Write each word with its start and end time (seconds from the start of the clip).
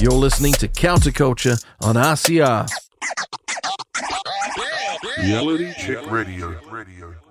You're 0.00 0.12
listening 0.12 0.54
to 0.54 0.66
Counterculture 0.66 1.62
on 1.82 1.96
RCR. 1.96 2.66
Reality 5.18 5.74
Check 5.74 6.10
Radio. 6.10 6.58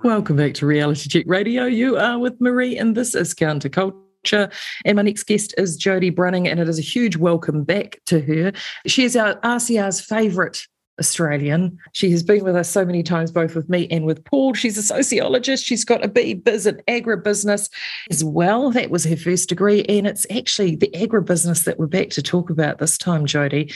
Welcome 0.03 0.35
back 0.35 0.53
to 0.53 0.67
Reality 0.67 1.09
Check 1.09 1.25
Radio. 1.25 1.65
You 1.65 1.97
are 1.97 2.19
with 2.19 2.39
Marie, 2.39 2.77
and 2.77 2.95
this 2.95 3.15
is 3.15 3.33
Counterculture. 3.33 4.53
And 4.85 4.97
my 4.97 5.01
next 5.01 5.23
guest 5.23 5.55
is 5.57 5.81
Jodie 5.83 6.15
Bruning, 6.15 6.47
and 6.47 6.59
it 6.59 6.69
is 6.69 6.77
a 6.77 6.83
huge 6.83 7.17
welcome 7.17 7.63
back 7.63 8.01
to 8.05 8.21
her. 8.21 8.51
She 8.85 9.03
is 9.03 9.15
our 9.15 9.39
RCR's 9.41 9.99
favourite 9.99 10.67
Australian. 10.99 11.77
She 11.93 12.11
has 12.11 12.21
been 12.21 12.43
with 12.43 12.55
us 12.55 12.69
so 12.69 12.85
many 12.85 13.01
times, 13.01 13.31
both 13.31 13.55
with 13.55 13.69
me 13.69 13.87
and 13.89 14.05
with 14.05 14.23
Paul. 14.25 14.53
She's 14.53 14.77
a 14.77 14.83
sociologist. 14.83 15.65
She's 15.65 15.85
got 15.85 16.03
a 16.03 16.07
B 16.07 16.33
biz 16.33 16.67
in 16.67 16.81
agribusiness 16.87 17.69
as 18.11 18.23
well. 18.23 18.71
That 18.71 18.89
was 18.89 19.05
her 19.05 19.17
first 19.17 19.49
degree. 19.49 19.83
And 19.85 20.05
it's 20.05 20.27
actually 20.29 20.75
the 20.75 20.91
agribusiness 20.93 21.63
that 21.65 21.79
we're 21.79 21.87
back 21.87 22.09
to 22.11 22.21
talk 22.21 22.49
about 22.49 22.77
this 22.77 22.97
time, 22.97 23.25
Jodie. 23.25 23.73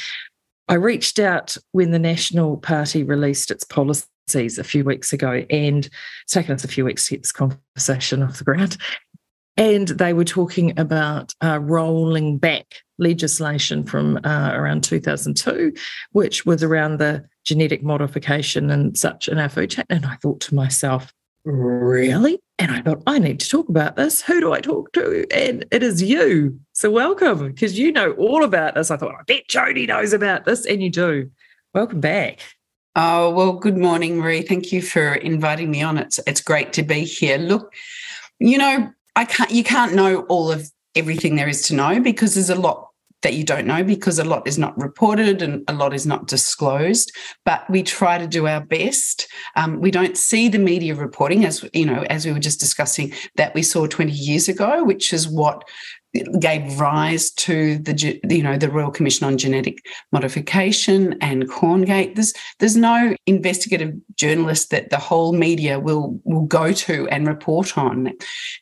I 0.68 0.76
reached 0.76 1.20
out 1.20 1.58
when 1.72 1.92
the 1.92 2.00
National 2.00 2.58
Party 2.58 3.04
released 3.04 3.52
its 3.52 3.64
policies 3.64 4.08
a 4.58 4.64
few 4.64 4.84
weeks 4.84 5.12
ago, 5.12 5.46
and 5.50 5.86
it's 6.24 6.34
taken 6.34 6.56
us 6.56 6.64
a 6.64 6.70
few 6.70 6.86
weeks 6.86 7.08
to 7.08 7.16
get 7.16 7.24
this 7.24 7.32
conversation 7.32 8.24
off 8.24 8.38
the 8.38 8.46
ground. 8.46 8.78
And 9.56 9.88
they 9.88 10.14
were 10.14 10.26
talking 10.26 10.78
about 10.80 11.34
uh, 11.44 11.60
rolling 11.62 12.38
back 12.40 12.82
legislation 12.98 13.84
from 13.84 14.20
uh, 14.24 14.52
around 14.54 14.84
2002, 14.84 15.74
which 16.12 16.46
was 16.46 16.64
around 16.64 16.98
the 16.98 17.26
genetic 17.44 17.84
modification 17.84 18.70
and 18.72 18.98
such 18.98 19.28
in 19.28 19.38
our 19.38 19.50
food 19.50 19.70
chain. 19.72 19.86
And 19.90 20.06
I 20.06 20.16
thought 20.16 20.40
to 20.42 20.56
myself, 20.56 21.14
really? 21.46 22.40
And 22.58 22.72
I 22.72 22.82
thought, 22.82 23.04
I 23.06 23.20
need 23.20 23.40
to 23.42 23.50
talk 23.50 23.70
about 23.70 23.96
this. 23.96 24.22
Who 24.22 24.40
do 24.40 24.54
I 24.54 24.62
talk 24.62 24.92
to? 24.94 25.26
And 25.32 25.66
it 25.72 25.84
is 25.84 26.02
you. 26.02 26.60
So 26.72 26.90
welcome, 26.90 27.48
because 27.48 27.78
you 27.78 27.92
know 27.92 28.14
all 28.14 28.44
about 28.44 28.76
this. 28.76 28.90
I 28.90 28.98
thought, 28.98 29.16
I 29.20 29.24
bet 29.28 29.48
Jodie 29.48 29.88
knows 29.88 30.14
about 30.14 30.46
this, 30.46 30.66
and 30.66 30.82
you 30.82 30.90
do. 30.90 31.30
Welcome 31.74 32.00
back. 32.00 32.40
Oh, 32.96 33.32
well, 33.32 33.54
good 33.54 33.78
morning, 33.78 34.18
Marie. 34.20 34.44
Thank 34.44 34.72
you 34.72 34.82
for 34.82 35.16
inviting 35.16 35.72
me 35.72 35.82
on. 35.82 35.98
It's 35.98 36.20
it's 36.28 36.42
great 36.42 36.74
to 36.74 36.84
be 36.84 37.04
here. 37.04 37.40
Look, 37.40 37.74
you 38.40 38.58
know, 38.58 38.92
I 39.16 39.26
can't 39.26 39.52
you 39.52 39.64
can't 39.64 39.94
know 39.94 40.22
all 40.24 40.52
of 40.52 40.70
everything 40.96 41.36
there 41.36 41.48
is 41.48 41.64
to 41.64 41.76
know 41.76 42.00
because 42.00 42.36
there's 42.36 42.50
a 42.50 42.56
lot 42.56 42.90
that 43.24 43.34
you 43.34 43.44
don't 43.44 43.66
know 43.66 43.84
because 43.84 44.20
a 44.20 44.24
lot 44.24 44.46
is 44.48 44.58
not 44.58 44.78
reported 44.78 45.42
and 45.42 45.64
a 45.70 45.74
lot 45.74 45.94
is 45.94 46.06
not 46.06 46.28
disclosed. 46.28 47.12
But 47.46 47.68
we 47.70 47.82
try 47.82 48.18
to 48.18 48.28
do 48.28 48.48
our 48.48 48.60
best. 48.60 49.28
Um, 49.56 49.80
we 49.80 49.92
don't 49.92 50.18
see 50.18 50.50
the 50.50 50.60
media 50.60 50.94
reporting 50.94 51.46
as 51.46 51.68
you 51.74 51.86
know 51.86 52.04
as 52.10 52.26
we 52.26 52.34
were 52.34 52.40
just 52.40 52.60
discussing 52.60 53.14
that 53.36 53.54
we 53.56 53.64
saw 53.64 53.88
20 53.88 54.12
years 54.12 54.48
ago 54.48 54.84
which 54.84 55.14
is 55.14 55.28
what 55.28 55.64
gave 56.40 56.80
rise 56.80 57.32
to 57.32 57.78
the 57.80 58.20
you 58.30 58.44
know 58.44 58.58
the 58.58 58.70
Royal 58.70 58.92
Commission 58.92 59.26
on 59.26 59.38
Genetic 59.38 59.80
Modification 60.12 61.18
and 61.22 61.50
Corngate. 61.50 62.16
There's 62.16 62.34
there's 62.60 62.76
no 62.76 63.16
investigative 63.26 63.96
journalist 64.16 64.70
that 64.70 64.90
the 64.90 64.98
whole 64.98 65.34
media 65.34 65.80
will 65.80 66.20
will 66.24 66.46
go 66.46 66.72
to 66.72 67.08
and 67.10 67.28
report 67.28 67.78
on. 67.78 68.14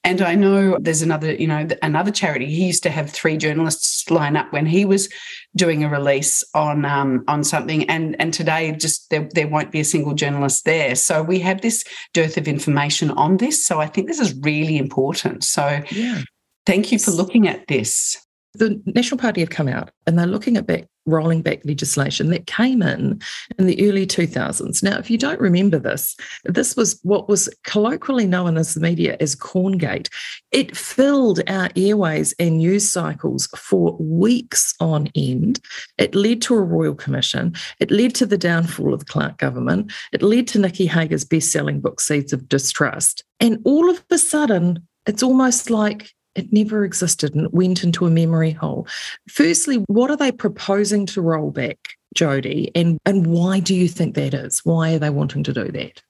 And 0.03 0.21
I 0.21 0.35
know 0.35 0.77
there's 0.79 1.01
another 1.01 1.33
you 1.33 1.47
know 1.47 1.67
another 1.81 2.11
charity. 2.11 2.45
He 2.45 2.67
used 2.67 2.83
to 2.83 2.89
have 2.89 3.09
three 3.09 3.37
journalists 3.37 4.09
line 4.09 4.37
up 4.37 4.51
when 4.53 4.65
he 4.65 4.85
was 4.85 5.09
doing 5.55 5.83
a 5.83 5.89
release 5.89 6.43
on 6.53 6.85
um, 6.85 7.23
on 7.27 7.43
something, 7.43 7.89
and 7.89 8.15
and 8.19 8.33
today 8.33 8.71
just 8.71 9.09
there 9.09 9.27
there 9.33 9.47
won't 9.47 9.71
be 9.71 9.81
a 9.81 9.85
single 9.85 10.13
journalist 10.13 10.63
there. 10.63 10.95
So 10.95 11.21
we 11.21 11.39
have 11.39 11.61
this 11.61 11.83
dearth 12.13 12.37
of 12.37 12.47
information 12.47 13.11
on 13.11 13.37
this. 13.37 13.65
So 13.65 13.81
I 13.81 13.87
think 13.87 14.07
this 14.07 14.19
is 14.19 14.33
really 14.35 14.77
important. 14.77 15.43
So 15.43 15.81
yeah. 15.91 16.21
Thank 16.65 16.91
you 16.91 16.99
for 16.99 17.11
looking 17.11 17.47
at 17.47 17.67
this. 17.67 18.17
The 18.53 18.81
National 18.85 19.17
Party 19.17 19.39
have 19.39 19.49
come 19.49 19.69
out 19.69 19.91
and 20.05 20.19
they're 20.19 20.27
looking 20.27 20.57
at 20.57 20.67
back, 20.67 20.85
rolling 21.05 21.41
back 21.41 21.63
legislation 21.63 22.31
that 22.31 22.47
came 22.47 22.81
in 22.81 23.21
in 23.57 23.65
the 23.65 23.87
early 23.87 24.05
2000s. 24.05 24.83
Now, 24.83 24.97
if 24.97 25.09
you 25.09 25.17
don't 25.17 25.39
remember 25.39 25.79
this, 25.79 26.17
this 26.43 26.75
was 26.75 26.99
what 27.03 27.29
was 27.29 27.47
colloquially 27.63 28.27
known 28.27 28.57
as 28.57 28.73
the 28.73 28.81
media 28.81 29.15
as 29.21 29.35
Corngate. 29.35 30.09
It 30.51 30.75
filled 30.75 31.39
our 31.47 31.69
airways 31.77 32.33
and 32.39 32.57
news 32.57 32.91
cycles 32.91 33.47
for 33.55 33.95
weeks 33.97 34.73
on 34.81 35.07
end. 35.15 35.61
It 35.97 36.13
led 36.13 36.41
to 36.43 36.55
a 36.55 36.61
royal 36.61 36.95
commission. 36.95 37.55
It 37.79 37.89
led 37.89 38.13
to 38.15 38.25
the 38.25 38.37
downfall 38.37 38.93
of 38.93 38.99
the 38.99 39.05
Clark 39.05 39.37
government. 39.37 39.93
It 40.11 40.21
led 40.21 40.47
to 40.49 40.59
Nicky 40.59 40.87
Hager's 40.87 41.23
best 41.23 41.53
selling 41.53 41.79
book, 41.79 42.01
Seeds 42.01 42.33
of 42.33 42.49
Distrust. 42.49 43.23
And 43.39 43.59
all 43.63 43.89
of 43.89 44.03
a 44.11 44.17
sudden, 44.17 44.85
it's 45.05 45.23
almost 45.23 45.69
like 45.69 46.11
it 46.35 46.51
never 46.51 46.85
existed 46.85 47.35
and 47.35 47.45
it 47.45 47.53
went 47.53 47.83
into 47.83 48.05
a 48.05 48.11
memory 48.11 48.51
hole. 48.51 48.87
Firstly, 49.27 49.83
what 49.87 50.09
are 50.09 50.17
they 50.17 50.31
proposing 50.31 51.05
to 51.07 51.21
roll 51.21 51.51
back, 51.51 51.77
Jodie? 52.15 52.71
And, 52.75 52.97
and 53.05 53.27
why 53.27 53.59
do 53.59 53.75
you 53.75 53.87
think 53.87 54.15
that 54.15 54.33
is? 54.33 54.61
Why 54.63 54.93
are 54.93 54.99
they 54.99 55.09
wanting 55.09 55.43
to 55.43 55.53
do 55.53 55.71
that? 55.71 56.01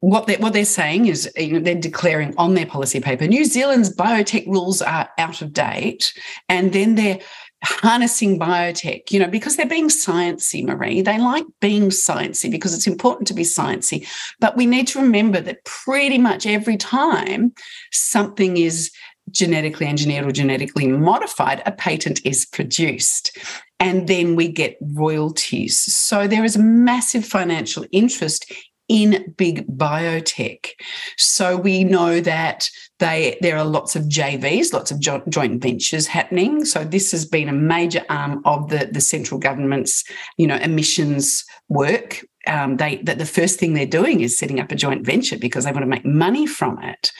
What 0.00 0.26
they're, 0.26 0.38
what 0.38 0.52
they're 0.52 0.66
saying 0.66 1.06
is 1.06 1.30
you 1.36 1.54
know, 1.54 1.60
they're 1.60 1.74
declaring 1.74 2.34
on 2.36 2.54
their 2.54 2.66
policy 2.66 3.00
paper 3.00 3.26
New 3.26 3.44
Zealand's 3.46 3.94
biotech 3.96 4.46
rules 4.46 4.82
are 4.82 5.08
out 5.16 5.40
of 5.40 5.54
date. 5.54 6.12
And 6.50 6.74
then 6.74 6.94
they're 6.94 7.20
harnessing 7.64 8.38
biotech, 8.38 9.10
you 9.10 9.18
know, 9.18 9.28
because 9.28 9.56
they're 9.56 9.66
being 9.66 9.88
sciencey, 9.88 10.64
Marie. 10.64 11.00
They 11.00 11.18
like 11.18 11.46
being 11.60 11.88
sciencey 11.88 12.50
because 12.50 12.74
it's 12.74 12.86
important 12.86 13.26
to 13.28 13.34
be 13.34 13.42
sciencey. 13.42 14.06
But 14.40 14.56
we 14.56 14.66
need 14.66 14.86
to 14.88 15.00
remember 15.00 15.40
that 15.40 15.64
pretty 15.64 16.18
much 16.18 16.46
every 16.46 16.76
time 16.76 17.54
something 17.90 18.56
is 18.56 18.90
genetically 19.30 19.86
engineered 19.86 20.26
or 20.26 20.32
genetically 20.32 20.86
modified, 20.86 21.62
a 21.66 21.72
patent 21.72 22.20
is 22.24 22.44
produced. 22.46 23.36
And 23.80 24.08
then 24.08 24.36
we 24.36 24.48
get 24.48 24.76
royalties. 24.80 25.78
So 25.78 26.26
there 26.26 26.44
is 26.44 26.56
a 26.56 26.62
massive 26.62 27.24
financial 27.24 27.84
interest 27.92 28.52
in 28.88 29.34
big 29.36 29.66
biotech. 29.66 30.68
So 31.16 31.56
we 31.56 31.84
know 31.84 32.20
that 32.20 32.68
they 32.98 33.38
there 33.40 33.56
are 33.56 33.64
lots 33.64 33.96
of 33.96 34.04
JVs, 34.04 34.72
lots 34.72 34.90
of 34.90 35.00
jo- 35.00 35.22
joint 35.28 35.62
ventures 35.62 36.06
happening. 36.06 36.64
So 36.64 36.84
this 36.84 37.10
has 37.12 37.24
been 37.24 37.48
a 37.48 37.52
major 37.52 38.02
arm 38.08 38.42
of 38.44 38.68
the, 38.68 38.88
the 38.92 39.00
central 39.00 39.40
government's, 39.40 40.04
you 40.36 40.46
know, 40.46 40.56
emissions 40.56 41.44
work. 41.68 42.24
Um, 42.46 42.76
they 42.76 42.96
that 43.04 43.18
the 43.18 43.26
first 43.26 43.58
thing 43.58 43.72
they're 43.72 43.86
doing 43.86 44.20
is 44.20 44.36
setting 44.36 44.60
up 44.60 44.70
a 44.70 44.76
joint 44.76 45.06
venture 45.06 45.38
because 45.38 45.64
they 45.64 45.72
want 45.72 45.82
to 45.82 45.88
make 45.88 46.04
money 46.04 46.46
from 46.46 46.78
it. 46.82 47.10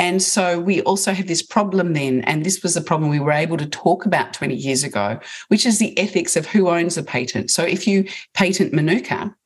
And 0.00 0.22
so 0.22 0.58
we 0.58 0.80
also 0.80 1.12
have 1.12 1.26
this 1.26 1.42
problem 1.42 1.92
then, 1.92 2.22
and 2.22 2.42
this 2.42 2.62
was 2.62 2.74
a 2.74 2.80
problem 2.80 3.10
we 3.10 3.20
were 3.20 3.32
able 3.32 3.58
to 3.58 3.66
talk 3.66 4.06
about 4.06 4.32
20 4.32 4.54
years 4.54 4.82
ago, 4.82 5.20
which 5.48 5.66
is 5.66 5.78
the 5.78 5.96
ethics 5.98 6.36
of 6.36 6.46
who 6.46 6.70
owns 6.70 6.96
a 6.96 7.02
patent. 7.02 7.50
So 7.50 7.62
if 7.62 7.86
you 7.86 8.08
patent 8.32 8.72
Manuka, 8.72 9.36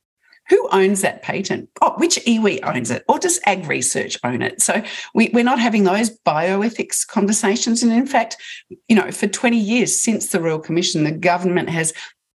who 0.48 0.69
owns 0.70 1.00
that 1.00 1.22
patent? 1.22 1.70
Oh, 1.82 1.94
which 1.97 2.16
iwi 2.25 2.60
owns 2.62 2.92
it? 2.92 3.04
Or 3.09 3.19
does 3.19 3.41
Ag 3.47 3.66
Research 3.66 4.16
own 4.22 4.42
it? 4.42 4.62
So 4.62 4.81
we, 5.12 5.31
we're 5.32 5.42
not 5.42 5.59
having 5.59 5.82
those 5.82 6.16
bioethics 6.20 7.04
conversations. 7.04 7.82
And 7.82 7.92
in 7.92 8.06
fact, 8.06 8.36
you 8.88 8.94
know, 8.94 9.10
for 9.10 9.26
20 9.26 9.59
years 9.59 10.00
since 10.00 10.28
the 10.28 10.41
Royal 10.41 10.60
Commission, 10.60 11.03
the 11.03 11.10
government 11.10 11.69
has 11.71 11.92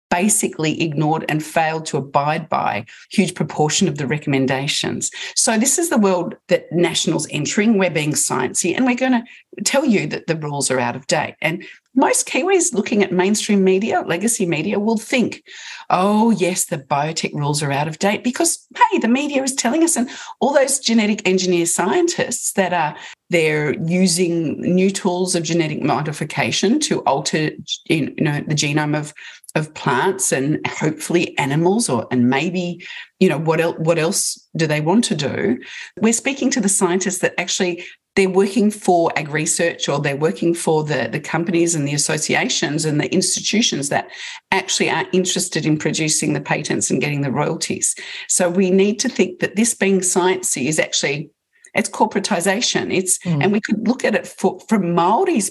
basically 0.09 0.81
ignored 0.81 1.25
and 1.29 1.43
failed 1.43 1.85
to 1.87 1.97
abide 1.97 2.49
by 2.49 2.85
huge 3.11 3.35
proportion 3.35 3.87
of 3.87 3.97
the 3.97 4.07
recommendations. 4.07 5.11
So 5.35 5.57
this 5.57 5.77
is 5.77 5.89
the 5.89 5.97
world 5.97 6.35
that 6.47 6.71
nationals 6.71 7.27
entering. 7.29 7.77
We're 7.77 7.89
being 7.89 8.13
sciencey 8.13 8.75
and 8.75 8.85
we're 8.85 8.95
going 8.95 9.11
to 9.11 9.63
tell 9.63 9.85
you 9.85 10.07
that 10.07 10.27
the 10.27 10.35
rules 10.35 10.71
are 10.71 10.79
out 10.79 10.95
of 10.95 11.07
date. 11.07 11.35
And 11.41 11.63
most 11.95 12.27
Kiwis 12.27 12.73
looking 12.73 13.03
at 13.03 13.11
mainstream 13.11 13.63
media, 13.63 14.01
legacy 14.01 14.45
media, 14.45 14.79
will 14.79 14.97
think, 14.97 15.43
oh, 15.89 16.29
yes, 16.31 16.65
the 16.65 16.77
biotech 16.77 17.33
rules 17.33 17.61
are 17.61 17.71
out 17.71 17.87
of 17.87 17.99
date 17.99 18.23
because, 18.23 18.65
hey, 18.75 18.99
the 18.99 19.07
media 19.07 19.43
is 19.43 19.53
telling 19.53 19.83
us, 19.83 19.97
and 19.97 20.09
all 20.39 20.53
those 20.53 20.79
genetic 20.79 21.27
engineer 21.27 21.65
scientists 21.65 22.53
that 22.53 22.73
are 22.73 22.95
they're 23.29 23.75
using 23.83 24.59
new 24.59 24.89
tools 24.89 25.35
of 25.35 25.43
genetic 25.43 25.81
modification 25.83 26.79
to 26.79 27.01
alter 27.01 27.51
you 27.85 28.13
know, 28.17 28.41
the 28.47 28.55
genome 28.55 28.97
of 28.97 29.13
of 29.55 29.73
plants 29.73 30.31
and 30.31 30.65
hopefully 30.67 31.37
animals 31.37 31.89
or 31.89 32.07
and 32.11 32.29
maybe 32.29 32.85
you 33.19 33.27
know 33.27 33.37
what 33.37 33.59
else 33.59 33.75
what 33.79 33.97
else 33.97 34.47
do 34.55 34.67
they 34.67 34.81
want 34.81 35.03
to 35.05 35.15
do? 35.15 35.59
We're 35.97 36.13
speaking 36.13 36.51
to 36.51 36.61
the 36.61 36.69
scientists 36.69 37.19
that 37.19 37.39
actually 37.39 37.83
they're 38.15 38.29
working 38.29 38.69
for 38.69 39.11
ag 39.17 39.29
research 39.29 39.87
or 39.87 39.99
they're 39.99 40.15
working 40.15 40.53
for 40.53 40.83
the, 40.83 41.07
the 41.09 41.19
companies 41.19 41.73
and 41.73 41.87
the 41.87 41.93
associations 41.93 42.83
and 42.83 42.99
the 42.99 43.11
institutions 43.13 43.89
that 43.89 44.09
actually 44.51 44.89
are 44.89 45.05
interested 45.13 45.65
in 45.65 45.77
producing 45.77 46.33
the 46.33 46.41
patents 46.41 46.91
and 46.91 47.01
getting 47.01 47.21
the 47.21 47.31
royalties. 47.31 47.95
So 48.27 48.49
we 48.49 48.71
need 48.71 48.99
to 48.99 49.09
think 49.09 49.39
that 49.39 49.55
this 49.55 49.73
being 49.73 49.99
sciencey 49.99 50.65
is 50.65 50.79
actually 50.79 51.31
it's 51.75 51.89
corporatization. 51.89 52.93
It's 52.93 53.19
mm. 53.19 53.41
and 53.43 53.51
we 53.51 53.61
could 53.61 53.87
look 53.87 54.03
at 54.03 54.15
it 54.15 54.27
for, 54.27 54.59
from 54.67 54.95
maori's 54.95 55.49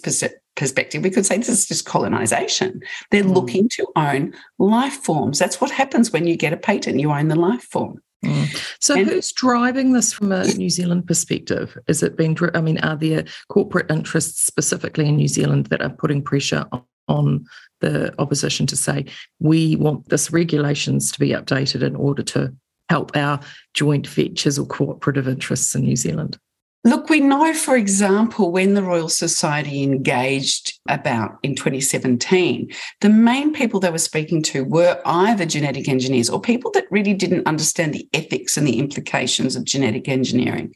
perspective, 0.58 1.02
we 1.02 1.10
could 1.10 1.24
say 1.24 1.38
this 1.38 1.48
is 1.48 1.66
just 1.66 1.86
colonization. 1.86 2.82
They're 3.10 3.24
mm. 3.24 3.34
looking 3.34 3.68
to 3.70 3.86
own 3.96 4.34
life 4.58 4.94
forms. 4.94 5.38
That's 5.38 5.60
what 5.60 5.70
happens 5.70 6.12
when 6.12 6.26
you 6.26 6.36
get 6.36 6.52
a 6.52 6.56
patent, 6.56 7.00
you 7.00 7.10
own 7.10 7.28
the 7.28 7.36
life 7.36 7.62
form. 7.62 8.02
Mm. 8.24 8.76
So, 8.80 8.96
and, 8.96 9.08
who's 9.08 9.32
driving 9.32 9.92
this 9.92 10.12
from 10.12 10.32
a 10.32 10.44
New 10.54 10.70
Zealand 10.70 11.06
perspective? 11.06 11.78
Is 11.86 12.02
it 12.02 12.16
being, 12.16 12.36
I 12.54 12.60
mean, 12.60 12.78
are 12.78 12.96
there 12.96 13.24
corporate 13.48 13.90
interests 13.90 14.44
specifically 14.44 15.06
in 15.08 15.16
New 15.16 15.28
Zealand 15.28 15.66
that 15.66 15.82
are 15.82 15.90
putting 15.90 16.22
pressure 16.22 16.66
on 17.06 17.46
the 17.80 18.12
opposition 18.20 18.66
to 18.66 18.76
say 18.76 19.06
we 19.38 19.76
want 19.76 20.08
this 20.08 20.32
regulations 20.32 21.12
to 21.12 21.20
be 21.20 21.30
updated 21.30 21.82
in 21.82 21.94
order 21.94 22.22
to 22.22 22.52
help 22.88 23.16
our 23.16 23.40
joint 23.74 24.06
ventures 24.06 24.58
or 24.58 24.66
cooperative 24.66 25.28
interests 25.28 25.74
in 25.74 25.82
New 25.82 25.96
Zealand? 25.96 26.38
Look, 26.84 27.08
we 27.08 27.20
know, 27.20 27.52
for 27.54 27.76
example, 27.76 28.52
when 28.52 28.74
the 28.74 28.84
Royal 28.84 29.08
Society 29.08 29.82
engaged 29.82 30.78
about 30.88 31.38
in 31.42 31.56
2017, 31.56 32.70
the 33.00 33.08
main 33.08 33.52
people 33.52 33.80
they 33.80 33.90
were 33.90 33.98
speaking 33.98 34.42
to 34.44 34.64
were 34.64 35.00
either 35.04 35.44
genetic 35.44 35.88
engineers 35.88 36.30
or 36.30 36.40
people 36.40 36.70
that 36.72 36.86
really 36.90 37.14
didn't 37.14 37.48
understand 37.48 37.92
the 37.92 38.08
ethics 38.14 38.56
and 38.56 38.66
the 38.66 38.78
implications 38.78 39.56
of 39.56 39.64
genetic 39.64 40.08
engineering. 40.08 40.72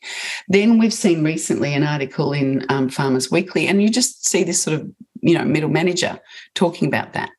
Then 0.49 0.79
we've 0.79 0.93
seen 0.93 1.23
recently 1.23 1.73
an 1.73 1.85
article 1.85 2.33
in 2.33 2.67
um, 2.69 2.89
Farmers 2.89 3.31
Weekly, 3.31 3.69
and 3.69 3.81
you 3.81 3.89
just 3.89 4.27
see 4.27 4.43
this 4.43 4.61
sort 4.61 4.81
of 4.81 4.91
you 5.23 5.35
know 5.35 5.45
middle 5.45 5.71
manager 5.71 6.21
talking 6.55 6.89
about 6.89 7.13
that. 7.15 7.31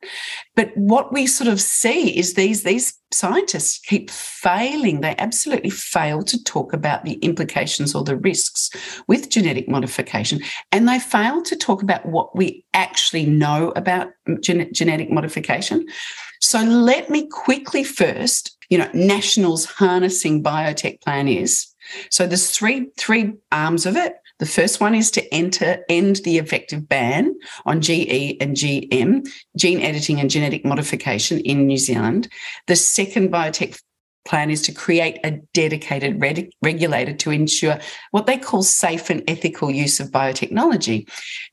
But 0.56 0.70
what 0.74 1.12
we 1.12 1.26
sort 1.26 1.48
of 1.48 1.60
see 1.60 2.18
is 2.18 2.34
these 2.34 2.64
these 2.64 2.94
scientists 3.12 3.78
keep 3.78 4.10
failing. 4.10 5.00
They 5.00 5.14
absolutely 5.18 5.70
fail 5.70 6.22
to 6.22 6.42
talk 6.42 6.72
about 6.72 7.04
the 7.04 7.14
implications 7.14 7.94
or 7.94 8.02
the 8.02 8.16
risks 8.16 8.70
with 9.06 9.30
genetic 9.30 9.68
modification 9.68 10.40
and 10.72 10.88
they 10.88 10.98
fail 10.98 11.42
to 11.42 11.56
talk 11.56 11.82
about 11.82 12.06
what 12.06 12.34
we 12.34 12.64
actually 12.74 13.26
know 13.26 13.72
about 13.76 14.08
gen- 14.40 14.72
genetic 14.72 15.10
modification. 15.10 15.86
So 16.40 16.60
let 16.60 17.10
me 17.10 17.28
quickly 17.28 17.84
first 17.84 18.56
you 18.70 18.78
know 18.78 18.88
national's 18.94 19.66
harnessing 19.66 20.42
biotech 20.42 21.02
plan 21.02 21.28
is. 21.28 21.66
So 22.10 22.26
there's 22.26 22.50
three 22.50 22.88
three 22.96 23.34
arms 23.52 23.84
of 23.84 23.96
it 23.96 24.14
the 24.38 24.46
first 24.46 24.80
one 24.80 24.94
is 24.94 25.10
to 25.12 25.34
enter 25.34 25.84
end 25.88 26.16
the 26.16 26.38
effective 26.38 26.88
ban 26.88 27.34
on 27.66 27.80
GE 27.80 28.36
and 28.40 28.56
GM, 28.56 29.28
gene 29.56 29.80
editing 29.80 30.20
and 30.20 30.30
genetic 30.30 30.64
modification 30.64 31.40
in 31.40 31.66
New 31.66 31.78
Zealand. 31.78 32.28
The 32.66 32.76
second 32.76 33.30
biotech 33.30 33.78
plan 34.24 34.50
is 34.50 34.62
to 34.62 34.72
create 34.72 35.18
a 35.22 35.32
dedicated 35.52 36.20
regulator 36.62 37.12
to 37.12 37.30
ensure 37.30 37.78
what 38.10 38.26
they 38.26 38.38
call 38.38 38.62
safe 38.62 39.10
and 39.10 39.22
ethical 39.28 39.70
use 39.70 40.00
of 40.00 40.10
biotechnology. 40.10 41.08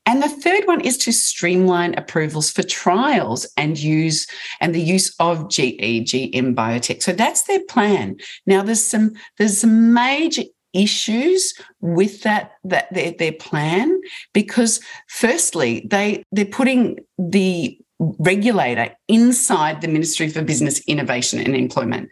And 0.06 0.22
the 0.22 0.28
third 0.28 0.66
one 0.66 0.80
is 0.80 0.96
to 0.98 1.12
streamline 1.12 1.94
approvals 1.98 2.50
for 2.50 2.62
trials 2.62 3.46
and 3.56 3.78
use 3.78 4.26
and 4.60 4.74
the 4.74 4.80
use 4.80 5.14
of 5.20 5.50
GE, 5.50 6.08
GM 6.08 6.54
biotech. 6.54 7.02
So 7.02 7.12
that's 7.12 7.42
their 7.42 7.62
plan. 7.66 8.16
Now 8.46 8.62
there's 8.62 8.84
some 8.84 9.12
there's 9.38 9.58
some 9.58 9.92
major 9.92 10.44
issues 10.72 11.54
with 11.80 12.22
that 12.22 12.52
that 12.64 12.92
their, 12.92 13.12
their 13.12 13.32
plan 13.32 14.00
because 14.32 14.80
firstly 15.08 15.86
they 15.90 16.24
they're 16.32 16.44
putting 16.44 16.98
the 17.18 17.78
regulator 18.18 18.94
inside 19.08 19.80
the 19.80 19.88
ministry 19.88 20.28
for 20.28 20.42
business 20.42 20.80
innovation 20.86 21.38
and 21.38 21.54
employment. 21.54 22.08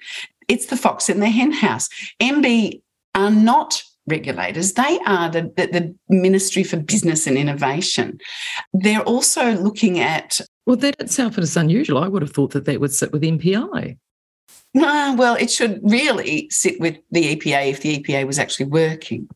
It's 0.49 0.67
the 0.67 0.77
fox 0.77 1.09
in 1.09 1.21
the 1.21 1.29
hen 1.29 1.53
house 1.53 1.89
mb 2.21 2.81
are 3.15 3.31
not 3.31 3.83
regulators. 4.07 4.73
They 4.75 4.99
are 5.07 5.31
the, 5.31 5.43
the, 5.57 5.67
the 5.67 5.95
ministry 6.09 6.65
for 6.65 6.77
business 6.77 7.27
and 7.27 7.37
innovation. 7.37 8.19
They're 8.73 9.03
also 9.03 9.53
looking 9.57 10.01
at 10.01 10.41
well 10.67 10.77
that 10.77 11.01
itself 11.01 11.39
is 11.39 11.57
unusual. 11.57 11.99
I 11.99 12.09
would 12.09 12.23
have 12.23 12.33
thought 12.33 12.53
that 12.53 12.65
that 12.67 12.81
would 12.81 12.93
sit 12.93 13.13
with 13.13 13.23
mpi 13.23 13.97
uh, 14.77 15.15
well, 15.19 15.35
it 15.35 15.51
should 15.51 15.81
really 15.83 16.49
sit 16.51 16.81
with 16.81 16.97
the 17.11 17.37
EPA 17.37 17.71
if 17.71 17.81
the 17.81 17.99
EPA 17.99 18.27
was 18.27 18.39
actually 18.39 18.67
working. 18.67 19.29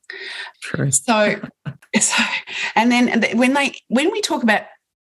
True. 0.62 0.90
So, 0.90 1.40
so 2.00 2.25
and 2.75 2.92
then 2.92 3.22
when 3.36 3.54
they 3.54 3.75
when 3.88 4.10
we 4.12 4.20
talk 4.20 4.42
about 4.42 4.62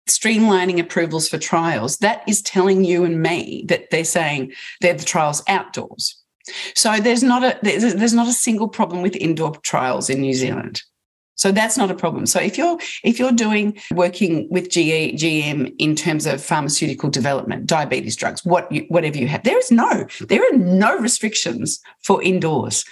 streamlining 0.08 0.80
approvals 0.80 1.30
for 1.30 1.38
trials, 1.38 1.98
that 1.98 2.24
is 2.28 2.42
telling 2.42 2.84
you 2.84 3.04
and 3.04 3.22
me 3.22 3.66
that 3.68 3.90
they're 3.90 4.04
saying 4.04 4.54
they're 4.82 4.94
the 4.94 5.06
trials 5.06 5.44
outdoors. 5.48 6.16
So 6.76 6.98
there's 6.98 7.24
not 7.24 7.44
a 7.44 7.60
there's, 7.62 7.96
there's 7.96 8.14
not 8.14 8.28
a 8.28 8.34
single 8.34 8.68
problem 8.68 9.02
with 9.02 9.16
indoor 9.16 9.56
trials 9.58 10.10
in 10.10 10.22
New 10.22 10.34
Zealand. 10.34 10.82
So 11.40 11.54
that's 11.54 11.78
not 11.78 11.90
a 11.90 11.96
problem. 11.96 12.26
So 12.26 12.42
if 12.42 12.58
you're 12.58 12.78
if 13.04 13.18
you're 13.18 13.32
doing 13.32 13.78
working 13.94 14.50
with 14.50 14.70
GE, 14.70 15.16
GM 15.22 15.74
in 15.80 15.96
terms 15.96 16.26
of 16.26 16.44
pharmaceutical 16.44 17.10
development, 17.10 17.66
diabetes 17.66 18.18
drugs, 18.18 18.44
what 18.44 18.70
you, 18.70 18.86
whatever 18.90 19.18
you 19.18 19.30
have, 19.30 19.44
there 19.44 19.58
is 19.58 19.72
no 19.72 20.06
there 20.28 20.44
are 20.44 20.58
no 20.58 20.98
restrictions 21.00 21.80
for 22.04 22.22
indoors. 22.22 22.84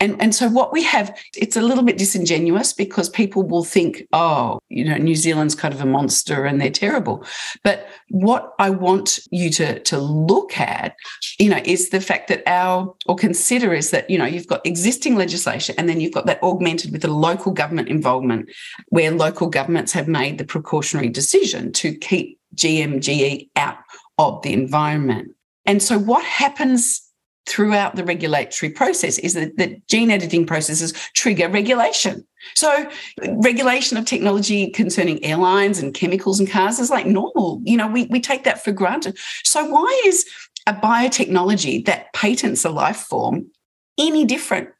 And, 0.00 0.20
and 0.20 0.34
so 0.34 0.48
what 0.48 0.72
we 0.72 0.82
have, 0.82 1.16
it's 1.36 1.56
a 1.56 1.62
little 1.62 1.84
bit 1.84 1.98
disingenuous 1.98 2.72
because 2.72 3.08
people 3.08 3.42
will 3.42 3.64
think, 3.64 4.06
oh, 4.12 4.58
you 4.68 4.84
know, 4.84 4.96
New 4.96 5.14
Zealand's 5.14 5.54
kind 5.54 5.72
of 5.72 5.80
a 5.80 5.86
monster 5.86 6.44
and 6.44 6.60
they're 6.60 6.70
terrible. 6.70 7.24
But 7.62 7.88
what 8.10 8.52
I 8.58 8.70
want 8.70 9.20
you 9.30 9.50
to, 9.50 9.78
to 9.80 9.98
look 9.98 10.58
at, 10.58 10.96
you 11.38 11.48
know, 11.48 11.60
is 11.64 11.90
the 11.90 12.00
fact 12.00 12.28
that 12.28 12.42
our, 12.46 12.92
or 13.06 13.14
consider 13.14 13.72
is 13.72 13.92
that, 13.92 14.10
you 14.10 14.18
know, 14.18 14.24
you've 14.24 14.48
got 14.48 14.66
existing 14.66 15.14
legislation 15.14 15.74
and 15.78 15.88
then 15.88 16.00
you've 16.00 16.12
got 16.12 16.26
that 16.26 16.42
augmented 16.42 16.90
with 16.90 17.02
the 17.02 17.12
local 17.12 17.52
government 17.52 17.88
involvement 17.88 18.50
where 18.88 19.12
local 19.12 19.48
governments 19.48 19.92
have 19.92 20.08
made 20.08 20.38
the 20.38 20.44
precautionary 20.44 21.08
decision 21.08 21.72
to 21.72 21.94
keep 21.94 22.38
GMGE 22.56 23.48
out 23.56 23.78
of 24.18 24.42
the 24.42 24.52
environment. 24.52 25.30
And 25.66 25.82
so 25.82 25.98
what 25.98 26.24
happens 26.24 27.00
throughout 27.46 27.94
the 27.96 28.04
regulatory 28.04 28.70
process 28.70 29.18
is 29.18 29.34
that, 29.34 29.56
that 29.58 29.86
gene 29.86 30.10
editing 30.10 30.46
processes 30.46 30.92
trigger 31.14 31.48
regulation. 31.48 32.26
So 32.54 32.88
regulation 33.36 33.96
of 33.96 34.04
technology 34.04 34.70
concerning 34.70 35.22
airlines 35.24 35.78
and 35.78 35.94
chemicals 35.94 36.40
and 36.40 36.50
cars 36.50 36.78
is 36.78 36.90
like 36.90 37.06
normal. 37.06 37.60
You 37.64 37.76
know, 37.76 37.88
we, 37.88 38.06
we 38.06 38.20
take 38.20 38.44
that 38.44 38.62
for 38.62 38.72
granted. 38.72 39.18
So 39.44 39.64
why 39.64 40.02
is 40.06 40.26
a 40.66 40.74
biotechnology 40.74 41.84
that 41.86 42.12
patents 42.12 42.64
a 42.64 42.70
life 42.70 42.96
form 42.96 43.50
any 43.98 44.24
different? 44.24 44.70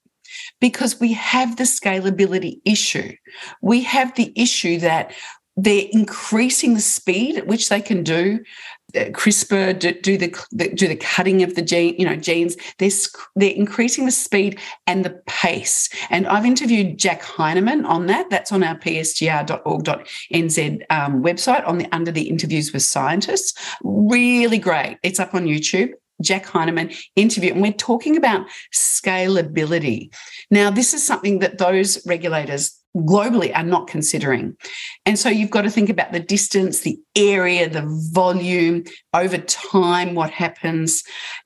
Because 0.60 1.00
we 1.00 1.12
have 1.12 1.56
the 1.56 1.64
scalability 1.64 2.60
issue. 2.64 3.12
We 3.60 3.82
have 3.82 4.14
the 4.14 4.32
issue 4.36 4.78
that 4.80 5.12
they're 5.56 5.86
increasing 5.92 6.74
the 6.74 6.80
speed 6.80 7.36
at 7.36 7.46
which 7.46 7.68
they 7.68 7.80
can 7.80 8.02
do 8.02 8.40
CRISPR 8.94 9.78
do, 9.78 9.92
do 9.92 10.16
the, 10.16 10.34
the, 10.52 10.68
do 10.68 10.88
the 10.88 10.96
cutting 10.96 11.42
of 11.42 11.54
the 11.54 11.62
gene, 11.62 11.94
you 11.98 12.06
know, 12.06 12.16
genes. 12.16 12.56
They're 12.78 12.90
they're 13.36 13.50
increasing 13.50 14.06
the 14.06 14.12
speed 14.12 14.58
and 14.86 15.04
the 15.04 15.20
pace. 15.26 15.88
And 16.10 16.26
I've 16.26 16.46
interviewed 16.46 16.98
Jack 16.98 17.22
Heinemann 17.22 17.84
on 17.84 18.06
that. 18.06 18.30
That's 18.30 18.52
on 18.52 18.62
our 18.62 18.76
psgr.org.nz 18.76 20.82
um, 20.90 21.22
website 21.22 21.66
on 21.66 21.78
the 21.78 21.88
under 21.92 22.10
the 22.10 22.28
interviews 22.28 22.72
with 22.72 22.82
scientists. 22.82 23.54
Really 23.82 24.58
great. 24.58 24.98
It's 25.02 25.20
up 25.20 25.34
on 25.34 25.46
YouTube. 25.46 25.90
Jack 26.22 26.46
Heinemann 26.46 26.92
interview, 27.16 27.52
and 27.52 27.60
we're 27.60 27.72
talking 27.72 28.16
about 28.16 28.46
scalability. 28.72 30.14
Now, 30.50 30.70
this 30.70 30.94
is 30.94 31.04
something 31.04 31.40
that 31.40 31.58
those 31.58 32.06
regulators 32.06 32.80
globally 32.96 33.54
are 33.54 33.64
not 33.64 33.88
considering. 33.88 34.56
And 35.04 35.18
so 35.18 35.28
you've 35.28 35.50
got 35.50 35.62
to 35.62 35.70
think 35.70 35.88
about 35.88 36.12
the 36.12 36.20
distance, 36.20 36.80
the 36.80 36.98
area, 37.16 37.68
the 37.68 37.84
volume, 38.12 38.84
over 39.12 39.38
time, 39.38 40.14
what 40.14 40.30
happens. 40.30 41.02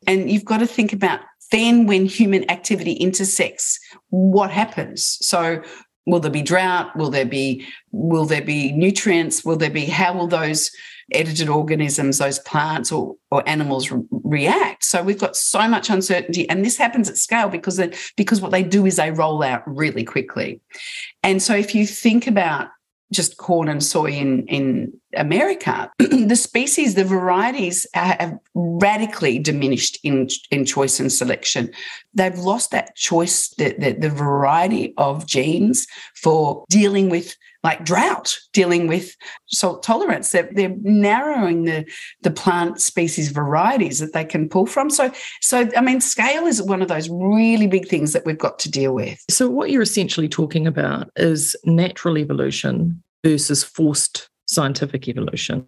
And 0.06 0.30
you've 0.30 0.44
got 0.44 0.58
to 0.58 0.66
think 0.66 0.92
about 0.92 1.20
then 1.50 1.86
when 1.86 2.04
human 2.04 2.48
activity 2.50 2.92
intersects, 2.92 3.78
what 4.10 4.50
happens? 4.50 5.16
So 5.22 5.62
will 6.06 6.20
there 6.20 6.30
be 6.30 6.42
drought? 6.42 6.94
Will 6.96 7.10
there 7.10 7.24
be 7.24 7.66
will 7.90 8.26
there 8.26 8.42
be 8.42 8.72
nutrients? 8.72 9.44
Will 9.44 9.56
there 9.56 9.70
be 9.70 9.86
how 9.86 10.14
will 10.14 10.26
those 10.26 10.70
edited 11.12 11.48
organisms, 11.48 12.18
those 12.18 12.38
plants 12.40 12.92
or, 12.92 13.16
or 13.30 13.46
animals 13.48 13.90
re- 13.90 14.02
react. 14.10 14.84
So 14.84 15.02
we've 15.02 15.18
got 15.18 15.36
so 15.36 15.66
much 15.68 15.90
uncertainty. 15.90 16.48
And 16.48 16.64
this 16.64 16.76
happens 16.76 17.08
at 17.08 17.16
scale 17.16 17.48
because, 17.48 17.76
they, 17.76 17.92
because 18.16 18.40
what 18.40 18.50
they 18.50 18.62
do 18.62 18.86
is 18.86 18.96
they 18.96 19.10
roll 19.10 19.42
out 19.42 19.62
really 19.66 20.04
quickly. 20.04 20.60
And 21.22 21.42
so 21.42 21.54
if 21.54 21.74
you 21.74 21.86
think 21.86 22.26
about 22.26 22.68
just 23.12 23.38
corn 23.38 23.68
and 23.68 23.82
soy 23.82 24.10
in, 24.10 24.46
in 24.48 24.92
America, 25.16 25.90
the 25.98 26.36
species, 26.36 26.94
the 26.94 27.04
varieties 27.04 27.86
have 27.94 28.36
radically 28.54 29.38
diminished 29.38 29.98
in, 30.02 30.28
in 30.50 30.64
choice 30.64 31.00
and 31.00 31.12
selection. 31.12 31.70
They've 32.14 32.38
lost 32.38 32.70
that 32.72 32.94
choice, 32.96 33.48
the, 33.56 33.74
the, 33.78 33.92
the 33.92 34.10
variety 34.10 34.94
of 34.98 35.26
genes 35.26 35.86
for 36.14 36.64
dealing 36.68 37.08
with 37.08 37.34
like 37.64 37.84
drought, 37.84 38.38
dealing 38.52 38.86
with 38.86 39.16
salt 39.46 39.82
tolerance. 39.82 40.30
They're, 40.30 40.48
they're 40.52 40.76
narrowing 40.82 41.64
the, 41.64 41.90
the 42.22 42.30
plant 42.30 42.80
species 42.80 43.30
varieties 43.30 43.98
that 43.98 44.12
they 44.12 44.24
can 44.24 44.48
pull 44.48 44.66
from. 44.66 44.90
So, 44.90 45.10
so 45.40 45.68
I 45.76 45.80
mean, 45.80 46.00
scale 46.00 46.46
is 46.46 46.62
one 46.62 46.82
of 46.82 46.88
those 46.88 47.08
really 47.10 47.66
big 47.66 47.88
things 47.88 48.12
that 48.12 48.24
we've 48.24 48.38
got 48.38 48.58
to 48.60 48.70
deal 48.70 48.94
with. 48.94 49.24
So, 49.28 49.48
what 49.48 49.70
you're 49.70 49.82
essentially 49.82 50.28
talking 50.28 50.66
about 50.66 51.10
is 51.16 51.56
natural 51.64 52.16
evolution 52.16 53.02
versus 53.24 53.64
forced 53.64 54.28
scientific 54.48 55.08
evolution. 55.08 55.66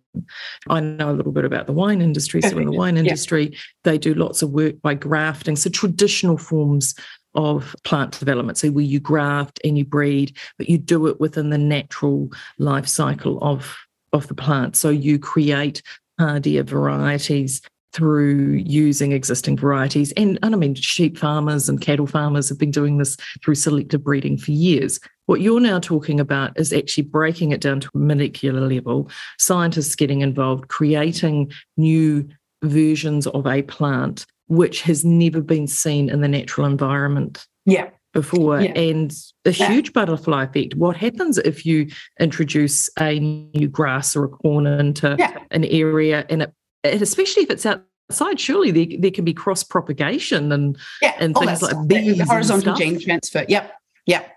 I 0.68 0.80
know 0.80 1.10
a 1.10 1.12
little 1.12 1.32
bit 1.32 1.44
about 1.44 1.66
the 1.66 1.72
wine 1.72 2.02
industry. 2.02 2.42
So, 2.42 2.58
in 2.58 2.70
the 2.70 2.76
wine 2.76 2.96
industry, 2.96 3.50
yeah. 3.50 3.58
they 3.84 3.98
do 3.98 4.14
lots 4.14 4.42
of 4.42 4.50
work 4.50 4.80
by 4.82 4.94
grafting. 4.94 5.56
So, 5.56 5.70
traditional 5.70 6.38
forms 6.38 6.94
of 7.34 7.76
plant 7.84 8.18
development. 8.18 8.58
So 8.58 8.70
where 8.70 8.84
you 8.84 9.00
graft 9.00 9.60
and 9.64 9.78
you 9.78 9.84
breed, 9.84 10.36
but 10.58 10.68
you 10.68 10.78
do 10.78 11.06
it 11.06 11.20
within 11.20 11.50
the 11.50 11.58
natural 11.58 12.30
life 12.58 12.86
cycle 12.86 13.38
of 13.42 13.76
of 14.12 14.26
the 14.26 14.34
plant. 14.34 14.76
So 14.76 14.90
you 14.90 15.18
create 15.18 15.82
hardier 16.18 16.64
varieties 16.64 17.62
through 17.92 18.62
using 18.64 19.12
existing 19.12 19.56
varieties. 19.56 20.12
And, 20.12 20.38
and 20.42 20.54
I 20.54 20.58
mean, 20.58 20.74
sheep 20.74 21.18
farmers 21.18 21.68
and 21.68 21.80
cattle 21.80 22.06
farmers 22.06 22.48
have 22.48 22.58
been 22.58 22.70
doing 22.70 22.98
this 22.98 23.16
through 23.42 23.56
selective 23.56 24.04
breeding 24.04 24.38
for 24.38 24.52
years. 24.52 25.00
What 25.26 25.40
you're 25.40 25.60
now 25.60 25.78
talking 25.78 26.20
about 26.20 26.58
is 26.58 26.72
actually 26.72 27.04
breaking 27.04 27.52
it 27.52 27.60
down 27.60 27.80
to 27.80 27.90
a 27.94 27.98
molecular 27.98 28.60
level, 28.60 29.10
scientists 29.38 29.94
getting 29.94 30.20
involved, 30.20 30.68
creating 30.68 31.52
new 31.76 32.28
versions 32.62 33.26
of 33.28 33.46
a 33.46 33.62
plant 33.62 34.26
which 34.46 34.82
has 34.82 35.04
never 35.04 35.40
been 35.40 35.66
seen 35.66 36.10
in 36.10 36.20
the 36.20 36.28
natural 36.28 36.66
environment. 36.66 37.46
Yeah 37.64 37.90
before 38.12 38.60
yeah. 38.60 38.72
and 38.72 39.14
a 39.44 39.50
huge 39.50 39.86
yeah. 39.86 39.92
butterfly 39.92 40.44
effect. 40.44 40.74
What 40.74 40.96
happens 40.96 41.38
if 41.38 41.64
you 41.64 41.88
introduce 42.18 42.90
a 42.98 43.20
new 43.20 43.68
grass 43.68 44.16
or 44.16 44.24
a 44.24 44.28
corn 44.28 44.66
into 44.66 45.14
yeah. 45.18 45.38
an 45.50 45.64
area 45.64 46.26
and 46.28 46.42
it, 46.42 46.52
it, 46.84 47.02
especially 47.02 47.44
if 47.44 47.50
it's 47.50 47.66
outside, 47.66 48.40
surely 48.40 48.70
there, 48.70 48.86
there 48.98 49.10
can 49.10 49.24
be 49.24 49.34
cross 49.34 49.62
propagation 49.62 50.52
and 50.52 50.76
yeah, 51.02 51.14
and 51.18 51.36
things 51.36 51.62
like 51.62 51.76
bees 51.86 52.20
horizontal 52.28 52.74
gene 52.74 53.00
transfer. 53.00 53.44
Yep. 53.48 53.72
Yep 54.06 54.36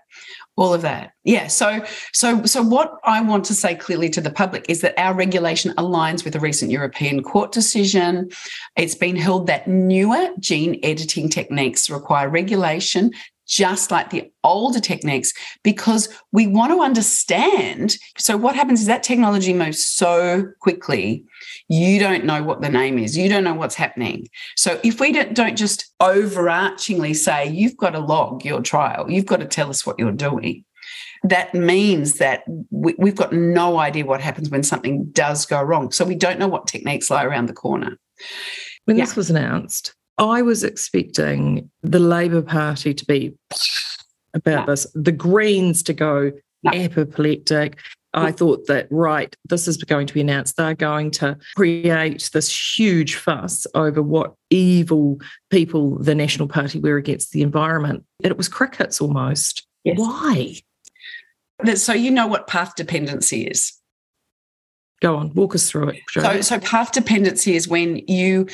all 0.56 0.72
of 0.72 0.82
that 0.82 1.12
yeah 1.24 1.46
so 1.48 1.84
so 2.12 2.44
so 2.44 2.62
what 2.62 2.98
i 3.04 3.20
want 3.20 3.44
to 3.44 3.54
say 3.54 3.74
clearly 3.74 4.08
to 4.08 4.20
the 4.20 4.30
public 4.30 4.64
is 4.68 4.82
that 4.82 4.94
our 4.98 5.12
regulation 5.12 5.72
aligns 5.72 6.24
with 6.24 6.36
a 6.36 6.40
recent 6.40 6.70
european 6.70 7.22
court 7.22 7.50
decision 7.50 8.28
it's 8.76 8.94
been 8.94 9.16
held 9.16 9.46
that 9.46 9.66
newer 9.66 10.28
gene 10.38 10.78
editing 10.82 11.28
techniques 11.28 11.90
require 11.90 12.28
regulation 12.28 13.10
just 13.46 13.90
like 13.90 14.10
the 14.10 14.30
older 14.42 14.80
techniques 14.80 15.32
because 15.62 16.08
we 16.32 16.46
want 16.46 16.72
to 16.72 16.80
understand. 16.80 17.96
So, 18.18 18.36
what 18.36 18.54
happens 18.54 18.80
is 18.80 18.86
that 18.86 19.02
technology 19.02 19.52
moves 19.52 19.84
so 19.84 20.46
quickly, 20.60 21.24
you 21.68 21.98
don't 21.98 22.24
know 22.24 22.42
what 22.42 22.60
the 22.60 22.68
name 22.68 22.98
is, 22.98 23.16
you 23.16 23.28
don't 23.28 23.44
know 23.44 23.54
what's 23.54 23.74
happening. 23.74 24.28
So, 24.56 24.80
if 24.82 25.00
we 25.00 25.12
don't, 25.12 25.56
just 25.56 25.92
overarchingly 26.00 27.14
say, 27.14 27.48
you've 27.48 27.76
got 27.76 27.90
to 27.90 28.00
log 28.00 28.44
your 28.44 28.62
trial, 28.62 29.10
you've 29.10 29.26
got 29.26 29.40
to 29.40 29.46
tell 29.46 29.70
us 29.70 29.84
what 29.86 29.98
you're 29.98 30.12
doing. 30.12 30.64
That 31.22 31.54
means 31.54 32.14
that 32.14 32.44
we, 32.70 32.94
we've 32.98 33.16
got 33.16 33.32
no 33.32 33.78
idea 33.78 34.04
what 34.04 34.20
happens 34.20 34.50
when 34.50 34.62
something 34.62 35.06
does 35.12 35.46
go 35.46 35.62
wrong. 35.62 35.92
So, 35.92 36.04
we 36.04 36.14
don't 36.14 36.38
know 36.38 36.48
what 36.48 36.66
techniques 36.66 37.10
lie 37.10 37.24
around 37.24 37.46
the 37.46 37.54
corner. 37.54 37.98
When 38.84 38.98
yeah. 38.98 39.04
this 39.04 39.16
was 39.16 39.30
announced, 39.30 39.94
I 40.18 40.42
was 40.42 40.62
expecting 40.62 41.70
the 41.82 41.98
Labour 41.98 42.42
Party 42.42 42.94
to 42.94 43.04
be 43.04 43.34
about 44.34 44.66
this, 44.66 44.86
the 44.94 45.12
Greens 45.12 45.82
to 45.84 45.92
go 45.92 46.32
apoplectic. 46.72 47.78
I 48.16 48.30
thought 48.30 48.68
that, 48.68 48.86
right, 48.92 49.34
this 49.46 49.66
is 49.66 49.76
going 49.76 50.06
to 50.06 50.14
be 50.14 50.20
announced. 50.20 50.56
They're 50.56 50.74
going 50.74 51.10
to 51.12 51.36
create 51.56 52.30
this 52.32 52.78
huge 52.78 53.16
fuss 53.16 53.66
over 53.74 54.00
what 54.02 54.34
evil 54.50 55.18
people 55.50 55.98
the 55.98 56.14
National 56.14 56.46
Party 56.46 56.78
were 56.78 56.96
against 56.96 57.32
the 57.32 57.42
environment. 57.42 58.04
And 58.22 58.30
it 58.30 58.36
was 58.36 58.48
crickets 58.48 59.00
almost. 59.00 59.66
Yes. 59.82 59.98
Why? 59.98 60.54
So, 61.74 61.92
you 61.92 62.12
know 62.12 62.28
what 62.28 62.46
path 62.46 62.76
dependency 62.76 63.48
is? 63.48 63.72
Go 65.02 65.16
on, 65.16 65.34
walk 65.34 65.56
us 65.56 65.68
through 65.68 65.88
it. 65.88 66.00
So, 66.10 66.40
so, 66.40 66.60
path 66.60 66.92
dependency 66.92 67.56
is 67.56 67.66
when 67.66 67.98
you 68.06 68.46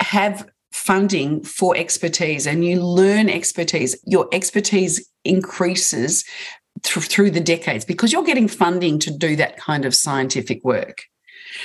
have 0.00 0.46
funding 0.72 1.42
for 1.42 1.76
expertise 1.76 2.46
and 2.46 2.64
you 2.64 2.82
learn 2.82 3.28
expertise, 3.28 3.98
your 4.06 4.28
expertise 4.32 5.08
increases 5.24 6.24
th- 6.82 7.06
through 7.06 7.30
the 7.30 7.40
decades 7.40 7.84
because 7.84 8.12
you're 8.12 8.24
getting 8.24 8.48
funding 8.48 8.98
to 9.00 9.10
do 9.10 9.36
that 9.36 9.56
kind 9.56 9.84
of 9.84 9.94
scientific 9.94 10.64
work. 10.64 11.02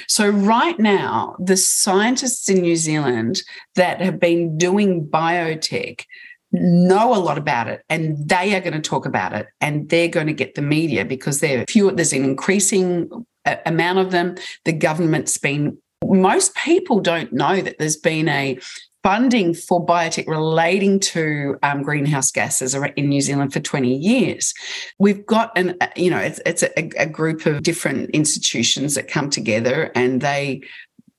So, 0.07 0.29
right 0.29 0.79
now, 0.79 1.35
the 1.39 1.57
scientists 1.57 2.49
in 2.49 2.61
New 2.61 2.75
Zealand 2.75 3.43
that 3.75 4.01
have 4.01 4.19
been 4.19 4.57
doing 4.57 5.05
biotech 5.05 6.05
know 6.51 7.13
a 7.13 7.19
lot 7.19 7.37
about 7.37 7.67
it 7.67 7.81
and 7.89 8.17
they 8.27 8.55
are 8.55 8.61
going 8.61 8.73
to 8.73 8.81
talk 8.81 9.05
about 9.05 9.33
it 9.33 9.47
and 9.61 9.89
they're 9.89 10.07
going 10.07 10.27
to 10.27 10.33
get 10.33 10.55
the 10.55 10.61
media 10.61 11.03
because 11.03 11.43
few 11.67 11.91
there's 11.91 12.13
an 12.13 12.23
increasing 12.23 13.09
uh, 13.45 13.57
amount 13.65 13.99
of 13.99 14.11
them 14.11 14.35
the 14.63 14.71
government's 14.71 15.37
been 15.37 15.77
most 16.03 16.55
people 16.55 16.99
don't 16.99 17.33
know 17.33 17.61
that 17.61 17.77
there's 17.77 17.97
been 17.97 18.29
a 18.29 18.57
funding 19.05 19.53
for 19.53 19.85
biotech 19.85 20.27
relating 20.27 20.99
to 20.99 21.55
um, 21.61 21.83
greenhouse 21.83 22.31
gases 22.31 22.73
in 22.73 23.07
New 23.07 23.21
Zealand 23.21 23.53
for 23.53 23.59
20 23.59 23.95
years. 23.95 24.51
We've 24.97 25.23
got 25.27 25.55
an, 25.55 25.77
uh, 25.79 25.89
you 25.95 26.09
know, 26.09 26.17
it's, 26.17 26.41
it's 26.43 26.63
a, 26.63 26.89
a 26.97 27.05
group 27.05 27.45
of 27.45 27.61
different 27.61 28.09
institutions 28.15 28.95
that 28.95 29.07
come 29.07 29.29
together 29.29 29.91
and 29.93 30.21
they 30.21 30.61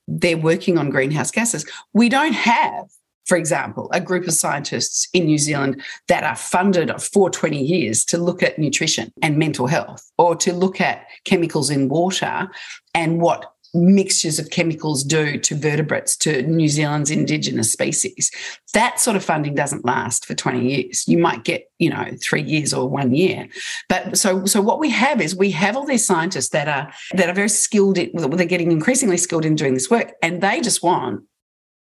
they're 0.09 0.37
working 0.37 0.77
on 0.77 0.89
greenhouse 0.89 1.31
gases. 1.31 1.65
We 1.93 2.09
don't 2.09 2.33
have 2.33 2.87
for 3.25 3.35
example, 3.35 3.89
a 3.91 3.99
group 3.99 4.25
of 4.25 4.33
scientists 4.33 5.09
in 5.13 5.25
New 5.25 5.37
Zealand 5.37 5.83
that 6.07 6.23
are 6.23 6.35
funded 6.35 6.89
for 7.01 7.29
20 7.29 7.61
years 7.61 8.05
to 8.05 8.17
look 8.17 8.41
at 8.41 8.57
nutrition 8.57 9.11
and 9.21 9.37
mental 9.37 9.67
health 9.67 10.09
or 10.17 10.33
to 10.37 10.53
look 10.53 10.79
at 10.79 11.05
chemicals 11.25 11.69
in 11.69 11.89
water 11.89 12.47
and 12.95 13.19
what 13.19 13.51
mixtures 13.77 14.39
of 14.39 14.49
chemicals 14.49 15.03
do 15.03 15.37
to 15.39 15.55
vertebrates, 15.55 16.17
to 16.17 16.41
New 16.43 16.67
Zealand's 16.67 17.11
indigenous 17.11 17.71
species. 17.71 18.31
That 18.73 18.99
sort 18.99 19.15
of 19.15 19.23
funding 19.23 19.55
doesn't 19.55 19.85
last 19.85 20.25
for 20.25 20.33
20 20.33 20.67
years. 20.67 21.07
You 21.07 21.17
might 21.17 21.43
get, 21.43 21.69
you 21.79 21.89
know, 21.89 22.11
three 22.21 22.43
years 22.43 22.73
or 22.73 22.89
one 22.89 23.13
year. 23.13 23.47
But 23.87 24.17
so 24.17 24.45
so 24.45 24.61
what 24.61 24.79
we 24.79 24.89
have 24.89 25.21
is 25.21 25.35
we 25.35 25.51
have 25.51 25.77
all 25.77 25.85
these 25.85 26.05
scientists 26.05 26.49
that 26.49 26.67
are 26.67 26.91
that 27.13 27.29
are 27.29 27.33
very 27.33 27.49
skilled 27.49 27.97
in, 27.97 28.11
they're 28.13 28.45
getting 28.45 28.71
increasingly 28.71 29.17
skilled 29.17 29.45
in 29.45 29.55
doing 29.55 29.73
this 29.73 29.89
work, 29.89 30.13
and 30.21 30.41
they 30.41 30.61
just 30.61 30.83
want 30.83 31.23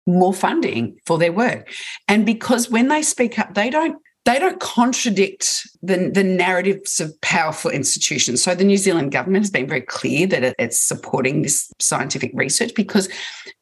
more 0.07 0.33
funding 0.33 0.97
for 1.05 1.17
their 1.17 1.31
work. 1.31 1.69
And 2.07 2.25
because 2.25 2.69
when 2.69 2.87
they 2.87 3.01
speak 3.01 3.37
up, 3.37 3.53
they 3.53 3.69
don't 3.69 3.97
they 4.25 4.37
don't 4.37 4.59
contradict 4.59 5.67
the, 5.81 6.11
the 6.13 6.23
narratives 6.23 6.99
of 6.99 7.19
powerful 7.21 7.71
institutions. 7.71 8.43
So 8.43 8.53
the 8.53 8.63
New 8.63 8.77
Zealand 8.77 9.11
government 9.11 9.43
has 9.43 9.51
been 9.51 9.67
very 9.67 9.81
clear 9.81 10.27
that 10.27 10.55
it's 10.59 10.77
supporting 10.77 11.41
this 11.41 11.71
scientific 11.79 12.31
research 12.35 12.73
because 12.75 13.09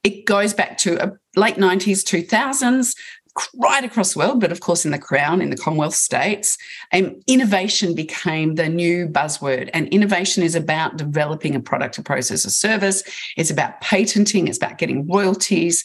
it 0.04 0.26
goes 0.26 0.54
back 0.54 0.78
to 0.80 1.02
a 1.02 1.18
late 1.40 1.56
90s, 1.56 2.04
2000s, 2.04 2.94
right 3.56 3.84
across 3.84 4.14
the 4.14 4.20
world, 4.20 4.42
but 4.42 4.52
of 4.52 4.60
course 4.60 4.86
in 4.86 4.92
the 4.92 5.00
Crown, 5.00 5.42
in 5.42 5.50
the 5.50 5.58
Commonwealth 5.58 5.96
states, 5.96 6.58
um, 6.94 7.16
innovation 7.28 7.96
became 7.96 8.56
the 8.56 8.68
new 8.68 9.08
buzzword. 9.08 9.70
And 9.74 9.88
innovation 9.90 10.44
is 10.44 10.56
about 10.56 10.98
developing 10.98 11.56
a 11.56 11.60
product, 11.60 11.98
a 11.98 12.04
process, 12.04 12.46
a 12.46 12.50
service. 12.50 13.04
It's 13.38 13.52
about 13.52 13.80
patenting, 13.82 14.48
it's 14.48 14.58
about 14.58 14.78
getting 14.78 15.08
royalties. 15.08 15.84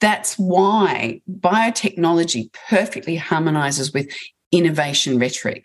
That's 0.00 0.38
why 0.38 1.22
biotechnology 1.30 2.52
perfectly 2.68 3.16
harmonizes 3.16 3.92
with 3.92 4.08
innovation 4.52 5.18
rhetoric. 5.18 5.64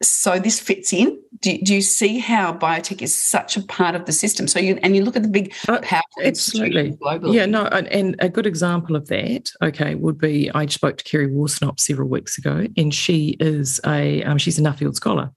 So 0.00 0.38
this 0.38 0.60
fits 0.60 0.92
in. 0.92 1.20
Do, 1.40 1.58
do, 1.58 1.74
you 1.74 1.82
see 1.82 2.18
how 2.18 2.52
biotech 2.52 3.02
is 3.02 3.14
such 3.14 3.56
a 3.56 3.62
part 3.62 3.96
of 3.96 4.06
the 4.06 4.12
system? 4.12 4.46
So 4.46 4.60
you 4.60 4.78
and 4.82 4.94
you 4.94 5.02
look 5.02 5.16
at 5.16 5.24
the 5.24 5.28
big 5.28 5.52
uh, 5.68 5.80
absolutely 6.22 6.92
globally. 6.92 7.34
Yeah, 7.34 7.46
no, 7.46 7.64
and, 7.66 7.88
and, 7.88 8.14
a 8.20 8.28
good 8.28 8.46
example 8.46 8.94
of 8.94 9.08
that, 9.08 9.50
okay, 9.60 9.96
would 9.96 10.16
be 10.16 10.52
I 10.52 10.66
spoke 10.66 10.98
to 10.98 11.04
Kerry 11.04 11.28
Worsnop 11.28 11.80
several 11.80 12.08
weeks 12.08 12.38
ago, 12.38 12.66
and 12.76 12.94
she 12.94 13.36
is 13.40 13.80
a 13.84 14.22
um, 14.22 14.38
she's 14.38 14.58
a 14.58 14.62
Nuffield 14.62 14.94
scholar. 14.94 15.32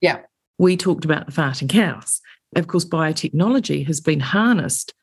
Yeah, 0.00 0.20
we 0.58 0.78
talked 0.78 1.04
about 1.04 1.26
the 1.26 1.32
farting 1.32 1.68
cows. 1.68 2.20
Of 2.54 2.68
course, 2.68 2.86
biotechnology 2.86 3.86
has 3.86 4.00
been 4.00 4.20
harnessed 4.20 4.94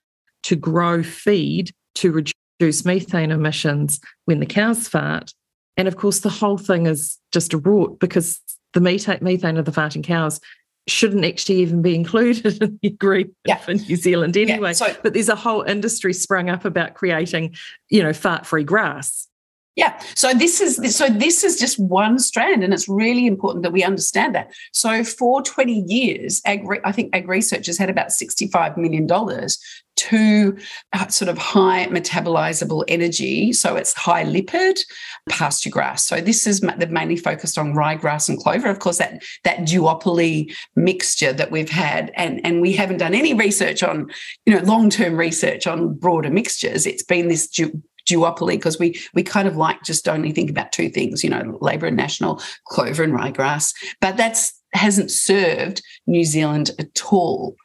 to 0.44 0.56
grow 0.56 1.04
feed 1.04 1.72
to 1.96 2.12
reduce 2.12 2.34
reduce 2.60 2.86
methane 2.86 3.32
emissions 3.32 4.00
when 4.26 4.40
the 4.40 4.46
cows 4.46 4.88
fart. 4.88 5.34
And 5.78 5.88
of 5.88 5.98
course, 5.98 6.20
the 6.20 6.30
whole 6.30 6.58
thing 6.58 6.86
is 6.86 7.18
just 7.32 7.54
a 7.54 7.60
rort 7.60 8.00
because 8.00 8.40
the 8.74 8.82
methane 8.82 9.58
of 9.58 9.66
the 9.66 9.72
farting 9.72 10.04
cows 10.04 10.40
shouldn't 10.88 11.24
actually 11.24 11.58
even 11.58 11.82
be 11.82 11.96
included 11.96 12.46
in 12.62 12.80
the 12.82 12.90
agreement 12.90 13.36
yeah. 13.46 13.58
for 13.58 13.74
New 13.74 13.96
Zealand 13.96 14.36
anyway. 14.36 14.70
Yeah, 14.70 14.74
so, 14.74 14.96
but 15.02 15.14
there's 15.14 15.30
a 15.30 15.36
whole 15.36 15.62
industry 15.62 16.14
sprung 16.14 16.50
up 16.50 16.66
about 16.66 16.94
creating, 16.94 17.56
you 17.90 18.04
know, 18.04 18.14
fart-free 18.14 18.66
grass. 18.66 19.28
Yeah. 19.76 20.00
So 20.16 20.34
this 20.34 20.62
is 20.62 20.96
so 20.96 21.10
this 21.10 21.44
is 21.44 21.60
just 21.60 21.80
one 21.80 22.20
strand, 22.20 22.64
and 22.64 22.74
it's 22.74 22.88
really 22.88 23.26
important 23.26 23.64
that 23.64 23.72
we 23.72 23.84
understand 23.84 24.36
that. 24.36 24.54
So 24.72 25.04
for 25.04 25.42
20 25.42 25.86
years, 25.88 26.42
ag, 26.46 26.64
I 26.84 26.92
think 26.92 27.16
ag 27.16 27.28
research 27.28 27.66
has 27.66 27.78
had 27.80 27.90
about 27.90 28.12
65 28.12 28.78
million 28.78 29.08
dollars 29.08 29.58
to 29.96 30.58
uh, 30.94 31.08
sort 31.08 31.30
of 31.30 31.38
high 31.38 31.88
metabolizable 31.88 32.84
energy. 32.88 33.54
So 33.54 33.76
it's 33.76 33.94
high 33.94 34.24
lipid 34.24 34.80
pasture 35.30 35.70
grass. 35.70 36.06
So 36.06 36.20
this 36.20 36.46
is 36.46 36.60
they've 36.60 36.90
mainly 36.90 37.16
focused 37.16 37.58
on 37.58 37.74
ryegrass 37.74 38.30
and 38.30 38.38
clover. 38.38 38.70
Of 38.70 38.80
course, 38.80 38.98
that 39.00 39.24
that 39.44 39.60
duopoly 39.60 40.54
mixture 40.76 41.34
that 41.34 41.52
we've 41.52 41.70
had, 41.70 42.12
and 42.16 42.46
and 42.46 42.62
we 42.62 42.74
haven't 42.74 42.98
done 42.98 43.16
any 43.16 43.34
research 43.34 43.82
on, 43.82 44.12
you 44.46 44.54
know, 44.54 44.62
long 44.64 44.90
term 44.92 45.16
research 45.16 45.66
on 45.66 45.96
broader 45.96 46.30
mixtures. 46.30 46.86
It's 46.86 47.04
been 47.04 47.28
this 47.28 47.48
du- 47.48 47.82
duopoly 48.10 48.54
because 48.54 48.80
we 48.80 49.00
we 49.14 49.24
kind 49.24 49.48
of 49.48 49.58
like 49.58 49.84
just 49.84 50.08
only 50.08 50.32
think 50.32 50.50
about 50.50 50.72
two 50.72 50.90
things, 50.90 51.24
you 51.24 51.30
know, 51.30 51.58
Labour 51.62 51.88
and 51.88 51.98
National, 51.98 52.42
clover 52.68 53.04
and 53.04 53.14
ryegrass. 53.14 53.74
But 54.02 54.18
that's 54.18 54.60
hasn't 54.74 55.12
served 55.12 55.82
New 56.08 56.24
Zealand 56.24 56.72
at 56.80 57.14
all. 57.14 57.56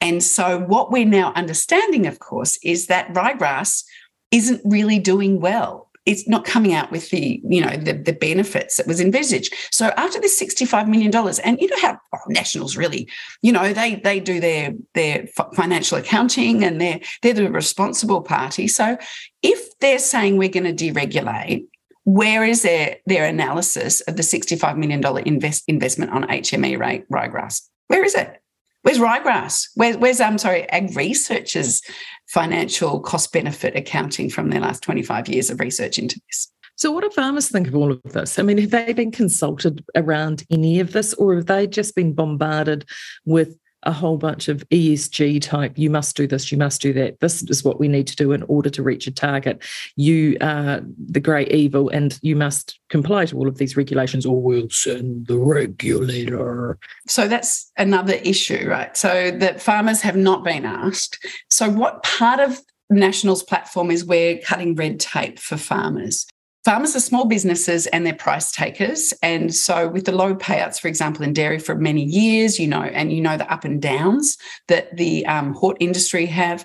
And 0.00 0.22
so 0.22 0.60
what 0.60 0.90
we're 0.90 1.04
now 1.04 1.32
understanding, 1.34 2.06
of 2.06 2.18
course, 2.18 2.58
is 2.62 2.86
that 2.86 3.12
ryegrass 3.12 3.84
isn't 4.30 4.62
really 4.64 4.98
doing 4.98 5.40
well 5.40 5.83
it's 6.06 6.28
not 6.28 6.44
coming 6.44 6.74
out 6.74 6.90
with 6.90 7.10
the 7.10 7.40
you 7.44 7.60
know 7.60 7.76
the, 7.76 7.92
the 7.92 8.12
benefits 8.12 8.76
that 8.76 8.86
was 8.86 9.00
envisaged. 9.00 9.54
So 9.70 9.88
after 9.96 10.20
this 10.20 10.38
65 10.38 10.88
million 10.88 11.10
dollars 11.10 11.38
and 11.38 11.58
you 11.60 11.68
know 11.68 11.78
how 11.80 11.98
oh, 12.14 12.18
nationals 12.28 12.76
really 12.76 13.08
you 13.42 13.52
know 13.52 13.72
they 13.72 13.96
they 13.96 14.20
do 14.20 14.40
their 14.40 14.72
their 14.94 15.26
financial 15.54 15.98
accounting 15.98 16.64
and 16.64 16.80
they're 16.80 17.00
they're 17.22 17.34
the 17.34 17.50
responsible 17.50 18.22
party. 18.22 18.68
So 18.68 18.98
if 19.42 19.78
they're 19.78 19.98
saying 19.98 20.36
we're 20.36 20.48
going 20.48 20.76
to 20.76 20.92
deregulate 20.92 21.66
where 22.04 22.44
is 22.44 22.62
their 22.62 22.96
their 23.06 23.24
analysis 23.24 24.00
of 24.02 24.16
the 24.16 24.22
65 24.22 24.76
million 24.76 25.00
dollar 25.00 25.20
invest, 25.20 25.64
investment 25.68 26.12
on 26.12 26.24
hme 26.24 26.78
rye, 26.78 27.02
ryegrass? 27.10 27.62
Where 27.88 28.04
is 28.04 28.14
it 28.14 28.40
Where's 28.84 28.98
ryegrass? 28.98 29.68
Where, 29.76 29.96
where's 29.96 30.20
I'm 30.20 30.36
sorry, 30.36 30.68
Ag 30.68 30.94
researchers' 30.94 31.80
financial 32.26 33.00
cost 33.00 33.32
benefit 33.32 33.74
accounting 33.74 34.28
from 34.28 34.50
their 34.50 34.60
last 34.60 34.82
25 34.82 35.26
years 35.26 35.48
of 35.48 35.58
research 35.58 35.98
into 35.98 36.20
this? 36.28 36.52
So, 36.76 36.92
what 36.92 37.02
do 37.02 37.08
farmers 37.08 37.48
think 37.48 37.66
of 37.66 37.74
all 37.74 37.90
of 37.90 38.02
this? 38.02 38.38
I 38.38 38.42
mean, 38.42 38.58
have 38.58 38.70
they 38.70 38.92
been 38.92 39.10
consulted 39.10 39.82
around 39.94 40.44
any 40.50 40.80
of 40.80 40.92
this, 40.92 41.14
or 41.14 41.34
have 41.34 41.46
they 41.46 41.66
just 41.66 41.94
been 41.94 42.12
bombarded 42.12 42.84
with 43.24 43.56
a 43.84 43.92
whole 43.92 44.16
bunch 44.16 44.48
of 44.48 44.68
ESG 44.70 45.40
type, 45.40 45.72
you 45.76 45.90
must 45.90 46.16
do 46.16 46.26
this, 46.26 46.50
you 46.50 46.58
must 46.58 46.80
do 46.80 46.92
that. 46.94 47.20
This 47.20 47.42
is 47.44 47.64
what 47.64 47.78
we 47.78 47.88
need 47.88 48.06
to 48.08 48.16
do 48.16 48.32
in 48.32 48.42
order 48.44 48.70
to 48.70 48.82
reach 48.82 49.06
a 49.06 49.12
target. 49.12 49.62
You 49.96 50.36
are 50.40 50.80
the 51.06 51.20
great 51.20 51.52
evil 51.52 51.88
and 51.88 52.18
you 52.22 52.36
must 52.36 52.78
comply 52.88 53.26
to 53.26 53.36
all 53.36 53.48
of 53.48 53.58
these 53.58 53.76
regulations 53.76 54.26
or 54.26 54.40
we'll 54.40 54.70
send 54.70 55.26
the 55.26 55.38
regulator. 55.38 56.78
So 57.06 57.28
that's 57.28 57.70
another 57.76 58.14
issue, 58.14 58.68
right? 58.68 58.96
So 58.96 59.30
that 59.30 59.60
farmers 59.60 60.00
have 60.02 60.16
not 60.16 60.44
been 60.44 60.64
asked. 60.64 61.24
So, 61.48 61.68
what 61.68 62.02
part 62.02 62.40
of 62.40 62.60
National's 62.90 63.42
platform 63.42 63.90
is 63.90 64.04
we're 64.04 64.38
cutting 64.38 64.74
red 64.74 65.00
tape 65.00 65.38
for 65.38 65.56
farmers 65.56 66.26
farmers 66.64 66.96
are 66.96 67.00
small 67.00 67.26
businesses 67.26 67.86
and 67.88 68.06
they're 68.06 68.14
price 68.14 68.50
takers. 68.50 69.12
And 69.22 69.54
so, 69.54 69.88
with 69.88 70.06
the 70.06 70.12
low 70.12 70.34
payouts, 70.34 70.80
for 70.80 70.88
example, 70.88 71.24
in 71.24 71.32
dairy 71.32 71.58
for 71.58 71.74
many 71.74 72.02
years, 72.02 72.58
you 72.58 72.66
know, 72.66 72.82
and 72.82 73.12
you 73.12 73.20
know 73.20 73.36
the 73.36 73.50
up 73.52 73.64
and 73.64 73.80
downs 73.80 74.36
that 74.68 74.96
the 74.96 75.26
um, 75.26 75.54
hort 75.54 75.76
industry 75.80 76.26
have, 76.26 76.64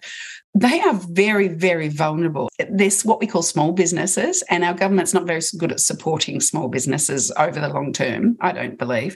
they 0.56 0.82
are 0.82 0.94
very, 0.94 1.48
very 1.48 1.90
vulnerable. 1.90 2.50
There's 2.70 3.06
what 3.06 3.20
we 3.20 3.28
call 3.28 3.44
small 3.44 3.72
businesses, 3.72 4.44
and 4.50 4.64
our 4.64 4.74
government's 4.74 5.14
not 5.14 5.28
very 5.28 5.42
good 5.58 5.72
at 5.72 5.80
supporting 5.80 6.42
small 6.42 6.70
businesses 6.70 7.32
over 7.38 7.60
the 7.60 7.70
long 7.70 7.94
term, 7.94 8.38
I 8.42 8.52
don't 8.52 8.78
believe. 8.78 9.16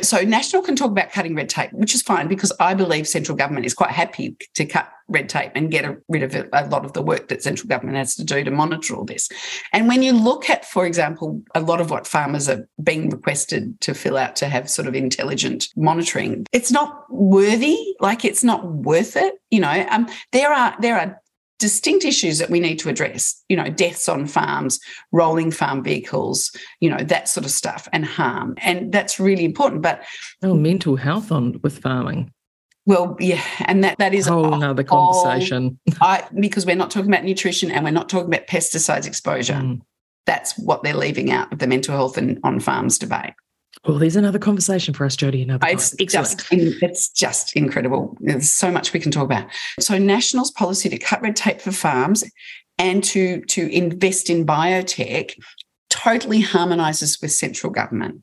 So, 0.00 0.22
National 0.22 0.62
can 0.62 0.74
talk 0.74 0.90
about 0.90 1.12
cutting 1.12 1.36
red 1.36 1.48
tape, 1.48 1.72
which 1.72 1.94
is 1.94 2.02
fine 2.02 2.26
because 2.26 2.52
I 2.58 2.74
believe 2.74 3.06
central 3.06 3.36
government 3.36 3.64
is 3.64 3.74
quite 3.74 3.90
happy 3.90 4.36
to 4.54 4.64
cut 4.66 4.88
red 5.08 5.28
tape 5.28 5.52
and 5.54 5.70
get 5.70 5.86
rid 6.08 6.22
of 6.22 6.34
a 6.34 6.66
lot 6.68 6.84
of 6.84 6.94
the 6.94 7.02
work 7.02 7.28
that 7.28 7.42
central 7.42 7.68
government 7.68 7.96
has 7.98 8.14
to 8.16 8.24
do 8.24 8.42
to 8.42 8.50
monitor 8.50 8.96
all 8.96 9.04
this. 9.04 9.28
And 9.72 9.86
when 9.86 10.02
you 10.02 10.12
look 10.12 10.48
at, 10.50 10.64
for 10.64 10.86
example, 10.86 11.42
a 11.54 11.60
lot 11.60 11.80
of 11.80 11.90
what 11.90 12.06
farmers 12.06 12.48
are 12.48 12.66
being 12.82 13.10
requested 13.10 13.80
to 13.82 13.94
fill 13.94 14.16
out 14.16 14.34
to 14.36 14.48
have 14.48 14.70
sort 14.70 14.88
of 14.88 14.94
intelligent 14.94 15.68
monitoring, 15.76 16.46
it's 16.52 16.72
not 16.72 17.04
worthy, 17.10 17.94
like 18.00 18.24
it's 18.24 18.42
not 18.42 18.66
worth 18.66 19.16
it. 19.16 19.34
You 19.50 19.60
know, 19.60 19.86
um, 19.90 20.08
there 20.32 20.52
are 20.52 20.74
there 20.80 20.98
are 20.98 21.20
distinct 21.58 22.04
issues 22.04 22.38
that 22.38 22.50
we 22.50 22.60
need 22.60 22.78
to 22.78 22.88
address 22.88 23.42
you 23.48 23.56
know 23.56 23.68
deaths 23.68 24.08
on 24.08 24.26
farms 24.26 24.80
rolling 25.12 25.50
farm 25.50 25.82
vehicles 25.82 26.50
you 26.80 26.90
know 26.90 26.98
that 26.98 27.28
sort 27.28 27.44
of 27.44 27.50
stuff 27.50 27.88
and 27.92 28.04
harm 28.04 28.54
and 28.58 28.92
that's 28.92 29.20
really 29.20 29.44
important 29.44 29.80
but 29.80 30.02
oh 30.42 30.54
mental 30.54 30.96
health 30.96 31.30
on 31.30 31.58
with 31.62 31.78
farming 31.78 32.30
well, 32.86 33.16
yeah, 33.18 33.42
and 33.60 33.82
that 33.82 33.96
that 33.98 34.12
is 34.12 34.26
a 34.26 34.32
whole 34.32 34.52
another 34.52 34.82
conversation. 34.82 35.78
I, 36.00 36.24
because 36.38 36.66
we're 36.66 36.76
not 36.76 36.90
talking 36.90 37.10
about 37.10 37.24
nutrition 37.24 37.70
and 37.70 37.82
we're 37.84 37.90
not 37.90 38.10
talking 38.10 38.28
about 38.28 38.46
pesticides 38.46 39.06
exposure. 39.06 39.54
Mm. 39.54 39.80
That's 40.26 40.58
what 40.58 40.82
they're 40.82 40.94
leaving 40.94 41.30
out 41.30 41.52
of 41.52 41.60
the 41.60 41.66
mental 41.66 41.94
health 41.94 42.18
and 42.18 42.38
on 42.44 42.60
farms 42.60 42.98
debate. 42.98 43.32
Well, 43.86 43.98
there's 43.98 44.16
another 44.16 44.38
conversation 44.38 44.94
for 44.94 45.04
us, 45.04 45.14
Jodie. 45.14 45.42
Another 45.42 45.66
it's 45.68 45.94
just 46.06 46.46
it's 46.50 47.08
just 47.08 47.54
incredible. 47.54 48.16
There's 48.20 48.50
so 48.50 48.70
much 48.70 48.92
we 48.92 49.00
can 49.00 49.10
talk 49.10 49.24
about. 49.24 49.46
So, 49.78 49.98
National's 49.98 50.50
policy 50.50 50.88
to 50.88 50.98
cut 50.98 51.20
red 51.20 51.36
tape 51.36 51.60
for 51.60 51.72
farms 51.72 52.24
and 52.78 53.04
to 53.04 53.42
to 53.42 53.68
invest 53.68 54.30
in 54.30 54.46
biotech 54.46 55.34
totally 55.94 56.40
harmonizes 56.40 57.20
with 57.22 57.30
central 57.30 57.72
government. 57.72 58.20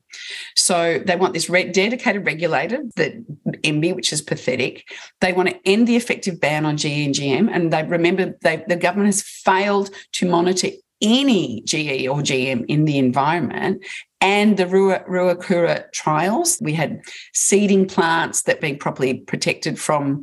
So 0.54 1.02
they 1.06 1.16
want 1.16 1.32
this 1.32 1.48
re- 1.48 1.70
dedicated 1.70 2.26
regulator, 2.26 2.82
the 2.96 3.24
MBIE, 3.64 3.96
which 3.96 4.12
is 4.12 4.20
pathetic. 4.20 4.84
They 5.20 5.32
want 5.32 5.48
to 5.48 5.58
end 5.64 5.88
the 5.88 5.96
effective 5.96 6.38
ban 6.38 6.66
on 6.66 6.76
GE 6.76 6.84
and 6.84 7.14
GM. 7.14 7.48
And 7.50 7.72
they 7.72 7.82
remember 7.82 8.36
they, 8.42 8.62
the 8.68 8.76
government 8.76 9.08
has 9.08 9.22
failed 9.22 9.90
to 10.12 10.28
monitor 10.28 10.68
any 11.02 11.62
GE 11.62 12.06
or 12.06 12.20
GM 12.20 12.64
in 12.68 12.84
the 12.84 12.98
environment. 12.98 13.84
And 14.20 14.56
the 14.56 14.66
Ruakura 14.66 15.90
trials, 15.92 16.58
we 16.62 16.72
had 16.72 17.02
seeding 17.34 17.88
plants 17.88 18.42
that 18.42 18.60
being 18.60 18.78
properly 18.78 19.14
protected 19.14 19.78
from 19.80 20.22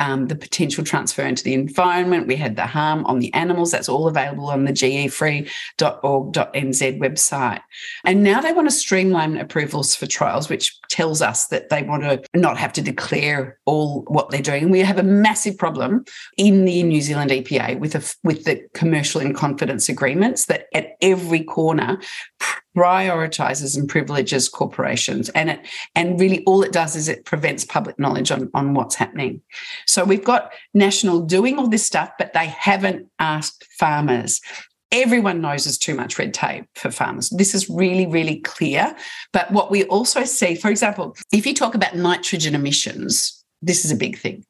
um, 0.00 0.26
the 0.26 0.36
potential 0.36 0.84
transfer 0.84 1.22
into 1.22 1.42
the 1.42 1.54
environment. 1.54 2.26
We 2.26 2.36
had 2.36 2.56
the 2.56 2.66
harm 2.66 3.04
on 3.06 3.18
the 3.18 3.32
animals. 3.34 3.70
That's 3.70 3.88
all 3.88 4.08
available 4.08 4.48
on 4.50 4.64
the 4.64 4.72
gefree.org.nz 4.72 5.48
website. 7.00 7.60
And 8.04 8.22
now 8.22 8.40
they 8.40 8.52
want 8.52 8.68
to 8.68 8.74
streamline 8.74 9.36
approvals 9.36 9.94
for 9.94 10.06
trials, 10.06 10.48
which 10.48 10.80
tells 10.88 11.20
us 11.20 11.48
that 11.48 11.68
they 11.68 11.82
want 11.82 12.04
to 12.04 12.22
not 12.34 12.58
have 12.58 12.72
to 12.74 12.82
declare 12.82 13.58
all 13.64 14.02
what 14.08 14.30
they're 14.30 14.40
doing. 14.40 14.70
We 14.70 14.80
have 14.80 14.98
a 14.98 15.02
massive 15.02 15.58
problem 15.58 16.04
in 16.36 16.64
the 16.64 16.82
New 16.82 17.00
Zealand 17.00 17.30
EPA 17.30 17.78
with, 17.78 17.94
a, 17.94 18.14
with 18.22 18.44
the 18.44 18.62
commercial 18.74 19.20
in 19.20 19.34
confidence 19.34 19.88
agreements 19.88 20.46
that 20.46 20.66
at 20.74 20.96
every 21.00 21.42
corner 21.42 21.98
prioritizes 22.78 23.76
and 23.76 23.88
privileges 23.88 24.48
corporations. 24.48 25.28
And 25.30 25.50
it 25.50 25.66
and 25.96 26.20
really 26.20 26.44
all 26.44 26.62
it 26.62 26.72
does 26.72 26.94
is 26.94 27.08
it 27.08 27.24
prevents 27.24 27.64
public 27.64 27.98
knowledge 27.98 28.30
on, 28.30 28.50
on 28.54 28.74
what's 28.74 28.94
happening. 28.94 29.42
So 29.86 30.04
we've 30.04 30.24
got 30.24 30.52
national 30.74 31.22
doing 31.22 31.58
all 31.58 31.68
this 31.68 31.84
stuff 31.84 32.10
but 32.18 32.32
they 32.34 32.46
haven't 32.46 33.08
asked 33.18 33.66
farmers. 33.78 34.40
Everyone 34.92 35.40
knows 35.40 35.64
there's 35.64 35.76
too 35.76 35.94
much 35.94 36.18
red 36.18 36.32
tape 36.32 36.64
for 36.74 36.90
farmers. 36.90 37.30
This 37.30 37.52
is 37.52 37.68
really 37.68 38.06
really 38.06 38.40
clear. 38.40 38.94
But 39.32 39.50
what 39.50 39.72
we 39.72 39.84
also 39.84 40.24
see 40.24 40.54
for 40.54 40.70
example 40.70 41.16
if 41.32 41.46
you 41.46 41.54
talk 41.54 41.74
about 41.74 41.96
nitrogen 41.96 42.54
emissions 42.54 43.34
this 43.60 43.84
is 43.84 43.90
a 43.90 43.96
big 43.96 44.16
thing. 44.16 44.44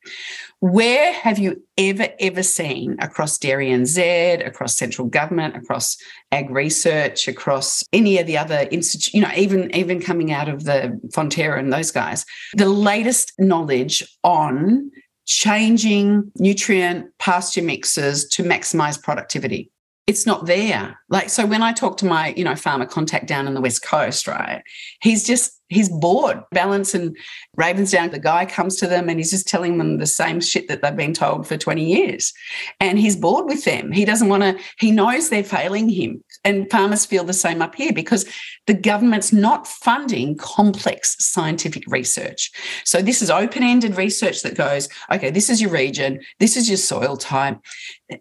Where 0.61 1.13
have 1.13 1.39
you 1.39 1.63
ever, 1.77 2.09
ever 2.19 2.43
seen 2.43 2.97
across 2.99 3.39
Dairy 3.39 3.69
NZ, 3.69 4.45
across 4.45 4.77
central 4.77 5.07
government, 5.07 5.55
across 5.55 5.97
ag 6.33 6.51
research, 6.51 7.29
across 7.29 7.85
any 7.93 8.19
of 8.19 8.27
the 8.27 8.37
other 8.37 8.67
institutes, 8.71 9.15
you 9.15 9.21
know, 9.21 9.31
even, 9.37 9.75
even 9.75 10.01
coming 10.01 10.33
out 10.33 10.49
of 10.49 10.65
the 10.65 11.01
Fonterra 11.15 11.61
and 11.61 11.73
those 11.73 11.93
guys, 11.93 12.25
the 12.55 12.69
latest 12.69 13.33
knowledge 13.39 14.03
on 14.25 14.91
changing 15.27 16.33
nutrient 16.39 17.07
pasture 17.19 17.63
mixes 17.63 18.29
to 18.31 18.43
maximize 18.43 19.01
productivity? 19.01 19.71
it's 20.09 20.25
not 20.25 20.47
there. 20.47 20.99
Like, 21.11 21.29
so 21.29 21.45
when 21.45 21.63
I 21.63 21.75
talk 21.75 21.99
to 21.99 22.07
my, 22.07 22.33
you 22.35 22.43
know, 22.43 22.57
farmer 22.57 22.87
contact 22.87 23.27
down 23.27 23.47
in 23.47 23.53
the 23.53 23.61
West 23.61 23.85
Coast, 23.85 24.27
right, 24.27 24.63
he's 25.03 25.23
just 25.23 25.58
he's 25.69 25.89
bored. 25.89 26.43
Ballance 26.55 26.95
and 26.95 27.17
Ravensdown, 27.59 28.11
the 28.11 28.19
guy 28.19 28.47
comes 28.47 28.77
to 28.77 28.87
them 28.87 29.09
and 29.09 29.19
he's 29.19 29.31
just 29.31 29.49
telling 29.49 29.79
them 29.79 29.99
the 29.99 30.07
same 30.07 30.41
shit 30.41 30.69
that 30.69 30.83
they've 30.83 30.97
been 30.97 31.15
told 31.15 31.47
for 31.47 31.57
20 31.57 31.85
years. 31.85 32.33
And 32.81 32.99
he's 32.99 33.17
bored 33.17 33.47
with 33.47 33.65
them. 33.65 33.93
He 33.93 34.05
doesn't 34.05 34.29
want 34.29 34.43
to, 34.43 34.59
he 34.79 34.91
knows 34.91 35.29
they're 35.29 35.45
failing 35.45 35.89
him. 35.89 36.23
And 36.45 36.71
farmers 36.71 37.05
feel 37.05 37.25
the 37.25 37.33
same 37.33 37.61
up 37.61 37.75
here 37.75 37.93
because 37.93 38.25
the 38.67 38.75
government's 38.75 39.33
not 39.33 39.67
funding 39.67 40.37
complex 40.37 41.17
scientific 41.19 41.85
research. 41.89 42.51
So 42.85 43.03
this 43.03 43.23
is 43.23 43.31
open-ended 43.31 43.97
research 43.97 44.43
that 44.43 44.55
goes, 44.55 44.89
okay, 45.11 45.31
this 45.31 45.51
is 45.51 45.61
your 45.61 45.71
region, 45.71 46.21
this 46.39 46.57
is 46.57 46.69
your 46.69 46.79
soil 46.79 47.17
type. 47.17 47.59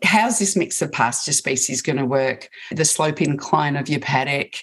How's 0.04 0.40
this 0.40 0.56
mix 0.56 0.82
of 0.82 0.92
pasture 0.92 1.32
species 1.32 1.82
going 1.82 1.98
to 1.98 2.06
work? 2.06 2.50
The 2.72 2.86
slope 2.86 3.22
incline 3.22 3.78
of 3.78 3.88
your 3.88 4.00
paddock, 4.00 4.56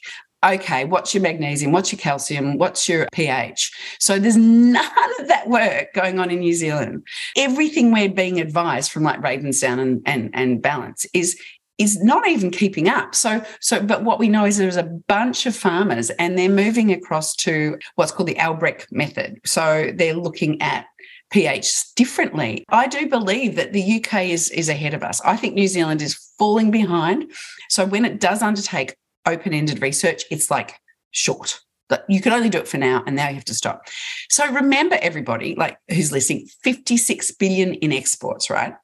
okay, 0.44 0.84
what's 0.84 1.14
your 1.14 1.22
magnesium? 1.22 1.72
What's 1.72 1.92
your 1.92 1.98
calcium? 1.98 2.58
What's 2.58 2.88
your 2.88 3.06
pH? 3.12 3.72
So 3.98 4.18
there's 4.18 4.36
none 4.38 5.20
of 5.20 5.28
that 5.28 5.48
work 5.48 5.92
going 5.94 6.18
on 6.18 6.30
in 6.30 6.40
New 6.40 6.54
Zealand. 6.54 7.06
Everything 7.36 7.92
we're 7.92 8.08
being 8.08 8.40
advised 8.40 8.92
from 8.92 9.02
like 9.02 9.20
Ravensdown 9.20 9.80
and, 9.80 10.02
and, 10.06 10.30
and 10.34 10.62
Ballance 10.62 11.06
is 11.12 11.40
is 11.76 12.00
not 12.04 12.28
even 12.28 12.52
keeping 12.52 12.88
up. 12.88 13.16
So, 13.16 13.44
so, 13.60 13.82
but 13.82 14.04
what 14.04 14.20
we 14.20 14.28
know 14.28 14.44
is 14.44 14.58
there's 14.58 14.76
a 14.76 14.84
bunch 14.84 15.44
of 15.44 15.56
farmers 15.56 16.10
and 16.10 16.38
they're 16.38 16.48
moving 16.48 16.92
across 16.92 17.34
to 17.36 17.76
what's 17.96 18.12
called 18.12 18.28
the 18.28 18.38
Albrecht 18.38 18.86
method. 18.92 19.40
So 19.44 19.90
they're 19.92 20.14
looking 20.14 20.62
at 20.62 20.86
pH 21.32 21.94
differently. 21.96 22.64
I 22.68 22.86
do 22.86 23.08
believe 23.08 23.56
that 23.56 23.72
the 23.72 23.96
UK 23.96 24.26
is, 24.26 24.50
is 24.50 24.68
ahead 24.68 24.94
of 24.94 25.02
us. 25.02 25.20
I 25.22 25.36
think 25.36 25.54
New 25.54 25.66
Zealand 25.66 26.00
is 26.00 26.14
falling 26.38 26.70
behind. 26.70 27.32
So 27.70 27.84
when 27.84 28.04
it 28.04 28.20
does 28.20 28.40
undertake 28.40 28.94
open 29.26 29.54
ended 29.54 29.82
research, 29.82 30.24
it's 30.30 30.50
like 30.50 30.78
short. 31.10 31.60
But 31.88 32.04
you 32.08 32.20
can 32.20 32.32
only 32.32 32.48
do 32.48 32.58
it 32.58 32.68
for 32.68 32.78
now, 32.78 33.02
and 33.06 33.14
now 33.14 33.28
you 33.28 33.34
have 33.34 33.44
to 33.46 33.54
stop. 33.54 33.86
So 34.30 34.50
remember, 34.50 34.98
everybody, 35.02 35.54
like 35.54 35.76
who's 35.88 36.12
listening, 36.12 36.46
56 36.62 37.32
billion 37.32 37.74
in 37.74 37.92
exports, 37.92 38.48
right? 38.48 38.74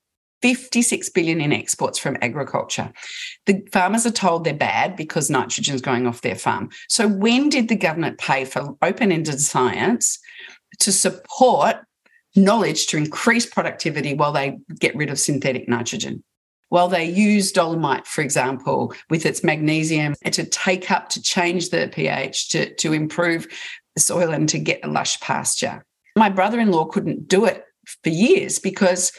56 0.42 1.08
billion 1.10 1.40
in 1.40 1.52
exports 1.52 1.98
from 1.98 2.16
agriculture. 2.22 2.92
The 3.46 3.66
farmers 3.72 4.06
are 4.06 4.10
told 4.10 4.44
they're 4.44 4.54
bad 4.54 4.96
because 4.96 5.30
nitrogen 5.30 5.74
is 5.74 5.80
going 5.80 6.06
off 6.06 6.22
their 6.22 6.34
farm. 6.34 6.70
So 6.88 7.08
when 7.08 7.48
did 7.48 7.68
the 7.68 7.76
government 7.76 8.18
pay 8.18 8.44
for 8.44 8.76
open-ended 8.82 9.40
science 9.40 10.18
to 10.78 10.92
support 10.92 11.76
knowledge 12.36 12.86
to 12.86 12.96
increase 12.96 13.44
productivity 13.44 14.14
while 14.14 14.32
they 14.32 14.58
get 14.78 14.96
rid 14.96 15.10
of 15.10 15.18
synthetic 15.18 15.68
nitrogen? 15.68 16.22
While 16.70 16.88
they 16.88 17.04
use 17.04 17.52
dolomite, 17.52 18.06
for 18.06 18.22
example, 18.22 18.94
with 19.10 19.26
its 19.26 19.44
magnesium 19.44 20.14
to 20.24 20.44
take 20.44 20.90
up, 20.90 21.08
to 21.10 21.22
change 21.22 21.70
the 21.70 21.90
pH, 21.92 22.48
to, 22.50 22.74
to 22.76 22.92
improve 22.92 23.46
the 23.94 24.00
soil 24.00 24.30
and 24.30 24.48
to 24.48 24.58
get 24.58 24.84
a 24.84 24.88
lush 24.88 25.20
pasture. 25.20 25.84
My 26.16 26.28
brother 26.28 26.58
in 26.58 26.70
law 26.70 26.86
couldn't 26.86 27.28
do 27.28 27.44
it 27.44 27.64
for 28.02 28.10
years 28.10 28.58
because 28.58 29.12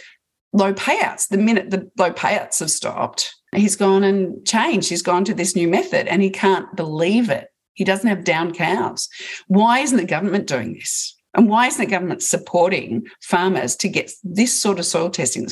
low 0.53 0.73
payouts. 0.73 1.27
The 1.27 1.37
minute 1.37 1.71
the 1.71 1.89
low 1.97 2.11
payouts 2.11 2.59
have 2.59 2.71
stopped, 2.71 3.35
he's 3.55 3.75
gone 3.75 4.03
and 4.03 4.45
changed. 4.45 4.89
He's 4.89 5.01
gone 5.01 5.25
to 5.25 5.33
this 5.33 5.55
new 5.55 5.67
method 5.67 6.07
and 6.07 6.21
he 6.21 6.29
can't 6.29 6.73
believe 6.75 7.29
it. 7.29 7.49
He 7.73 7.83
doesn't 7.83 8.09
have 8.09 8.23
down 8.23 8.53
cows. 8.53 9.09
Why 9.47 9.79
isn't 9.79 9.97
the 9.97 10.05
government 10.05 10.47
doing 10.47 10.73
this? 10.73 11.17
And 11.33 11.49
why 11.49 11.67
isn't 11.67 11.83
the 11.83 11.89
government 11.89 12.21
supporting 12.21 13.07
farmers 13.21 13.75
to 13.77 13.89
get 13.89 14.11
this 14.23 14.53
sort 14.53 14.79
of 14.79 14.85
soil 14.85 15.09
testing? 15.09 15.47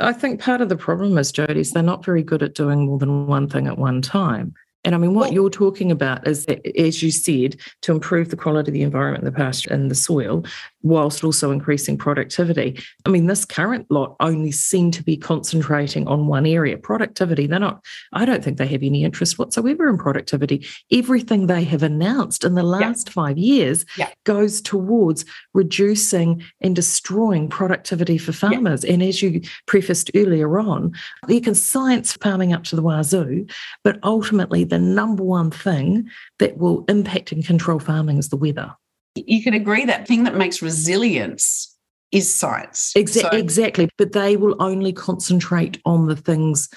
I 0.00 0.12
think 0.12 0.40
part 0.40 0.60
of 0.60 0.68
the 0.68 0.76
problem 0.76 1.16
is, 1.18 1.30
Jodie, 1.30 1.56
is 1.56 1.70
they're 1.70 1.82
not 1.82 2.04
very 2.04 2.22
good 2.22 2.42
at 2.42 2.54
doing 2.54 2.86
more 2.86 2.98
than 2.98 3.26
one 3.26 3.48
thing 3.48 3.66
at 3.68 3.78
one 3.78 4.02
time. 4.02 4.54
And 4.84 4.94
I 4.94 4.98
mean, 4.98 5.14
what 5.14 5.26
well, 5.26 5.32
you're 5.32 5.50
talking 5.50 5.90
about 5.90 6.26
is, 6.28 6.46
that, 6.46 6.64
as 6.78 7.02
you 7.02 7.10
said, 7.10 7.56
to 7.82 7.92
improve 7.92 8.30
the 8.30 8.36
quality 8.36 8.70
of 8.70 8.74
the 8.74 8.82
environment, 8.82 9.24
the 9.24 9.32
pasture, 9.32 9.72
and 9.72 9.90
the 9.90 9.94
soil, 9.94 10.44
whilst 10.82 11.24
also 11.24 11.50
increasing 11.50 11.96
productivity. 11.96 12.78
I 13.06 13.08
mean, 13.08 13.26
this 13.26 13.46
current 13.46 13.90
lot 13.90 14.16
only 14.20 14.52
seem 14.52 14.90
to 14.90 15.02
be 15.02 15.16
concentrating 15.16 16.06
on 16.06 16.26
one 16.26 16.44
area 16.44 16.76
productivity. 16.76 17.46
They're 17.46 17.58
not, 17.58 17.82
I 18.12 18.26
don't 18.26 18.44
think 18.44 18.58
they 18.58 18.66
have 18.66 18.82
any 18.82 19.04
interest 19.04 19.38
whatsoever 19.38 19.88
in 19.88 19.96
productivity. 19.96 20.66
Everything 20.92 21.46
they 21.46 21.64
have 21.64 21.82
announced 21.82 22.44
in 22.44 22.54
the 22.54 22.62
last 22.62 23.08
yeah. 23.08 23.12
five 23.12 23.38
years 23.38 23.86
yeah. 23.96 24.10
goes 24.24 24.60
towards 24.60 25.24
reducing 25.54 26.42
and 26.60 26.76
destroying 26.76 27.48
productivity 27.48 28.18
for 28.18 28.32
farmers. 28.32 28.84
Yeah. 28.84 28.92
And 28.92 29.02
as 29.02 29.22
you 29.22 29.40
prefaced 29.66 30.10
earlier 30.14 30.58
on, 30.58 30.92
you 31.28 31.40
can 31.40 31.54
science 31.54 32.12
farming 32.12 32.52
up 32.52 32.64
to 32.64 32.76
the 32.76 32.82
wazoo, 32.82 33.46
but 33.82 33.98
ultimately, 34.02 34.64
the 34.74 34.78
number 34.78 35.22
one 35.22 35.50
thing 35.50 36.08
that 36.38 36.58
will 36.58 36.84
impact 36.88 37.32
and 37.32 37.46
control 37.46 37.78
farming 37.78 38.18
is 38.18 38.28
the 38.28 38.36
weather 38.36 38.74
you 39.14 39.42
can 39.42 39.54
agree 39.54 39.84
that 39.84 40.06
thing 40.06 40.24
that 40.24 40.36
makes 40.36 40.60
resilience 40.62 41.76
is 42.12 42.32
science. 42.32 42.92
Exa- 42.96 43.22
so- 43.22 43.28
exactly. 43.30 43.88
But 43.96 44.12
they 44.12 44.36
will 44.36 44.56
only 44.60 44.92
concentrate 44.92 45.80
on 45.84 46.06
the 46.06 46.16
things 46.16 46.68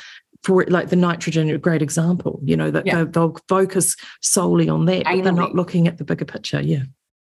for 0.43 0.63
like 0.65 0.89
the 0.89 0.95
nitrogen, 0.95 1.49
a 1.49 1.57
great 1.57 1.81
example, 1.81 2.39
you 2.43 2.55
know, 2.55 2.71
that 2.71 2.85
yeah. 2.85 2.95
they'll, 2.95 3.05
they'll, 3.05 3.37
focus 3.49 3.95
solely 4.21 4.69
on 4.69 4.85
that, 4.85 5.03
but 5.03 5.23
they're 5.23 5.33
not 5.33 5.55
looking 5.55 5.87
at 5.87 5.97
the 5.97 6.03
bigger 6.03 6.25
picture. 6.25 6.61
Yeah. 6.61 6.83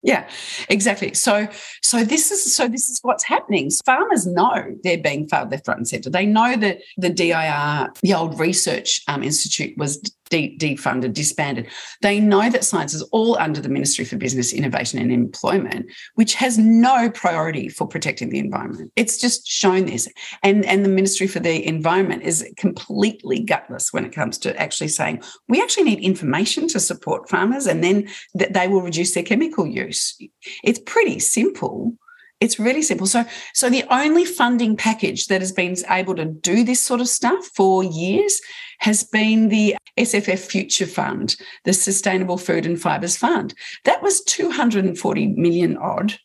Yeah, 0.03 0.29
exactly. 0.69 1.15
So, 1.15 1.49
so 1.83 2.05
this 2.05 2.31
is 2.31 2.55
so 2.55 2.69
this 2.69 2.89
is 2.89 3.01
what's 3.03 3.25
happening. 3.25 3.71
Farmers 3.85 4.25
know 4.25 4.77
they're 4.85 4.99
being 4.99 5.27
failed 5.27 5.51
left, 5.51 5.67
right, 5.67 5.77
and 5.77 5.89
centre. 5.89 6.11
They 6.11 6.27
know 6.27 6.57
that 6.57 6.79
the 6.97 7.11
DSIR, 7.11 7.99
the 8.03 8.15
old 8.15 8.39
research 8.39 9.03
um, 9.09 9.25
institute, 9.25 9.77
was 9.77 10.01
de- 10.31 10.57
defunded, 10.59 11.13
disbanded. 11.13 11.69
They 12.03 12.21
know 12.21 12.51
that 12.51 12.65
science 12.65 12.95
is 12.95 13.03
all 13.13 13.39
under 13.39 13.61
the 13.61 13.69
Ministry 13.69 14.05
for 14.05 14.17
Business, 14.17 14.53
Innovation 14.53 14.99
and 14.99 15.13
Employment, 15.13 15.91
which 16.15 16.35
has 16.35 16.59
no 16.59 17.11
priority 17.11 17.69
for 17.69 17.87
protecting 17.87 18.31
the 18.31 18.39
environment. 18.39 18.93
It's 18.97 19.21
just 19.21 19.47
shown 19.47 19.87
this. 19.87 20.09
And, 20.43 20.65
and 20.65 20.85
the 20.85 20.89
Ministry 20.89 21.27
for 21.27 21.41
the 21.41 21.67
Environment 21.67 22.23
is 22.23 22.49
completely 22.57 23.41
gutless 23.41 23.93
when 23.93 24.05
it 24.05 24.13
comes 24.13 24.39
to 24.39 24.59
actually 24.61 24.89
saying, 24.89 25.23
we 25.49 25.63
actually 25.63 25.85
need 25.85 26.01
information 26.01 26.69
to 26.69 26.81
support 26.81 27.29
farmers 27.29 27.67
and 27.67 27.83
then 27.83 28.09
that 28.35 28.53
they 28.53 28.69
will 28.69 28.83
reduce 28.83 29.15
their 29.15 29.23
chemical 29.23 29.67
use. 29.67 30.17
It's 30.65 30.81
pretty 30.81 31.19
simple. 31.19 31.97
It's 32.41 32.59
really 32.59 32.83
simple. 32.83 33.07
So, 33.07 33.25
so 33.55 33.71
the 33.71 33.85
only 33.91 34.27
funding 34.27 34.77
package 34.77 35.27
that 35.27 35.41
has 35.41 35.53
been 35.53 35.75
able 35.89 36.15
to 36.17 36.27
do 36.27 36.65
this 36.65 36.81
sort 36.81 37.01
of 37.01 37.09
stuff 37.09 37.47
for 37.55 37.83
years 37.83 38.41
has 38.81 39.05
been 39.05 39.49
the 39.49 39.75
SFF 39.97 40.41
Future 40.41 40.87
Fund, 40.87 41.37
the 41.65 41.73
Sustainable 41.73 42.37
Food 42.37 42.67
and 42.67 42.81
Fibres 42.81 43.17
Fund. 43.17 43.55
That 43.85 44.03
was 44.03 44.23
240 44.25 45.29
million 45.29 45.79
odd 45.79 46.19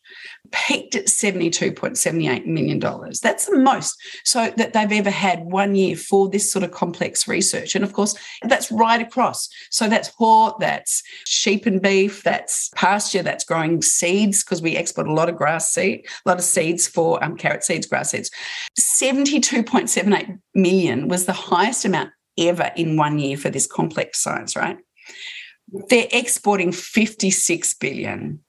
peaked 0.52 0.94
at 0.94 1.06
$72.78 1.06 2.46
million. 2.46 2.78
That's 2.78 3.46
the 3.46 3.58
most 3.58 4.00
so 4.24 4.52
that 4.56 4.72
they've 4.72 4.92
ever 4.92 5.10
had 5.10 5.40
one 5.44 5.74
year 5.74 5.96
for 5.96 6.28
this 6.28 6.50
sort 6.50 6.64
of 6.64 6.70
complex 6.70 7.26
research. 7.26 7.74
And 7.74 7.84
of 7.84 7.92
course, 7.92 8.14
that's 8.42 8.70
right 8.70 9.00
across. 9.00 9.48
So 9.70 9.88
that's 9.88 10.08
hort, 10.08 10.60
that's 10.60 11.02
sheep 11.26 11.66
and 11.66 11.80
beef, 11.80 12.22
that's 12.22 12.70
pasture, 12.74 13.22
that's 13.22 13.44
growing 13.44 13.82
seeds, 13.82 14.44
because 14.44 14.62
we 14.62 14.76
export 14.76 15.08
a 15.08 15.12
lot 15.12 15.28
of 15.28 15.36
grass 15.36 15.72
seed, 15.72 16.06
a 16.24 16.28
lot 16.28 16.38
of 16.38 16.44
seeds 16.44 16.86
for 16.86 17.22
um, 17.24 17.36
carrot 17.36 17.64
seeds, 17.64 17.86
grass 17.86 18.10
seeds. 18.10 18.30
72.78 18.78 20.38
million 20.54 21.08
was 21.08 21.26
the 21.26 21.32
highest 21.32 21.84
amount 21.84 22.10
ever 22.38 22.70
in 22.76 22.96
one 22.96 23.18
year 23.18 23.36
for 23.36 23.50
this 23.50 23.66
complex 23.66 24.22
science, 24.22 24.56
right? 24.56 24.78
They're 25.88 26.08
exporting 26.12 26.72
56 26.72 27.74
billion. 27.74 28.40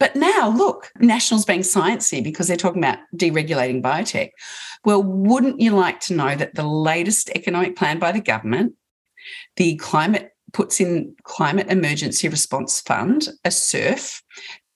But 0.00 0.16
now, 0.16 0.48
look, 0.48 0.90
National's 0.98 1.44
being 1.44 1.60
sciencey 1.60 2.24
because 2.24 2.48
they're 2.48 2.56
talking 2.56 2.82
about 2.82 2.98
deregulating 3.14 3.82
biotech. 3.82 4.30
Well, 4.84 5.02
wouldn't 5.02 5.60
you 5.60 5.72
like 5.72 6.00
to 6.00 6.14
know 6.14 6.34
that 6.34 6.54
the 6.54 6.66
latest 6.66 7.28
economic 7.30 7.76
plan 7.76 7.98
by 7.98 8.10
the 8.10 8.22
government, 8.22 8.72
the 9.56 9.76
climate 9.76 10.32
puts 10.54 10.80
in 10.80 11.14
Climate 11.24 11.66
Emergency 11.68 12.28
Response 12.28 12.80
Fund, 12.80 13.28
a 13.44 13.50
CERF. 13.50 14.22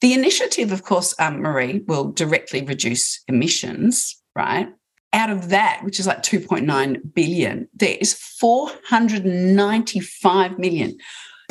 The 0.02 0.12
initiative, 0.12 0.72
of 0.72 0.82
course, 0.82 1.14
um, 1.18 1.40
Marie, 1.40 1.82
will 1.86 2.12
directly 2.12 2.62
reduce 2.62 3.22
emissions, 3.26 4.20
right? 4.36 4.68
Out 5.14 5.30
of 5.30 5.48
that, 5.48 5.80
which 5.84 5.98
is 5.98 6.06
like 6.06 6.22
2.9 6.22 7.14
billion, 7.14 7.66
there 7.72 7.96
is 7.98 8.12
495 8.12 10.58
million 10.58 10.98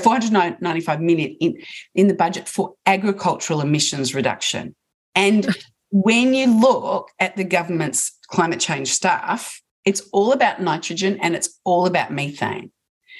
495 0.02 1.02
million 1.02 1.36
in, 1.40 1.62
in 1.96 2.08
the 2.08 2.14
budget 2.14 2.48
for 2.48 2.74
agricultural 2.86 3.62
emissions 3.62 4.16
reduction. 4.16 4.76
And 5.16 5.56
when 5.92 6.34
you 6.34 6.48
look 6.60 7.12
at 7.20 7.36
the 7.36 7.44
government's 7.44 8.18
climate 8.28 8.60
change 8.60 8.92
stuff, 8.92 9.62
it's 9.86 10.02
all 10.12 10.32
about 10.32 10.62
nitrogen 10.62 11.20
and 11.22 11.36
it's 11.36 11.60
all 11.64 11.86
about 11.86 12.12
methane. 12.12 12.72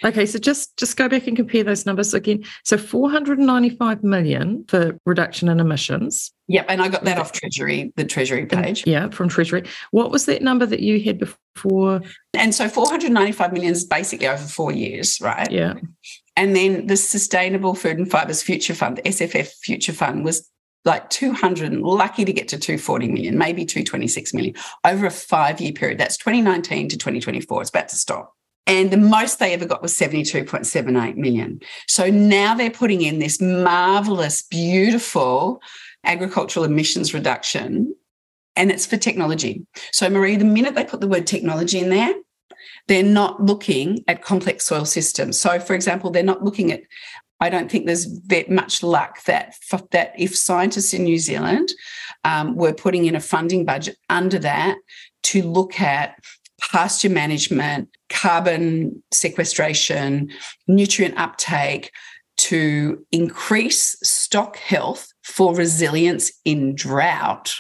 Okay, 0.04 0.26
so 0.26 0.38
just 0.38 0.76
just 0.78 0.98
go 0.98 1.08
back 1.08 1.28
and 1.28 1.36
compare 1.36 1.64
those 1.64 1.86
numbers 1.86 2.14
again. 2.14 2.44
So 2.64 2.78
495 2.78 4.04
million 4.04 4.66
for 4.68 4.98
reduction 5.06 5.48
in 5.48 5.60
emissions. 5.60 6.32
Yep, 6.48 6.66
and 6.68 6.82
I 6.82 6.90
got 6.90 7.06
that 7.06 7.18
off 7.18 7.32
Treasury, 7.32 7.94
the 7.96 8.04
Treasury 8.04 8.46
page. 8.46 8.84
Yeah, 8.86 9.10
from 9.10 9.30
Treasury. 9.30 9.64
What 9.92 10.12
was 10.12 10.26
that 10.26 10.42
number 10.42 10.66
that 10.66 10.82
you 10.82 11.02
had 11.02 11.20
before? 11.20 12.02
And 12.34 12.54
so 12.54 12.68
495 12.68 13.54
million 13.54 13.72
is 13.72 13.86
basically 13.86 14.28
over 14.28 14.44
four 14.44 14.72
years, 14.72 15.22
right? 15.22 15.50
Yeah. 15.50 15.76
And 16.36 16.56
then 16.56 16.88
the 16.88 16.98
Sustainable 16.98 17.76
Food 17.76 17.98
and 17.98 18.10
Fibres 18.10 18.42
Future 18.42 18.74
Fund, 18.74 18.98
the 18.98 19.04
SFF 19.04 19.48
Future 19.62 19.94
Fund, 19.94 20.26
was 20.26 20.50
like 20.86 21.10
200, 21.10 21.74
lucky 21.74 22.26
to 22.26 22.34
get 22.34 22.48
to 22.50 22.58
240 22.58 23.08
million, 23.08 23.38
maybe 23.38 23.66
226 23.66 24.34
million 24.34 24.56
over 24.84 25.06
a 25.06 25.12
five 25.12 25.62
year 25.62 25.72
period. 25.72 25.98
That's 25.98 26.18
2019 26.18 26.90
to 26.90 26.98
2024. 26.98 27.62
It's 27.62 27.70
about 27.70 27.90
to 27.90 27.96
stop. 27.96 28.34
And 28.66 28.92
the 28.92 28.98
most 28.98 29.40
they 29.40 29.54
ever 29.54 29.66
got 29.66 29.82
was 29.82 29.94
72.78 29.94 31.16
million. 31.16 31.60
So 31.88 32.10
now 32.10 32.56
they're 32.56 32.72
putting 32.72 33.02
in 33.02 33.20
this 33.20 33.42
marvelous, 33.42 34.42
beautiful 34.42 35.62
agricultural 36.06 36.66
emissions 36.66 37.14
reduction, 37.14 37.94
and 38.56 38.72
it's 38.72 38.86
for 38.86 38.98
technology. 38.98 39.66
So, 39.92 40.10
Marie, 40.10 40.36
the 40.36 40.46
minute 40.46 40.76
they 40.76 40.86
put 40.86 41.02
the 41.02 41.08
word 41.08 41.28
technology 41.28 41.80
in 41.80 41.90
there, 41.90 42.14
they're 42.88 43.04
not 43.04 43.44
looking 43.44 44.04
at 44.08 44.22
complex 44.22 44.66
soil 44.66 44.86
systems. 44.86 45.40
So, 45.40 45.60
for 45.60 45.74
example, 45.74 46.12
they're 46.12 46.24
not 46.24 46.44
looking 46.44 46.72
at. 46.72 46.82
I 47.40 47.50
don't 47.50 47.70
think 47.70 47.86
there's 47.86 48.08
much 48.48 48.84
luck 48.84 49.24
that 49.26 49.56
that 49.92 50.14
if 50.18 50.36
scientists 50.36 50.94
in 50.94 51.04
New 51.04 51.18
Zealand 51.18 51.74
um, 52.24 52.56
were 52.56 52.74
putting 52.74 53.06
in 53.06 53.16
a 53.16 53.20
funding 53.20 53.66
budget 53.66 53.98
under 54.10 54.40
that 54.40 54.78
to 55.24 55.44
look 55.44 55.82
at 55.82 56.16
pasture 56.72 57.10
management, 57.10 57.90
carbon 58.10 59.04
sequestration, 59.12 60.32
nutrient 60.68 61.18
uptake 61.18 61.92
to 62.38 63.06
increase 63.12 63.96
stock 64.04 64.58
health 64.58 65.12
for 65.24 65.56
resilience 65.56 66.32
in 66.46 66.76
drought 66.76 67.54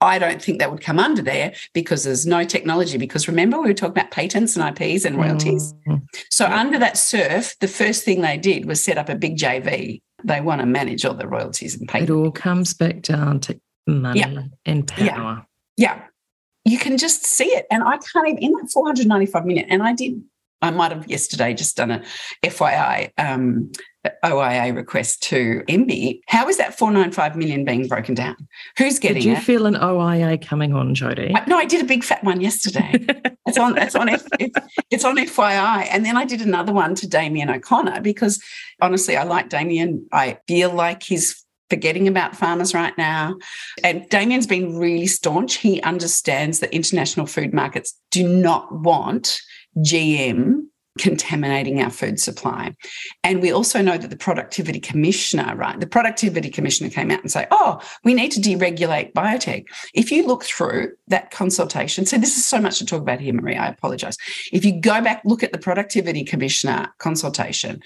I 0.00 0.18
don't 0.18 0.40
think 0.40 0.58
that 0.60 0.70
would 0.70 0.80
come 0.80 0.98
under 0.98 1.22
there 1.22 1.54
because 1.72 2.04
there's 2.04 2.26
no 2.26 2.44
technology. 2.44 2.98
Because 2.98 3.26
remember, 3.26 3.60
we 3.60 3.68
were 3.68 3.74
talking 3.74 3.92
about 3.98 4.10
patents 4.10 4.56
and 4.56 4.78
IPs 4.78 5.04
and 5.04 5.16
royalties. 5.16 5.72
Mm-hmm. 5.88 6.04
So, 6.30 6.46
yeah. 6.46 6.60
under 6.60 6.78
that 6.78 6.94
CERF, 6.94 7.58
the 7.58 7.68
first 7.68 8.04
thing 8.04 8.20
they 8.20 8.36
did 8.36 8.66
was 8.66 8.82
set 8.82 8.98
up 8.98 9.08
a 9.08 9.16
big 9.16 9.36
JV 9.36 10.00
They 10.24 10.40
want 10.40 10.60
to 10.60 10.66
manage 10.66 11.04
all 11.04 11.14
the 11.14 11.28
royalties 11.28 11.76
and 11.76 11.88
pay. 11.88 12.02
It 12.02 12.10
all 12.10 12.30
comes 12.30 12.74
back 12.74 13.02
down 13.02 13.40
to 13.40 13.60
money 13.86 14.20
Yeah. 14.20 14.42
and 14.66 14.86
power. 14.86 15.04
Yeah. 15.04 15.40
Yeah. 15.76 16.02
You 16.64 16.78
can 16.78 16.98
just 16.98 17.24
see 17.24 17.46
it. 17.46 17.66
And 17.70 17.82
I 17.82 17.98
can't 17.98 18.28
even, 18.28 18.38
in 18.38 18.52
that 18.52 18.70
495 18.72 19.46
minute, 19.46 19.66
and 19.68 19.82
I 19.82 19.94
did, 19.94 20.20
I 20.60 20.70
might 20.70 20.92
have 20.92 21.08
yesterday 21.08 21.54
just 21.54 21.76
done 21.76 21.90
a 21.90 22.02
FYI 22.44 23.10
um, 23.18 23.70
OIA 24.24 24.74
request 24.74 25.22
to 25.24 25.62
MB. 25.68 26.20
How 26.26 26.48
is 26.48 26.56
that 26.58 26.76
495 26.78 27.36
million 27.36 27.64
being 27.64 27.88
broken 27.88 28.14
down? 28.14 28.36
Who's 28.76 28.98
getting 28.98 29.18
it? 29.18 29.20
Did 29.20 29.28
you 29.30 29.36
it? 29.36 29.42
feel 29.42 29.66
an 29.66 29.76
OIA 29.76 30.38
coming 30.38 30.72
on, 30.72 30.94
Jodie? 30.94 31.32
I- 31.34 31.44
no, 31.46 31.56
I 31.58 31.64
did 31.64 31.82
a 31.82 31.86
big 31.86 32.04
fat 32.04 32.24
one 32.24 32.40
yesterday. 32.40 33.06
It's 33.48 33.56
on. 33.56 33.78
It's 33.78 33.94
on. 33.94 34.10
F, 34.10 34.26
it's, 34.38 34.58
it's 34.90 35.04
on 35.06 35.16
FYI, 35.16 35.88
and 35.90 36.04
then 36.04 36.18
I 36.18 36.26
did 36.26 36.42
another 36.42 36.70
one 36.70 36.94
to 36.96 37.08
Damien 37.08 37.48
O'Connor 37.48 38.02
because 38.02 38.42
honestly, 38.82 39.16
I 39.16 39.22
like 39.22 39.48
Damien. 39.48 40.06
I 40.12 40.36
feel 40.46 40.70
like 40.70 41.02
he's 41.02 41.42
forgetting 41.70 42.08
about 42.08 42.36
farmers 42.36 42.74
right 42.74 42.92
now, 42.98 43.36
and 43.82 44.06
Damien's 44.10 44.46
been 44.46 44.76
really 44.76 45.06
staunch. 45.06 45.54
He 45.54 45.80
understands 45.80 46.60
that 46.60 46.74
international 46.74 47.24
food 47.24 47.54
markets 47.54 47.98
do 48.10 48.28
not 48.28 48.70
want 48.70 49.40
GM 49.78 50.68
contaminating 50.98 51.80
our 51.80 51.90
food 51.90 52.18
supply. 52.18 52.74
And 53.22 53.40
we 53.40 53.52
also 53.52 53.80
know 53.80 53.96
that 53.96 54.10
the 54.10 54.16
productivity 54.16 54.80
commissioner, 54.80 55.54
right? 55.54 55.78
The 55.78 55.86
productivity 55.86 56.50
commissioner 56.50 56.90
came 56.90 57.10
out 57.10 57.20
and 57.20 57.30
say, 57.30 57.46
"Oh, 57.52 57.80
we 58.04 58.14
need 58.14 58.32
to 58.32 58.40
deregulate 58.40 59.12
biotech." 59.12 59.64
If 59.94 60.10
you 60.10 60.26
look 60.26 60.44
through 60.44 60.92
that 61.06 61.30
consultation, 61.30 62.04
so 62.04 62.18
this 62.18 62.36
is 62.36 62.44
so 62.44 62.60
much 62.60 62.78
to 62.78 62.84
talk 62.84 63.00
about 63.00 63.20
here, 63.20 63.32
Marie. 63.32 63.56
I 63.56 63.68
apologize. 63.68 64.16
If 64.52 64.64
you 64.64 64.80
go 64.80 65.00
back, 65.00 65.22
look 65.24 65.42
at 65.44 65.52
the 65.52 65.58
productivity 65.58 66.24
commissioner 66.24 66.92
consultation, 66.98 67.80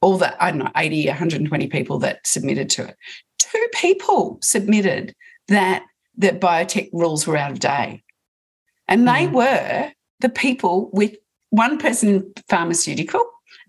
all 0.00 0.16
the, 0.16 0.42
I 0.42 0.50
don't 0.50 0.60
know, 0.60 0.70
80, 0.76 1.06
120 1.08 1.66
people 1.66 1.98
that 1.98 2.26
submitted 2.26 2.70
to 2.70 2.88
it, 2.88 2.96
two 3.38 3.66
people 3.74 4.38
submitted 4.42 5.14
that 5.48 5.84
the 6.16 6.30
biotech 6.30 6.88
rules 6.92 7.26
were 7.26 7.36
out 7.36 7.52
of 7.52 7.58
date. 7.58 8.02
And 8.88 9.06
they 9.06 9.26
Mm. 9.26 9.32
were 9.32 9.92
the 10.20 10.28
people 10.28 10.90
with 10.92 11.16
one 11.54 11.78
person 11.78 12.08
in 12.08 12.32
pharmaceutical 12.48 13.24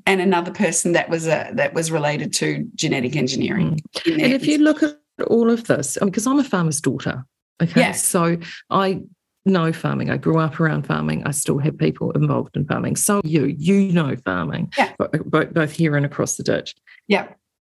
and 0.08 0.19
another 0.21 0.52
person 0.52 0.93
that 0.93 1.10
was 1.10 1.28
a, 1.28 1.50
that 1.54 1.74
was 1.74 1.91
related 1.91 2.34
to 2.34 2.67
genetic 2.76 3.15
engineering. 3.15 3.80
Mm. 4.06 4.13
in 4.17 4.21
And 4.21 4.34
if 4.34 4.48
you 4.48 4.58
look 4.58 4.82
at 4.84 4.98
all 5.28 5.50
of 5.52 5.65
this, 5.67 5.98
because 6.02 6.26
I'm 6.28 6.39
a 6.39 6.43
farmer's 6.43 6.82
daughter, 6.82 7.24
okay, 7.62 7.80
Yeah. 7.82 7.91
so 7.91 8.38
I 8.69 9.02
know 9.45 9.71
farming. 9.71 10.10
I 10.10 10.17
grew 10.17 10.39
up 10.39 10.60
around 10.60 10.88
farming. 10.88 11.21
I 11.28 11.32
still 11.32 11.60
have 11.60 11.78
people 11.78 12.12
involved 12.12 12.58
in 12.58 12.65
farming. 12.65 12.95
So 12.95 13.21
you, 13.24 13.56
you 13.58 13.91
know 13.93 14.15
farming, 14.26 14.71
Yeah. 14.78 14.93
both, 14.98 15.54
both 15.54 15.71
here 15.71 15.95
and 15.95 16.06
across 16.06 16.38
the 16.38 16.43
ditch. 16.43 16.74
yeah, 17.08 17.28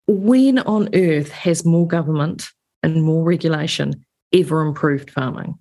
When 0.08 0.60
on 0.60 0.89
earth 0.93 1.30
has 1.32 1.65
more 1.65 1.88
government 1.88 2.49
and 2.84 3.02
more 3.04 3.23
regulation 3.23 4.06
ever 4.32 4.62
improved 4.62 5.10
farming? 5.10 5.56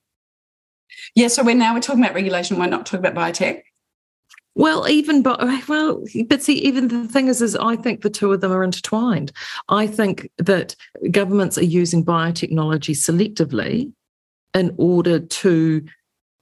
yeah. 1.14 1.28
So 1.28 1.42
we're 1.42 1.54
now 1.54 1.72
we're 1.74 1.80
talking 1.80 2.02
about 2.04 2.14
regulation. 2.14 2.58
We're 2.58 2.66
not 2.66 2.84
talking 2.84 3.06
about 3.06 3.14
biotech. 3.14 3.62
Well, 4.54 4.88
even 4.88 5.22
but 5.22 5.42
uh, 5.42 5.58
well, 5.66 6.04
but 6.26 6.42
see, 6.42 6.54
even 6.54 6.88
the 6.88 7.08
thing 7.08 7.28
is, 7.28 7.40
is 7.40 7.56
I 7.56 7.76
think 7.76 8.02
the 8.02 8.10
two 8.10 8.32
of 8.32 8.42
them 8.42 8.52
are 8.52 8.62
intertwined. 8.62 9.32
I 9.68 9.86
think 9.86 10.30
that 10.38 10.76
governments 11.10 11.56
are 11.56 11.64
using 11.64 12.04
biotechnology 12.04 12.94
selectively 12.94 13.92
in 14.54 14.74
order 14.76 15.20
to 15.20 15.82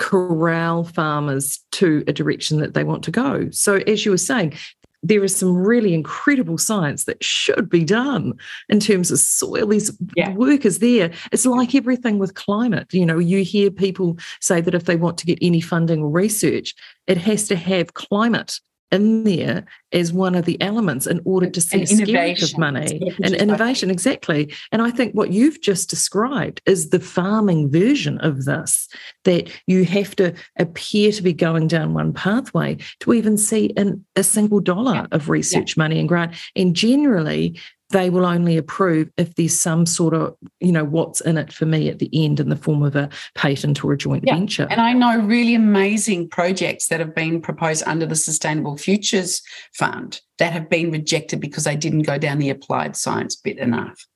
corral 0.01 0.83
farmers 0.83 1.61
to 1.73 2.03
a 2.09 2.13
direction 2.13 2.59
that 2.59 2.75
they 2.75 2.83
want 2.83 3.05
to 3.05 3.11
go. 3.13 3.49
So, 3.51 3.77
as 3.87 4.05
you 4.05 4.11
were 4.11 4.17
saying, 4.17 4.55
there 5.03 5.25
is 5.25 5.35
some 5.35 5.57
really 5.57 5.95
incredible 5.95 6.59
science 6.59 7.05
that 7.05 7.23
should 7.25 7.69
be 7.71 7.85
done 7.85 8.35
in 8.69 8.81
terms 8.81 9.11
of 9.11 9.19
soil. 9.19 9.67
These 9.67 9.91
Yeah. 10.17 10.35
work 10.35 10.65
is 10.67 10.79
there. 10.81 11.11
It's 11.33 11.47
like 11.47 11.75
everything 11.75 12.19
with 12.19 12.35
climate. 12.35 12.93
You 12.93 13.07
know, 13.07 13.19
you 13.19 13.43
hear 13.43 13.71
people 13.71 14.19
say 14.41 14.61
that 14.61 14.75
if 14.75 14.85
they 14.85 14.97
want 14.97 15.19
to 15.19 15.27
get 15.27 15.39
any 15.41 15.61
funding 15.61 16.03
or 16.03 16.11
research, 16.11 16.75
it 17.07 17.17
has 17.19 17.49
to 17.49 17.57
have 17.57 17.95
climate 17.95 18.61
in 18.93 19.25
there 19.25 19.65
as 19.93 20.13
one 20.13 20.35
of 20.35 20.45
the 20.45 20.61
elements 20.61 21.07
in 21.07 21.21
order 21.25 21.49
to 21.51 21.61
see 21.61 21.87
scarcity 21.87 22.45
of 22.45 22.59
money. 22.59 22.99
Yeah, 23.03 23.13
and 23.23 23.35
innovation 23.35 23.91
exactly. 23.91 24.53
And 24.73 24.83
i 24.83 24.91
think 24.91 25.15
what 25.15 25.33
you've 25.33 25.61
just 25.61 25.91
described 25.91 26.61
is 26.67 26.91
the 26.91 27.01
farming 27.01 27.71
version 27.71 28.19
of 28.19 28.45
this 28.45 28.89
that 29.25 29.51
you 29.67 29.85
have 29.85 30.15
to 30.17 30.35
appear 30.59 31.13
to 31.13 31.23
be 31.23 31.33
going 31.33 31.67
down 31.69 31.95
one 31.95 32.13
pathway 32.13 32.77
to 33.01 33.13
even 33.15 33.37
see 33.37 33.73
an, 33.77 34.05
a 34.17 34.23
single 34.23 34.61
dollar 34.61 34.95
Yeah. 34.95 35.07
of 35.13 35.29
research 35.29 35.77
money 35.77 35.99
and 35.99 36.09
grant. 36.09 36.35
And 36.57 36.75
generally 36.75 37.59
they 37.91 38.09
will 38.09 38.25
only 38.25 38.57
approve 38.57 39.11
if 39.17 39.35
there's 39.35 39.59
some 39.59 39.85
sort 39.85 40.15
of 40.15 40.35
you 40.61 40.73
know 40.73 40.85
what's 40.85 41.21
in 41.21 41.37
it 41.37 41.53
for 41.53 41.67
me 41.67 41.89
at 41.89 41.99
the 41.99 42.09
end 42.13 42.41
in 42.41 42.49
the 42.49 42.57
form 42.57 42.83
of 42.83 42.97
a 42.97 43.09
patent 43.35 43.85
or 43.85 43.93
a 43.93 43.99
joint 43.99 44.25
Yeah, 44.27 44.35
venture 44.35 44.67
And 44.71 44.81
I 44.81 44.93
know 44.93 45.19
really 45.19 45.55
amazing 45.55 46.29
projects 46.29 46.89
that 46.89 47.01
have 47.01 47.15
been 47.15 47.41
proposed 47.41 47.83
under 47.87 48.07
the 48.07 48.17
Sustainable 48.17 48.77
Futures 48.77 49.43
Fund 49.75 50.21
that 50.39 50.53
have 50.53 50.71
been 50.71 50.91
rejected 50.91 51.41
because 51.41 51.65
they 51.65 51.77
didn't 51.77 52.03
go 52.03 52.19
down 52.19 52.39
the 52.39 52.51
applied 52.51 52.97
science 52.97 53.37
bit 53.37 53.59
enough. 53.59 54.07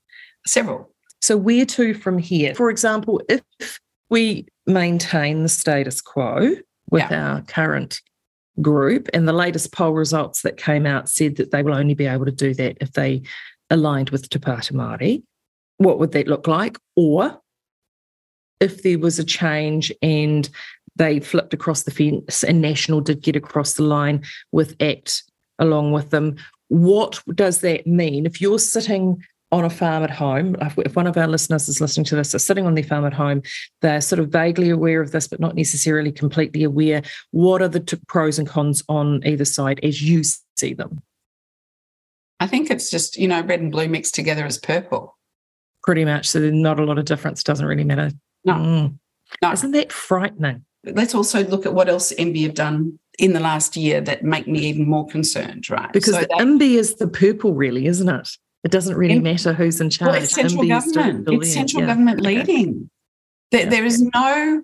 Several. 0.46 0.90
So, 1.20 1.36
where 1.36 1.66
to 1.66 1.94
from 1.94 2.18
here? 2.18 2.54
For 2.54 2.70
example, 2.70 3.22
if 3.28 3.42
we 4.10 4.46
maintain 4.66 5.42
the 5.42 5.48
status 5.48 6.00
quo 6.00 6.56
with 6.90 7.10
our 7.10 7.42
current 7.42 8.00
group, 8.60 9.08
and 9.12 9.26
the 9.26 9.32
latest 9.32 9.72
poll 9.72 9.92
results 9.92 10.42
that 10.42 10.56
came 10.56 10.86
out 10.86 11.08
said 11.08 11.36
that 11.36 11.50
they 11.50 11.62
will 11.62 11.74
only 11.74 11.94
be 11.94 12.06
able 12.06 12.24
to 12.24 12.30
do 12.30 12.54
that 12.54 12.76
if 12.80 12.92
they 12.92 13.22
aligned 13.70 14.10
with 14.10 14.28
Te 14.28 14.38
Māori, 14.38 15.22
what 15.78 15.98
would 15.98 16.12
that 16.12 16.28
look 16.28 16.46
like? 16.46 16.78
Or 16.96 17.40
if 18.60 18.82
there 18.82 18.98
was 18.98 19.18
a 19.18 19.24
change 19.24 19.92
and 20.02 20.48
they 20.96 21.20
flipped 21.20 21.52
across 21.52 21.82
the 21.82 21.90
fence 21.90 22.44
and 22.44 22.60
National 22.60 23.00
did 23.00 23.20
get 23.20 23.36
across 23.36 23.74
the 23.74 23.82
line 23.82 24.22
with 24.52 24.76
ACT 24.80 25.24
along 25.58 25.92
with 25.92 26.10
them, 26.10 26.36
what 26.68 27.20
does 27.34 27.60
that 27.60 27.86
mean? 27.86 28.26
If 28.26 28.40
you're 28.40 28.58
sitting 28.58 29.22
on 29.52 29.64
a 29.64 29.70
farm 29.70 30.02
at 30.02 30.10
home, 30.10 30.56
if- 30.60 30.78
if 30.78 30.96
one 30.96 31.06
of 31.06 31.16
our 31.16 31.28
listeners 31.28 31.68
is 31.68 31.80
listening 31.80 32.04
to 32.06 32.16
this, 32.16 32.34
are 32.34 32.40
sitting 32.40 32.66
on 32.66 32.74
their 32.74 32.82
farm 32.82 33.04
at 33.04 33.12
home, 33.12 33.42
they're 33.82 34.00
sort 34.00 34.18
of 34.18 34.30
vaguely 34.30 34.70
aware 34.70 35.00
of 35.00 35.12
this, 35.12 35.28
but 35.28 35.38
not 35.38 35.54
necessarily 35.54 36.10
completely 36.10 36.64
aware. 36.64 37.02
What 37.30 37.62
are 37.62 37.68
the 37.68 37.80
t- 37.80 37.98
pros 38.08 38.38
and 38.38 38.48
cons 38.48 38.82
on 38.88 39.22
either 39.24 39.44
side 39.44 39.78
as 39.82 40.02
you 40.02 40.22
see 40.56 40.74
them? 40.74 41.02
I 42.40 42.46
think 42.46 42.70
it's 42.70 42.90
just, 42.90 43.16
you 43.16 43.28
know, 43.28 43.42
red 43.42 43.60
and 43.60 43.70
blue 43.72 43.88
mixed 43.88 44.14
together 44.14 44.44
as 44.44 44.58
purple. 44.58 45.16
Pretty 45.82 46.04
much. 46.04 46.28
So 46.28 46.40
there's 46.40 46.52
not 46.54 46.80
a 46.80 46.84
lot 46.84 46.98
of 46.98 47.04
difference. 47.04 47.42
Doesn't 47.42 47.66
really 47.66 47.84
matter. 47.84 48.10
No. 48.44 48.54
Mm. 48.54 48.98
No. 49.42 49.52
Isn't 49.52 49.70
that 49.72 49.92
frightening? 49.92 50.64
Let's 50.84 51.14
also 51.14 51.44
look 51.46 51.64
at 51.66 51.74
what 51.74 51.88
else 51.88 52.12
MB 52.18 52.42
have 52.42 52.54
done 52.54 52.98
in 53.18 53.32
the 53.32 53.40
last 53.40 53.76
year 53.76 54.00
that 54.02 54.24
make 54.24 54.46
me 54.48 54.60
even 54.66 54.88
more 54.88 55.06
concerned, 55.06 55.70
right? 55.70 55.92
Because 55.92 56.14
So 56.14 56.20
the 56.20 56.26
that- 56.26 56.38
IMBY 56.40 56.74
is 56.76 56.96
the 56.96 57.08
purple, 57.08 57.54
really, 57.54 57.86
isn't 57.86 58.08
it? 58.08 58.28
It 58.64 58.70
doesn't 58.70 58.96
really 58.96 59.14
Im- 59.16 59.22
matter 59.22 59.52
who's 59.52 59.80
in 59.80 59.90
charge. 59.90 60.10
well, 60.12 60.22
it's 60.22 60.32
central 60.34 60.70
is 60.70 60.84
still 60.84 61.02
government. 61.02 61.28
It's 61.42 61.52
central 61.52 61.82
Yeah. 61.82 61.86
government 61.88 62.20
leading. 62.20 62.90
There, 63.50 63.62
Yeah. 63.64 63.68
there 63.68 63.84
is 63.84 64.02
no 64.14 64.62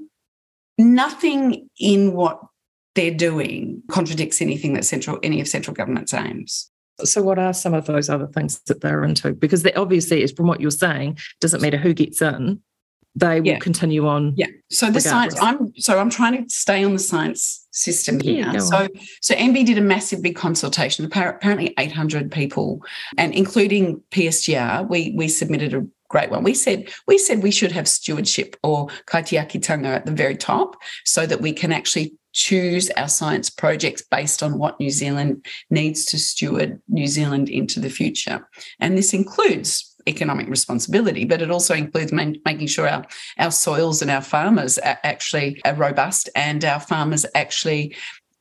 nothing 0.78 1.68
in 1.78 2.12
what 2.12 2.40
they're 2.94 3.14
doing 3.14 3.82
contradicts 3.90 4.40
anything 4.42 4.72
that 4.74 4.84
central 4.84 5.18
any 5.22 5.40
of 5.40 5.48
central 5.48 5.74
government's 5.74 6.12
aims. 6.14 6.70
So, 7.04 7.22
what 7.22 7.38
are 7.38 7.52
some 7.52 7.74
of 7.74 7.86
those 7.86 8.08
other 8.08 8.26
things 8.26 8.60
that 8.66 8.80
they're 8.80 9.04
into? 9.04 9.32
Because 9.32 9.62
they 9.62 9.72
obviously, 9.74 10.22
is 10.22 10.32
from 10.32 10.46
what 10.46 10.60
you're 10.60 10.70
saying, 10.70 11.18
doesn't 11.40 11.60
matter 11.60 11.76
who 11.76 11.94
gets 11.94 12.20
in, 12.22 12.60
they 13.16 13.40
will 13.40 13.46
Yeah. 13.48 13.58
continue 13.58 14.06
on. 14.06 14.34
Yeah. 14.36 14.46
So 14.70 14.90
the 14.90 15.00
science, 15.00 15.34
I'm 15.40 15.72
so 15.76 15.98
I'm 15.98 16.10
trying 16.10 16.44
to 16.44 16.48
stay 16.48 16.84
on 16.84 16.92
the 16.92 16.98
science 17.00 17.66
system 17.72 18.20
here. 18.20 18.52
go 18.52 18.58
so 18.60 18.76
on. 18.76 18.88
so 19.20 19.34
MB 19.34 19.64
did 19.66 19.78
a 19.78 19.80
massive 19.80 20.22
big 20.22 20.36
consultation. 20.36 21.04
Apparently 21.04 21.74
800 21.78 22.30
people, 22.30 22.82
and 23.18 23.34
including 23.34 24.00
PSGR, 24.12 24.88
we 24.88 25.12
we 25.16 25.26
submitted 25.28 25.74
a 25.74 25.84
great 26.08 26.30
one. 26.30 26.44
We 26.44 26.54
said 26.54 26.88
we 27.08 27.18
said 27.18 27.42
we 27.42 27.50
should 27.50 27.72
have 27.72 27.88
stewardship 27.88 28.56
or 28.62 28.88
kaitiakitanga 29.06 29.86
at 29.86 30.06
the 30.06 30.12
very 30.12 30.36
top, 30.36 30.76
so 31.04 31.26
that 31.26 31.40
we 31.40 31.52
can 31.52 31.72
actually 31.72 32.12
choose 32.32 32.90
our 32.90 33.08
science 33.08 33.50
projects 33.50 34.02
based 34.02 34.42
on 34.42 34.58
what 34.58 34.78
New 34.80 34.90
Zealand 34.90 35.44
needs 35.70 36.04
to 36.06 36.18
steward 36.18 36.80
New 36.88 37.06
Zealand 37.06 37.48
into 37.48 37.80
the 37.80 37.90
future, 37.90 38.48
and 38.78 38.96
this 38.96 39.12
includes 39.14 39.90
economic 40.06 40.48
responsibility, 40.48 41.24
but 41.24 41.42
it 41.42 41.50
also 41.50 41.74
includes 41.74 42.12
man- 42.12 42.40
making 42.44 42.66
sure 42.66 42.88
our 42.88 43.04
our 43.38 43.50
soils 43.50 44.02
and 44.02 44.10
our 44.10 44.22
farmers 44.22 44.78
are 44.78 44.98
actually 45.04 45.60
are 45.64 45.74
robust 45.74 46.28
and 46.34 46.64
our 46.64 46.80
farmers 46.80 47.26
actually 47.34 47.94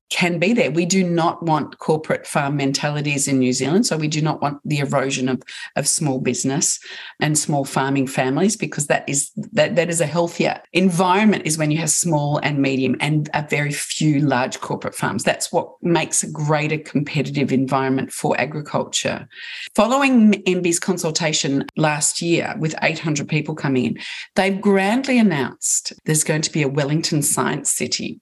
can 0.10 0.40
be 0.40 0.54
there. 0.54 0.72
We 0.72 0.86
do 0.86 1.04
not 1.04 1.44
want 1.44 1.78
corporate 1.78 2.26
farm 2.26 2.58
mentalities 2.58 3.28
in 3.28 3.40
New 3.40 3.54
Zealand. 3.54 3.86
So 3.86 3.98
we 3.98 4.08
do 4.08 4.22
not 4.22 4.42
want 4.42 4.60
the 4.66 4.80
erosion 4.80 5.30
of, 5.30 5.42
of 5.76 5.88
small 5.88 6.20
business 6.20 6.80
and 7.20 7.38
small 7.38 7.64
farming 7.64 8.08
families 8.08 8.56
because 8.56 8.88
that 8.88 9.08
is 9.08 9.32
that, 9.52 9.76
that 9.76 9.90
is 9.90 10.02
a 10.02 10.06
healthier 10.06 10.62
environment 10.74 11.46
is 11.46 11.58
when 11.58 11.72
you 11.72 11.78
have 11.78 11.92
small 11.92 12.40
and 12.40 12.60
medium 12.60 12.96
and 13.00 13.30
a 13.34 13.46
very 13.48 13.72
few 13.72 14.20
large 14.20 14.60
corporate 14.60 14.96
farms. 14.96 15.24
That's 15.24 15.52
what 15.52 15.72
makes 15.82 16.24
a 16.24 16.32
greater 16.32 16.78
competitive 16.78 17.52
environment 17.52 18.12
for 18.12 18.40
agriculture. 18.40 19.28
Following 19.76 20.34
MB's 20.44 20.80
consultation 20.80 21.66
last 21.78 22.22
year 22.22 22.56
with 22.60 22.76
800 22.82 23.28
people 23.28 23.54
coming 23.54 23.86
in, 23.86 24.00
they've 24.36 24.60
grandly 24.60 25.20
announced 25.20 25.94
there's 26.06 26.24
going 26.24 26.42
to 26.42 26.52
be 26.52 26.64
a 26.64 26.68
Wellington 26.68 27.22
Science 27.22 27.72
City 27.72 28.20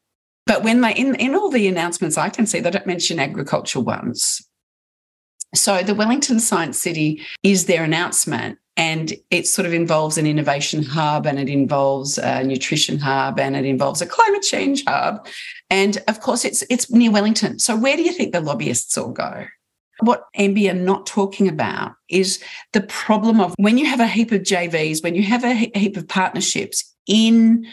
but 0.47 0.63
when 0.63 0.81
they, 0.81 0.93
in, 0.93 1.13
in 1.15 1.35
all 1.35 1.49
the 1.49 1.67
announcements 1.67 2.17
I 2.17 2.29
can 2.29 2.45
see, 2.45 2.59
they 2.59 2.71
don't 2.71 2.87
mention 2.87 3.19
agriculture 3.19 3.81
once. 3.81 4.41
So 5.53 5.83
the 5.83 5.93
Wellington 5.93 6.39
Science 6.39 6.81
City 6.81 7.21
is 7.43 7.65
their 7.65 7.83
announcement. 7.83 8.57
And 8.77 9.13
it 9.31 9.47
sort 9.47 9.65
of 9.65 9.73
involves 9.73 10.19
an 10.19 10.27
innovation 10.27 10.83
hub 10.83 11.25
and 11.25 11.39
it 11.39 11.49
involves 11.49 12.19
a 12.19 12.43
nutrition 12.43 12.99
hub 12.99 13.39
and 13.39 13.55
it 13.55 13.65
involves 13.65 14.03
a 14.03 14.05
climate 14.05 14.43
change 14.43 14.83
hub. 14.87 15.25
And 15.71 15.97
of 16.07 16.21
course, 16.21 16.45
it's 16.45 16.63
it's 16.69 16.91
near 16.91 17.09
Wellington. 17.09 17.57
So 17.57 17.75
where 17.75 17.97
do 17.97 18.03
you 18.03 18.11
think 18.11 18.33
the 18.33 18.39
lobbyists 18.39 18.95
all 18.95 19.11
go? 19.11 19.47
What 20.01 20.25
MBIE 20.37 20.69
are 20.69 20.75
not 20.75 21.07
talking 21.07 21.47
about 21.47 21.93
is 22.07 22.39
the 22.73 22.81
problem 22.81 23.41
of 23.41 23.55
when 23.57 23.79
you 23.79 23.87
have 23.87 23.99
a 23.99 24.05
heap 24.05 24.31
of 24.31 24.43
JVs, 24.43 25.01
when 25.03 25.15
you 25.15 25.23
have 25.23 25.43
a 25.43 25.55
heap 25.55 25.97
of 25.97 26.07
partnerships 26.07 26.95
in 27.07 27.65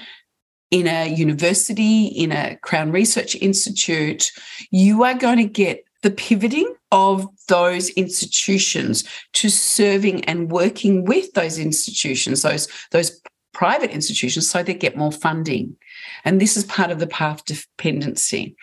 in 0.74 0.88
a 0.88 1.06
university, 1.06 2.06
in 2.06 2.32
a 2.32 2.56
Crown 2.56 2.90
Research 2.90 3.37
Institute, 3.37 4.32
you 4.72 5.04
are 5.04 5.14
going 5.14 5.38
to 5.38 5.44
get 5.44 5.84
the 6.02 6.10
pivoting 6.10 6.74
of 6.90 7.28
those 7.46 7.90
institutions 7.90 9.04
to 9.34 9.48
serving 9.48 10.24
and 10.24 10.50
working 10.50 11.04
with 11.04 11.32
those 11.34 11.58
institutions, 11.58 12.42
those, 12.42 12.66
those 12.90 13.20
private 13.52 13.92
institutions, 13.92 14.50
so 14.50 14.64
they 14.64 14.74
get 14.74 14.96
more 14.96 15.12
funding. 15.12 15.76
And 16.24 16.40
this 16.40 16.56
is 16.56 16.64
part 16.64 16.90
of 16.90 16.98
the 16.98 17.06
path 17.06 17.44
dependency. 17.44 18.56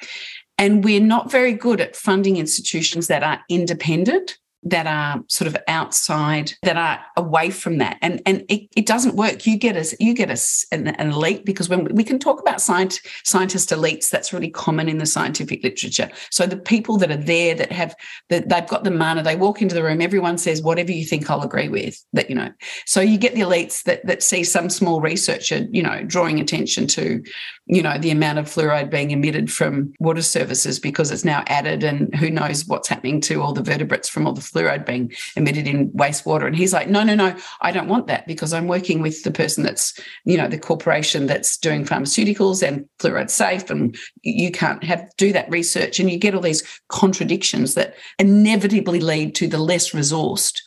And 0.58 0.84
we're 0.84 1.00
not 1.00 1.32
very 1.32 1.54
good 1.54 1.80
at 1.80 1.95
funding 1.95 2.36
institutions 2.36 3.08
that 3.08 3.24
are 3.24 3.39
independent 3.47 4.38
that 4.63 4.86
are 4.86 5.24
sort 5.28 5.47
of 5.47 5.58
outside 5.67 6.54
that 6.62 6.78
are 6.78 7.00
away 7.17 7.50
from 7.50 7.80
that. 7.80 7.97
And 8.02 8.21
and 8.26 8.43
it, 8.47 8.69
it 8.76 8.86
doesn't 8.86 9.15
work. 9.15 9.47
You 9.47 9.58
get 9.58 9.76
us 9.76 9.95
you 10.00 10.13
get 10.13 10.30
us 10.30 10.65
an, 10.71 10.88
an, 10.88 11.12
elite 11.12 11.45
because 11.45 11.67
when 11.67 11.86
we 11.95 12.04
can 12.04 12.19
talk 12.19 12.39
about 12.39 12.62
science 12.62 13.00
scientist 13.24 13.69
elites 13.69 14.10
that's 14.10 14.32
really 14.32 14.50
common 14.50 14.88
in 14.88 15.00
the 15.00 15.06
scientific 15.06 15.63
literature. 15.63 16.10
So 16.30 16.45
the 16.45 16.58
people 16.58 16.97
that 16.97 17.12
are 17.12 17.17
there 17.17 17.56
that 17.56 17.71
have 17.71 17.95
that 18.30 18.50
they've 18.50 18.67
got 18.67 18.84
the 18.84 18.91
mana 18.91 19.24
they 19.24 19.36
walk 19.36 19.62
into 19.62 19.74
the 19.74 19.84
room 19.84 20.02
everyone 20.02 20.38
says 20.38 20.62
whatever 20.62 20.91
you 20.91 21.06
think 21.06 21.30
i'll 21.30 21.41
agree 21.41 21.69
with 21.69 22.04
that 22.13 22.30
you 22.30 22.36
know. 22.36 22.52
So 22.86 23.02
you 23.02 23.17
get 23.17 23.34
the 23.34 23.41
elites 23.41 23.84
that 23.84 24.06
that 24.06 24.21
see 24.21 24.43
some 24.43 24.69
small 24.69 25.02
researcher 25.02 25.65
you 25.71 25.82
know 25.82 26.04
drawing 26.04 26.39
attention 26.39 26.86
to 26.88 27.24
you 27.65 27.82
know 27.82 27.97
the 27.97 28.12
amount 28.12 28.38
of 28.38 28.45
fluoride 28.45 28.91
being 28.91 29.10
emitted 29.10 29.52
from 29.52 29.93
water 30.00 30.21
services 30.21 30.80
because 30.80 31.10
it's 31.10 31.26
now 31.26 31.43
added 31.47 31.84
and 31.84 32.13
who 32.15 32.30
knows 32.30 32.67
what's 32.67 32.88
happening 32.88 33.19
to 33.21 33.41
all 33.41 33.54
the 33.54 33.63
vertebrates 33.63 34.08
from 34.08 34.28
all 34.28 34.34
the 34.34 34.51
fluoride 34.52 34.86
being 34.86 35.12
emitted 35.36 35.68
in 35.68 35.90
wastewater. 35.92 36.46
And 36.46 36.56
he's 36.56 36.74
like, 36.74 36.90
no, 36.90 37.04
no, 37.04 37.16
no, 37.16 37.36
I 37.62 37.72
don't 37.72 37.88
want 37.88 38.08
that 38.08 38.28
because 38.28 38.54
I'm 38.54 38.68
working 38.68 39.02
with 39.02 39.24
the 39.24 39.32
person 39.32 39.64
that's, 39.64 39.98
you 40.26 40.38
know, 40.38 40.48
the 40.48 40.60
corporation 40.60 41.28
that's 41.28 41.58
doing 41.58 41.86
pharmaceuticals 41.86 42.66
and 42.66 42.88
fluoride 43.00 43.30
safe. 43.30 43.70
And 43.70 43.98
you 44.22 44.52
can't 44.52 44.84
have 44.84 45.10
do 45.18 45.34
that 45.34 45.50
research. 45.50 46.00
And 46.00 46.10
you 46.10 46.18
get 46.18 46.36
all 46.36 46.42
these 46.42 46.64
contradictions 46.90 47.76
that 47.76 47.96
inevitably 48.20 49.00
lead 49.00 49.36
to 49.36 49.48
the 49.48 49.60
less 49.60 49.92
resourced 49.92 50.60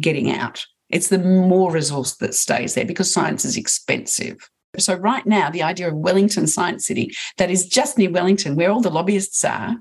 getting 0.00 0.30
out. 0.30 0.66
It's 0.90 1.08
the 1.08 1.18
more 1.18 1.72
resource 1.72 2.16
that 2.16 2.34
stays 2.34 2.74
there 2.74 2.84
because 2.84 3.12
science 3.12 3.44
is 3.44 3.56
expensive. 3.56 4.48
So, 4.78 4.96
right 4.96 5.24
now, 5.24 5.50
the 5.50 5.62
idea 5.62 5.88
of 5.88 5.94
Wellington 5.94 6.46
Science 6.46 6.86
City, 6.86 7.14
that 7.38 7.50
is 7.50 7.66
just 7.66 7.96
near 7.96 8.10
Wellington, 8.10 8.56
where 8.56 8.70
all 8.70 8.80
the 8.80 8.90
lobbyists 8.90 9.44
are, 9.44 9.76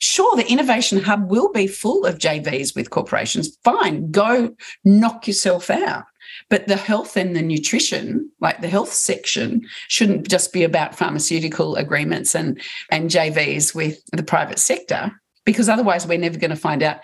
Sure, 0.00 0.36
the 0.36 0.50
innovation 0.50 1.02
hub 1.02 1.30
will 1.30 1.50
be 1.52 1.66
full 1.66 2.04
of 2.04 2.18
JVs 2.18 2.74
with 2.74 2.90
corporations. 2.90 3.56
Fine, 3.64 4.10
go 4.10 4.54
knock 4.84 5.26
yourself 5.26 5.70
out. 5.70 6.04
But 6.50 6.66
the 6.66 6.76
health 6.76 7.16
and 7.16 7.34
the 7.34 7.42
nutrition, 7.42 8.30
like 8.40 8.60
the 8.60 8.68
health 8.68 8.92
section, 8.92 9.62
shouldn't 9.88 10.28
just 10.28 10.52
be 10.52 10.64
about 10.64 10.96
pharmaceutical 10.96 11.76
agreements 11.76 12.34
and, 12.34 12.60
and 12.90 13.10
JVs 13.10 13.74
with 13.74 14.00
the 14.12 14.22
private 14.22 14.58
sector 14.58 15.12
because 15.46 15.68
otherwise 15.68 16.06
we're 16.06 16.18
never 16.18 16.38
going 16.38 16.50
to 16.50 16.56
find 16.56 16.82
out 16.82 16.98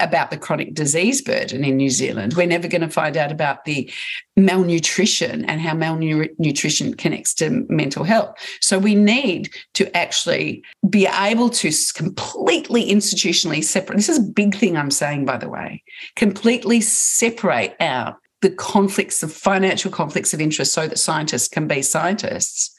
about 0.00 0.30
the 0.30 0.38
chronic 0.38 0.74
disease 0.74 1.20
burden 1.20 1.62
in 1.62 1.76
New 1.76 1.90
Zealand. 1.90 2.34
We're 2.34 2.46
never 2.46 2.66
going 2.66 2.80
to 2.80 2.88
find 2.88 3.16
out 3.16 3.30
about 3.30 3.66
the 3.66 3.88
malnutrition 4.36 5.44
and 5.44 5.60
how 5.60 5.74
malnutrition 5.74 6.94
connects 6.94 7.34
to 7.34 7.64
mental 7.68 8.02
health. 8.02 8.34
So 8.60 8.78
we 8.78 8.94
need 8.94 9.50
to 9.74 9.94
actually 9.94 10.64
be 10.88 11.06
able 11.06 11.50
to 11.50 11.70
completely 11.94 12.90
institutionally 12.90 13.62
separate. 13.62 13.96
This 13.96 14.08
is 14.08 14.18
a 14.18 14.22
big 14.32 14.56
thing 14.56 14.76
I'm 14.76 14.90
saying, 14.90 15.26
by 15.26 15.36
the 15.36 15.50
way, 15.50 15.84
completely 16.16 16.80
separate 16.80 17.76
out 17.78 18.16
the 18.40 18.50
conflicts 18.50 19.22
of 19.22 19.32
financial 19.32 19.90
conflicts 19.90 20.32
of 20.34 20.40
interest 20.40 20.72
so 20.72 20.88
that 20.88 20.98
scientists 20.98 21.46
can 21.46 21.68
be 21.68 21.82
scientists 21.82 22.74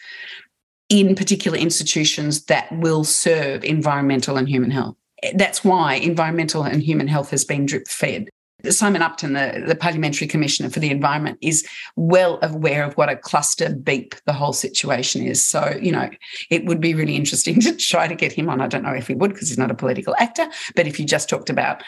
in 0.89 1.15
particular 1.15 1.57
institutions 1.57 2.45
that 2.45 2.67
will 2.71 3.03
serve 3.03 3.63
environmental 3.63 4.35
and 4.35 4.49
human 4.49 4.71
health 4.71 4.97
that's 5.35 5.63
why 5.63 5.95
environmental 5.95 6.63
and 6.63 6.81
human 6.81 7.07
health 7.07 7.29
has 7.31 7.45
been 7.45 7.65
drip 7.65 7.87
fed. 7.87 8.29
Simon 8.69 9.01
Upton, 9.01 9.33
the, 9.33 9.63
the 9.67 9.75
Parliamentary 9.75 10.25
Commissioner 10.25 10.69
for 10.69 10.79
the 10.79 10.89
Environment, 10.89 11.37
is 11.41 11.67
well 11.97 12.39
aware 12.41 12.85
of 12.85 12.93
what 12.93 13.09
a 13.09 13.17
cluster 13.17 13.75
beep 13.75 14.15
the 14.25 14.31
whole 14.31 14.53
situation 14.53 15.21
is. 15.21 15.45
So, 15.45 15.77
you 15.81 15.91
know, 15.91 16.09
it 16.49 16.65
would 16.65 16.79
be 16.79 16.93
really 16.93 17.15
interesting 17.15 17.59
to 17.61 17.75
try 17.75 18.07
to 18.07 18.15
get 18.15 18.31
him 18.31 18.49
on. 18.49 18.61
I 18.61 18.67
don't 18.67 18.83
know 18.83 18.93
if 18.93 19.07
he 19.07 19.15
would 19.15 19.33
because 19.33 19.49
he's 19.49 19.57
not 19.57 19.71
a 19.71 19.75
political 19.75 20.15
actor, 20.17 20.47
but 20.75 20.87
if 20.87 20.99
you 20.99 21.05
just 21.05 21.27
talked 21.27 21.49
about 21.49 21.83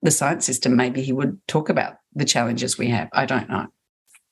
the 0.00 0.10
science 0.10 0.46
system, 0.46 0.76
maybe 0.76 1.02
he 1.02 1.12
would 1.12 1.38
talk 1.46 1.68
about 1.68 1.96
the 2.14 2.24
challenges 2.24 2.78
we 2.78 2.88
have. 2.88 3.08
I 3.12 3.26
don't 3.26 3.48
know. 3.48 3.66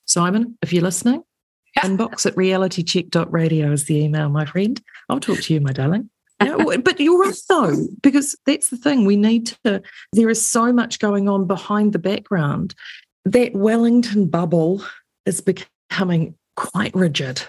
Simon, 0.06 0.56
if 0.62 0.72
you're 0.72 0.82
listening, 0.82 1.22
inbox 1.78 2.24
at 2.24 2.34
realitycheck.radio 2.36 3.70
is 3.70 3.84
the 3.84 3.98
email, 4.02 4.30
my 4.30 4.46
friend. 4.46 4.80
I'll 5.10 5.20
talk 5.20 5.40
to 5.40 5.54
you, 5.54 5.60
my 5.60 5.72
darling 5.72 6.08
no, 6.44 6.78
but 6.78 7.00
you're 7.00 7.18
right 7.18 7.34
though, 7.48 7.86
because 8.02 8.36
that's 8.46 8.70
the 8.70 8.76
thing. 8.76 9.04
We 9.04 9.16
need 9.16 9.46
to, 9.64 9.82
there 10.12 10.30
is 10.30 10.44
so 10.44 10.72
much 10.72 10.98
going 10.98 11.28
on 11.28 11.46
behind 11.46 11.92
the 11.92 11.98
background. 11.98 12.74
That 13.24 13.54
Wellington 13.54 14.28
bubble 14.28 14.84
is 15.26 15.40
becoming 15.40 16.34
quite 16.56 16.94
rigid. 16.94 17.42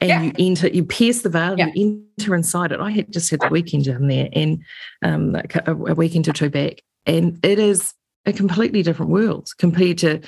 And 0.00 0.08
yeah. 0.08 0.22
you 0.22 0.32
enter, 0.38 0.68
you 0.68 0.84
pierce 0.84 1.22
the 1.22 1.28
veil, 1.28 1.58
yeah. 1.58 1.70
you 1.74 2.04
enter 2.18 2.34
inside 2.34 2.70
it. 2.70 2.80
I 2.80 2.90
had 2.90 3.12
just 3.12 3.30
had 3.30 3.40
the 3.40 3.48
weekend 3.48 3.84
down 3.84 4.06
there 4.06 4.28
and 4.32 4.62
um, 5.02 5.36
a 5.66 5.74
weekend 5.74 6.28
or 6.28 6.32
two 6.32 6.50
back, 6.50 6.82
and 7.04 7.38
it 7.44 7.58
is 7.58 7.94
a 8.24 8.32
completely 8.32 8.82
different 8.82 9.10
world 9.10 9.50
compared 9.58 9.98
to 9.98 10.20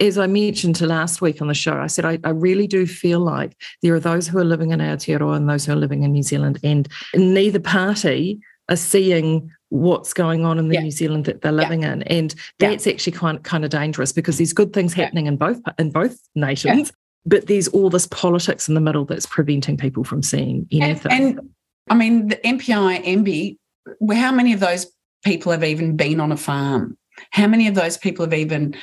as 0.00 0.18
I 0.18 0.26
mentioned 0.26 0.76
to 0.76 0.86
last 0.86 1.20
week 1.20 1.40
on 1.40 1.48
the 1.48 1.54
show, 1.54 1.78
I 1.78 1.86
said 1.86 2.04
I, 2.04 2.18
I, 2.24 2.30
really 2.30 2.66
do 2.66 2.86
feel 2.86 3.20
like 3.20 3.56
there 3.82 3.94
are 3.94 4.00
those 4.00 4.26
who 4.26 4.38
are 4.38 4.44
living 4.44 4.70
in 4.72 4.80
Aotearoa 4.80 5.36
and 5.36 5.48
those 5.48 5.66
who 5.66 5.72
are 5.72 5.76
living 5.76 6.02
in 6.02 6.12
New 6.12 6.22
Zealand, 6.22 6.58
and 6.62 6.88
neither 7.14 7.60
party 7.60 8.40
are 8.68 8.76
seeing 8.76 9.50
what's 9.68 10.12
going 10.12 10.44
on 10.44 10.58
in 10.58 10.68
the 10.68 10.74
yeah. 10.74 10.82
New 10.82 10.90
Zealand 10.90 11.24
that 11.26 11.42
they're 11.42 11.52
living 11.52 11.82
yeah. 11.82 11.92
in, 11.92 12.02
and 12.04 12.34
that's 12.58 12.86
yeah. 12.86 12.92
actually 12.92 13.12
kind 13.12 13.42
kind 13.44 13.64
of 13.64 13.70
dangerous 13.70 14.12
because 14.12 14.38
there's 14.38 14.52
good 14.52 14.72
things 14.72 14.94
happening 14.94 15.26
in 15.26 15.36
both 15.36 15.60
in 15.78 15.90
both 15.90 16.18
nations, 16.34 16.92
but 17.24 17.46
there's 17.46 17.68
all 17.68 17.90
this 17.90 18.06
politics 18.06 18.68
in 18.68 18.74
the 18.74 18.80
middle 18.80 19.04
that's 19.04 19.26
preventing 19.26 19.76
people 19.76 20.04
from 20.04 20.22
seeing 20.22 20.66
anything. 20.72 21.12
And, 21.12 21.38
and 21.38 21.50
I 21.90 21.94
mean, 21.94 22.28
the 22.28 22.36
MPI, 22.36 23.04
MB, 23.04 24.16
how 24.16 24.32
many 24.32 24.52
of 24.52 24.60
those 24.60 24.86
people 25.24 25.52
have 25.52 25.64
even 25.64 25.96
been 25.96 26.20
on 26.20 26.32
a 26.32 26.36
farm? 26.36 26.96
How 27.30 27.46
many 27.46 27.66
of 27.68 27.74
those 27.74 27.96
people 27.96 28.24
have 28.24 28.34
even 28.34 28.76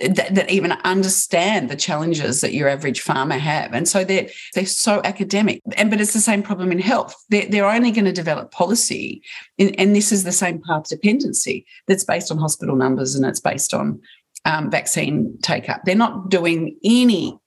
that, 0.00 0.34
that, 0.34 0.50
even 0.50 0.72
understand 0.84 1.68
the 1.68 1.76
challenges 1.76 2.40
that 2.40 2.54
your 2.54 2.68
average 2.68 3.00
farmer 3.00 3.38
have. 3.38 3.72
And 3.72 3.88
so 3.88 4.04
they're 4.04 4.28
they're 4.54 4.66
so 4.66 5.00
academic. 5.04 5.60
And 5.76 5.90
but 5.90 6.00
it's 6.00 6.12
the 6.12 6.20
same 6.20 6.42
problem 6.42 6.72
in 6.72 6.78
health. 6.78 7.14
They're, 7.28 7.46
they're 7.46 7.70
only 7.70 7.90
going 7.90 8.06
to 8.06 8.12
develop 8.12 8.50
policy, 8.50 9.22
and 9.58 9.94
this 9.94 10.12
is 10.12 10.24
the 10.24 10.32
same 10.32 10.62
path 10.66 10.88
dependency 10.88 11.66
that's 11.86 12.04
based 12.04 12.30
on 12.30 12.38
hospital 12.38 12.76
numbers 12.76 13.14
and 13.14 13.24
it's 13.26 13.40
based 13.40 13.74
on 13.74 14.00
um, 14.44 14.70
vaccine 14.70 15.36
take 15.42 15.68
up. 15.68 15.82
They're 15.84 15.94
not 15.94 16.30
doing 16.30 16.78
any. 16.82 17.38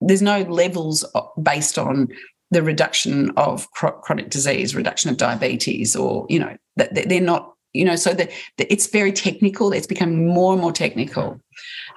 There's 0.00 0.22
no 0.22 0.42
levels 0.42 1.04
based 1.42 1.78
on 1.78 2.08
the 2.50 2.62
reduction 2.62 3.30
of 3.36 3.70
chronic 3.72 4.30
disease, 4.30 4.74
reduction 4.74 5.10
of 5.10 5.16
diabetes, 5.16 5.94
or 5.94 6.26
you 6.28 6.38
know 6.38 6.56
that 6.76 7.08
they're 7.08 7.20
not 7.20 7.54
you 7.72 7.84
know, 7.84 7.96
so 7.96 8.12
that 8.14 8.30
it's 8.58 8.86
very 8.86 9.12
technical. 9.12 9.72
It's 9.72 9.86
becoming 9.86 10.26
more 10.26 10.52
and 10.52 10.62
more 10.62 10.72
technical. 10.72 11.40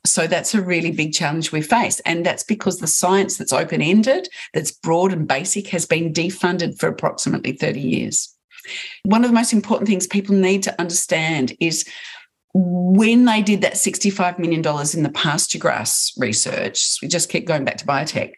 So 0.05 0.28
that's 0.28 0.53
a 0.53 0.61
really 0.61 0.91
big 0.91 1.13
challenge 1.13 1.51
we 1.51 1.61
face. 1.61 1.99
And 2.01 2.26
that's 2.26 2.43
because 2.43 2.80
the 2.80 2.88
science 2.88 3.38
that's 3.38 3.53
open 3.53 3.82
ended, 3.82 4.28
that's 4.53 4.71
broad 4.71 5.13
and 5.13 5.28
basic, 5.28 5.67
has 5.67 5.86
been 5.86 6.13
defunded 6.13 6.78
for 6.78 6.88
approximately 6.88 7.53
30 7.53 7.80
years. 7.80 8.36
One 9.03 9.24
of 9.24 9.30
the 9.30 9.36
most 9.36 9.53
important 9.53 9.88
things 9.88 10.07
people 10.07 10.36
need 10.36 10.63
to 10.63 10.80
understand 10.80 11.53
is 11.59 11.86
when 12.53 13.26
they 13.26 13.41
did 13.41 13.61
that 13.61 13.74
$65 13.74 14.38
million 14.38 14.59
in 14.93 15.03
the 15.03 15.11
pasture 15.13 15.57
grass 15.57 16.13
research, 16.17 16.97
we 17.01 17.07
just 17.07 17.30
keep 17.30 17.47
going 17.47 17.65
back 17.65 17.78
to 17.78 17.86
biotech, 17.86 18.34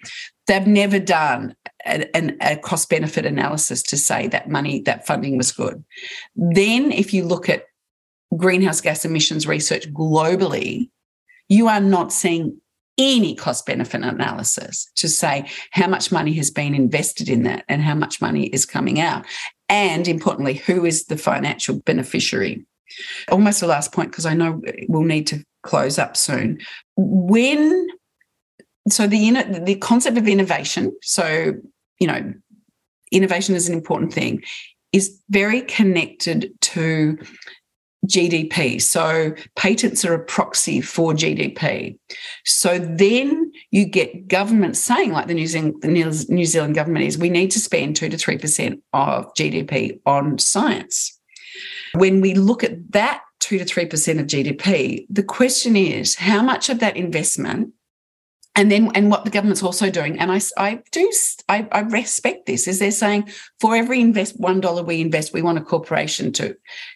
they've 0.47 0.67
never 0.67 0.99
done 0.99 1.55
a, 1.85 2.35
a 2.41 2.57
cost 2.57 2.89
benefit 2.89 3.25
analysis 3.25 3.81
to 3.83 3.97
say 3.97 4.27
that 4.27 4.49
money, 4.49 4.81
that 4.81 5.05
funding 5.05 5.37
was 5.37 5.51
good. 5.51 5.83
Then, 6.35 6.91
if 6.91 7.13
you 7.13 7.25
look 7.25 7.49
at 7.49 7.65
greenhouse 8.35 8.81
gas 8.81 9.05
emissions 9.05 9.47
research 9.47 9.91
globally, 9.93 10.89
you 11.47 11.67
are 11.67 11.79
not 11.79 12.11
seeing 12.11 12.59
any 12.97 13.35
cost 13.35 13.65
benefit 13.65 14.01
analysis 14.03 14.89
to 14.95 15.07
say 15.09 15.49
how 15.71 15.87
much 15.87 16.11
money 16.11 16.33
has 16.33 16.49
been 16.49 16.73
invested 16.73 17.27
in 17.27 17.43
that 17.43 17.65
and 17.67 17.81
how 17.81 17.93
much 17.93 18.21
money 18.21 18.47
is 18.47 18.65
coming 18.65 18.99
out. 18.99 19.25
And 19.67 20.07
importantly, 20.07 20.55
who 20.55 20.85
is 20.85 21.05
the 21.05 21.17
financial 21.17 21.79
beneficiary? 21.79 22.65
Almost 23.29 23.59
the 23.59 23.67
last 23.67 23.91
point, 23.91 24.11
because 24.11 24.25
I 24.25 24.33
know 24.33 24.61
we'll 24.87 25.03
need 25.03 25.27
to 25.27 25.43
close 25.63 25.99
up 25.99 26.15
soon. 26.15 26.59
When 26.95 27.87
so 28.87 29.07
the 29.07 29.31
the 29.63 29.75
concept 29.75 30.17
of 30.17 30.27
innovation, 30.27 30.95
so 31.01 31.53
you 31.99 32.07
know, 32.07 32.33
innovation 33.11 33.55
is 33.55 33.67
an 33.67 33.73
important 33.73 34.13
thing, 34.13 34.43
is 34.91 35.19
very 35.29 35.61
connected 35.61 36.51
to 36.61 37.17
GDP. 38.05 38.81
So 38.81 39.33
patents 39.55 40.05
are 40.05 40.13
a 40.13 40.23
proxy 40.23 40.81
for 40.81 41.13
GDP. 41.13 41.97
So 42.43 42.77
then 42.77 43.51
you 43.71 43.85
get 43.85 44.27
governments 44.27 44.79
saying, 44.79 45.11
like 45.11 45.27
the 45.27 45.33
New 45.33 45.47
Zealand, 45.47 45.75
the 45.81 45.87
New 46.29 46.45
Zealand 46.45 46.75
government 46.75 47.05
is, 47.05 47.17
we 47.17 47.29
need 47.29 47.51
to 47.51 47.59
spend 47.59 47.95
two 47.95 48.09
to 48.09 48.17
three 48.17 48.37
percent 48.37 48.81
of 48.93 49.33
GDP 49.33 49.99
on 50.05 50.37
science. 50.37 51.19
When 51.95 52.21
we 52.21 52.33
look 52.33 52.63
at 52.63 52.91
that 52.91 53.21
two 53.39 53.57
to 53.57 53.65
three 53.65 53.85
percent 53.85 54.19
of 54.19 54.27
GDP, 54.27 55.05
the 55.09 55.23
question 55.23 55.75
is 55.75 56.15
how 56.15 56.41
much 56.41 56.69
of 56.69 56.79
that 56.79 56.97
investment 56.97 57.73
and 58.55 58.71
then 58.71 58.91
and 58.95 59.09
what 59.11 59.25
the 59.25 59.31
government's 59.31 59.63
also 59.63 59.89
doing 59.89 60.19
and 60.19 60.31
i, 60.31 60.39
I 60.57 60.81
do 60.91 61.11
I, 61.47 61.67
I 61.71 61.81
respect 61.81 62.47
this 62.47 62.67
is 62.67 62.79
they're 62.79 62.91
saying 62.91 63.29
for 63.59 63.75
every 63.75 64.01
invest 64.01 64.39
one 64.39 64.61
dollar 64.61 64.81
we 64.81 65.01
invest 65.01 65.33
we 65.33 65.41
want 65.41 65.59
a 65.59 65.61
corporation 65.61 66.31
to 66.33 66.55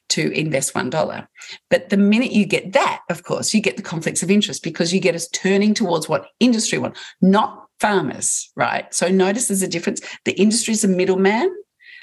to 0.10 0.32
invest 0.32 0.74
one 0.74 0.90
dollar. 0.90 1.30
But 1.70 1.90
the 1.90 1.98
minute 1.98 2.32
you 2.32 2.46
get 2.46 2.74
that 2.74 3.02
of 3.10 3.24
course 3.24 3.54
you 3.54 3.62
get 3.62 3.78
the 3.78 3.84
conflicts 3.84 4.24
of 4.24 4.32
interest 4.32 4.64
because 4.64 4.94
you 4.94 5.00
get 5.00 5.16
us 5.16 5.28
turning 5.30 5.74
towards 5.74 6.10
what 6.10 6.28
industry 6.40 6.80
want 6.80 6.98
not 7.22 7.68
farmers 7.80 8.52
right? 8.56 8.92
So 8.94 9.10
notice 9.10 9.48
there's 9.48 9.62
a 9.62 9.68
difference. 9.68 10.02
The 10.26 10.40
industry 10.40 10.74
is 10.74 10.84
a 10.84 10.88
middleman. 10.88 11.56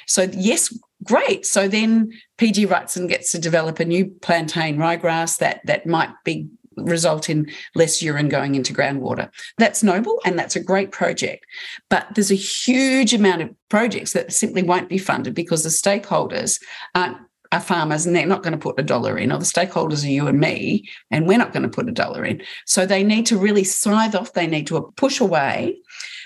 So 0.06 0.28
yes 0.32 0.76
great. 1.02 1.44
So 1.44 1.66
then 1.66 2.12
PGG 2.38 2.68
Wrightson 2.68 3.08
gets 3.08 3.32
to 3.32 3.38
develop 3.38 3.80
a 3.80 3.84
new 3.84 4.06
plantain 4.06 4.76
ryegrass 4.76 5.38
that 5.38 5.60
that 5.64 5.86
might 5.86 6.10
be 6.24 6.48
result 6.76 7.28
in 7.28 7.50
less 7.74 8.02
urine 8.02 8.28
going 8.28 8.54
into 8.54 8.72
groundwater. 8.72 9.30
That's 9.58 9.82
noble 9.82 10.20
and 10.24 10.38
that's 10.38 10.56
a 10.56 10.62
great 10.62 10.92
project. 10.92 11.46
But 11.88 12.06
there's 12.14 12.30
a 12.30 12.36
huge 12.36 13.14
amount 13.14 13.42
of 13.42 13.50
projects 13.68 14.12
that 14.12 14.32
simply 14.32 14.62
won't 14.62 14.88
be 14.88 14.98
funded 14.98 15.34
because 15.34 15.62
the 15.62 15.68
stakeholders 15.68 16.60
aren't 16.94 17.18
are 17.52 17.60
farmers 17.60 18.06
and 18.06 18.14
they're 18.14 18.26
not 18.26 18.42
going 18.42 18.52
to 18.52 18.58
put 18.58 18.78
a 18.78 18.82
dollar 18.82 19.16
in, 19.16 19.32
or 19.32 19.38
the 19.38 19.44
stakeholders 19.44 20.04
are 20.04 20.10
you 20.10 20.26
and 20.26 20.40
me, 20.40 20.88
and 21.10 21.26
we're 21.26 21.38
not 21.38 21.52
going 21.52 21.62
to 21.62 21.68
put 21.68 21.88
a 21.88 21.92
dollar 21.92 22.24
in. 22.24 22.42
So 22.66 22.86
they 22.86 23.04
need 23.04 23.26
to 23.26 23.38
really 23.38 23.64
scythe 23.64 24.14
off, 24.14 24.32
they 24.32 24.46
need 24.46 24.66
to 24.66 24.92
push 24.96 25.20
away 25.20 25.78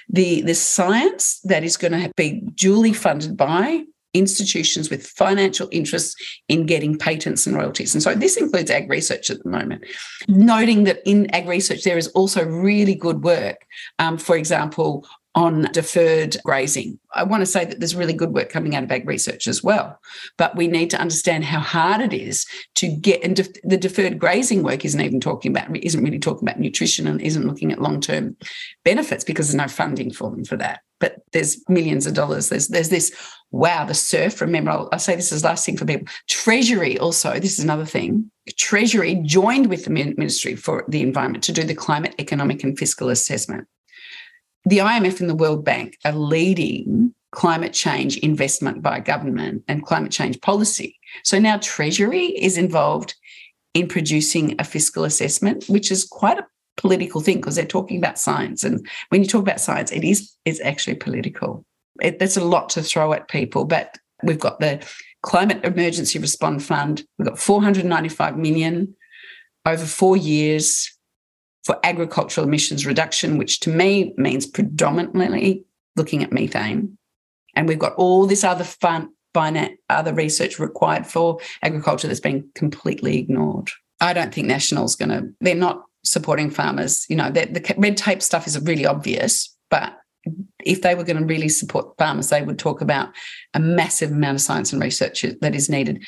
the, 0.08 0.42
the 0.42 0.54
science 0.54 1.40
that 1.44 1.62
is 1.62 1.76
going 1.76 1.92
to 1.92 2.10
be 2.16 2.42
duly 2.54 2.92
funded 2.92 3.36
by 3.36 3.84
institutions 4.14 4.90
with 4.90 5.06
financial 5.06 5.68
interests 5.70 6.14
in 6.48 6.66
getting 6.66 6.98
patents 6.98 7.46
and 7.46 7.56
royalties. 7.56 7.94
And 7.94 8.02
so 8.02 8.14
this 8.14 8.36
includes 8.36 8.70
AgResearch 8.70 9.30
at 9.30 9.42
the 9.42 9.48
moment. 9.48 9.84
Noting 10.28 10.84
that 10.84 11.00
in 11.04 11.26
AgResearch, 11.28 11.84
there 11.84 11.98
is 11.98 12.08
also 12.08 12.44
really 12.44 12.94
good 12.94 13.22
work, 13.22 13.66
um, 13.98 14.18
for 14.18 14.36
example, 14.36 15.06
on 15.34 15.62
deferred 15.72 16.36
grazing. 16.44 16.98
I 17.14 17.22
want 17.22 17.42
to 17.42 17.46
say 17.46 17.64
that 17.64 17.78
there's 17.78 17.94
really 17.94 18.12
good 18.12 18.32
work 18.32 18.50
coming 18.50 18.74
out 18.74 18.82
of 18.82 18.88
AgResearch 18.88 19.46
as 19.46 19.62
well, 19.62 20.00
but 20.36 20.56
we 20.56 20.66
need 20.66 20.90
to 20.90 21.00
understand 21.00 21.44
how 21.44 21.60
hard 21.60 22.00
it 22.00 22.12
is 22.12 22.46
to 22.76 22.88
get 22.88 23.22
and 23.22 23.36
def- 23.36 23.62
the 23.62 23.76
deferred 23.76 24.18
grazing 24.18 24.64
work 24.64 24.84
isn't 24.84 25.00
even 25.00 25.20
talking 25.20 25.52
about 25.52 25.74
isn't 25.76 26.02
really 26.02 26.18
talking 26.18 26.48
about 26.48 26.58
nutrition 26.58 27.06
and 27.06 27.20
isn't 27.20 27.46
looking 27.46 27.70
at 27.70 27.80
long 27.80 28.00
term 28.00 28.36
benefits 28.84 29.22
because 29.22 29.48
there's 29.48 29.54
no 29.54 29.68
funding 29.68 30.12
for 30.12 30.30
them 30.30 30.44
for 30.44 30.56
that. 30.56 30.80
But 30.98 31.22
there's 31.32 31.62
millions 31.68 32.06
of 32.06 32.14
dollars. 32.14 32.48
There's 32.48 32.68
there's 32.68 32.88
this 32.88 33.14
wow 33.52 33.84
the 33.84 33.92
CERF. 33.92 34.40
Remember, 34.40 34.72
I'll, 34.72 34.88
I'll 34.92 34.98
say 34.98 35.14
this 35.14 35.32
is 35.32 35.44
last 35.44 35.64
thing 35.64 35.76
for 35.76 35.84
people. 35.84 36.08
Treasury 36.28 36.98
also. 36.98 37.38
This 37.38 37.58
is 37.58 37.64
another 37.64 37.86
thing. 37.86 38.30
Treasury 38.56 39.14
joined 39.24 39.68
with 39.68 39.84
the 39.84 39.90
Ministry 39.90 40.56
for 40.56 40.84
the 40.88 41.02
Environment 41.02 41.44
to 41.44 41.52
do 41.52 41.62
the 41.62 41.74
climate, 41.74 42.16
economic, 42.18 42.64
and 42.64 42.76
fiscal 42.76 43.10
assessment 43.10 43.68
the 44.64 44.78
IMF 44.78 45.20
and 45.20 45.30
the 45.30 45.34
World 45.34 45.64
Bank 45.64 45.96
are 46.04 46.12
leading 46.12 47.14
climate 47.32 47.72
change 47.72 48.16
investment 48.18 48.82
by 48.82 49.00
government 49.00 49.62
and 49.68 49.84
climate 49.84 50.12
change 50.12 50.40
policy. 50.40 50.98
So 51.24 51.38
now 51.38 51.58
Treasury 51.58 52.26
is 52.26 52.58
involved 52.58 53.14
in 53.74 53.88
producing 53.88 54.56
a 54.58 54.64
fiscal 54.64 55.04
assessment, 55.04 55.66
which 55.68 55.90
is 55.90 56.04
quite 56.04 56.38
a 56.38 56.46
political 56.76 57.20
thing 57.20 57.36
because 57.36 57.56
they're 57.56 57.64
talking 57.64 57.98
about 57.98 58.18
science. 58.18 58.64
And 58.64 58.86
when 59.10 59.22
you 59.22 59.28
talk 59.28 59.42
about 59.42 59.60
science, 59.60 59.92
it 59.92 60.04
is 60.04 60.34
it's 60.44 60.60
actually 60.60 60.96
political. 60.96 61.64
It, 62.00 62.18
that's 62.18 62.36
a 62.36 62.44
lot 62.44 62.68
to 62.70 62.82
throw 62.82 63.12
at 63.12 63.28
people, 63.28 63.64
but 63.64 63.96
we've 64.22 64.38
got 64.38 64.60
the 64.60 64.84
Climate 65.22 65.64
Emergency 65.64 66.18
Response 66.18 66.66
Fund. 66.66 67.04
We've 67.18 67.28
got 67.28 67.38
495 67.38 68.38
million 68.38 68.94
over 69.66 69.84
four 69.84 70.16
years 70.16 70.90
for 71.70 71.78
agricultural 71.84 72.48
emissions 72.48 72.84
reduction, 72.84 73.38
which 73.38 73.60
to 73.60 73.70
me 73.70 74.12
means 74.16 74.44
predominantly 74.44 75.64
looking 75.94 76.24
at 76.24 76.32
methane. 76.32 76.98
And 77.54 77.68
we've 77.68 77.78
got 77.78 77.94
all 77.94 78.26
this 78.26 78.42
other 78.42 78.64
fun, 78.64 79.10
other 79.36 80.12
research 80.12 80.58
required 80.58 81.06
for 81.06 81.38
agriculture 81.62 82.08
that's 82.08 82.18
been 82.18 82.50
completely 82.56 83.18
ignored. 83.18 83.70
I 84.00 84.12
don't 84.12 84.34
think 84.34 84.48
National's 84.48 84.96
going 84.96 85.10
to, 85.10 85.28
they're 85.40 85.54
not 85.54 85.84
supporting 86.02 86.50
farmers. 86.50 87.06
You 87.08 87.14
know, 87.14 87.30
the 87.30 87.74
red 87.78 87.96
tape 87.96 88.20
stuff 88.20 88.48
is 88.48 88.60
really 88.62 88.84
obvious, 88.84 89.56
but 89.70 89.96
if 90.64 90.82
they 90.82 90.96
were 90.96 91.04
going 91.04 91.18
to 91.18 91.24
really 91.24 91.48
support 91.48 91.96
farmers, 91.98 92.30
they 92.30 92.42
would 92.42 92.58
talk 92.58 92.80
about 92.80 93.10
a 93.54 93.60
massive 93.60 94.10
amount 94.10 94.34
of 94.34 94.40
science 94.40 94.72
and 94.72 94.82
research 94.82 95.24
that 95.40 95.54
is 95.54 95.70
needed 95.70 96.02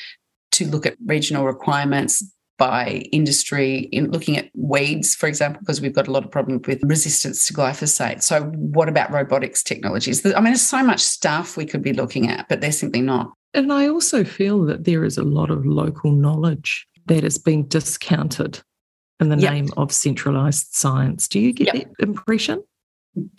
to 0.51 0.67
look 0.67 0.85
at 0.85 0.97
regional 1.05 1.45
requirements, 1.45 2.21
by 2.57 3.03
industry 3.11 3.79
in 3.91 4.11
looking 4.11 4.37
at 4.37 4.49
weeds, 4.53 5.15
for 5.15 5.27
example, 5.27 5.59
because 5.59 5.81
we've 5.81 5.93
got 5.93 6.07
a 6.07 6.11
lot 6.11 6.23
of 6.23 6.31
problem 6.31 6.61
with 6.67 6.81
resistance 6.83 7.47
to 7.47 7.53
glyphosate. 7.53 8.21
So, 8.23 8.43
what 8.43 8.89
about 8.89 9.11
robotics 9.11 9.63
technologies? 9.63 10.25
I 10.25 10.35
mean, 10.35 10.45
there's 10.45 10.61
so 10.61 10.83
much 10.83 11.01
stuff 11.01 11.57
we 11.57 11.65
could 11.65 11.81
be 11.81 11.93
looking 11.93 12.29
at, 12.29 12.47
but 12.49 12.61
they're 12.61 12.71
simply 12.71 13.01
not. 13.01 13.31
And 13.53 13.71
I 13.71 13.87
also 13.87 14.23
feel 14.23 14.63
that 14.65 14.85
there 14.85 15.03
is 15.03 15.17
a 15.17 15.23
lot 15.23 15.51
of 15.51 15.65
local 15.65 16.11
knowledge 16.11 16.87
that 17.05 17.23
is 17.23 17.37
being 17.37 17.65
discounted 17.65 18.61
in 19.19 19.29
the 19.29 19.37
yep. 19.37 19.53
name 19.53 19.69
of 19.77 19.91
centralized 19.91 20.73
science. 20.73 21.27
Do 21.27 21.39
you 21.39 21.53
get 21.53 21.73
yep. 21.73 21.87
that 21.97 22.03
impression? 22.03 22.63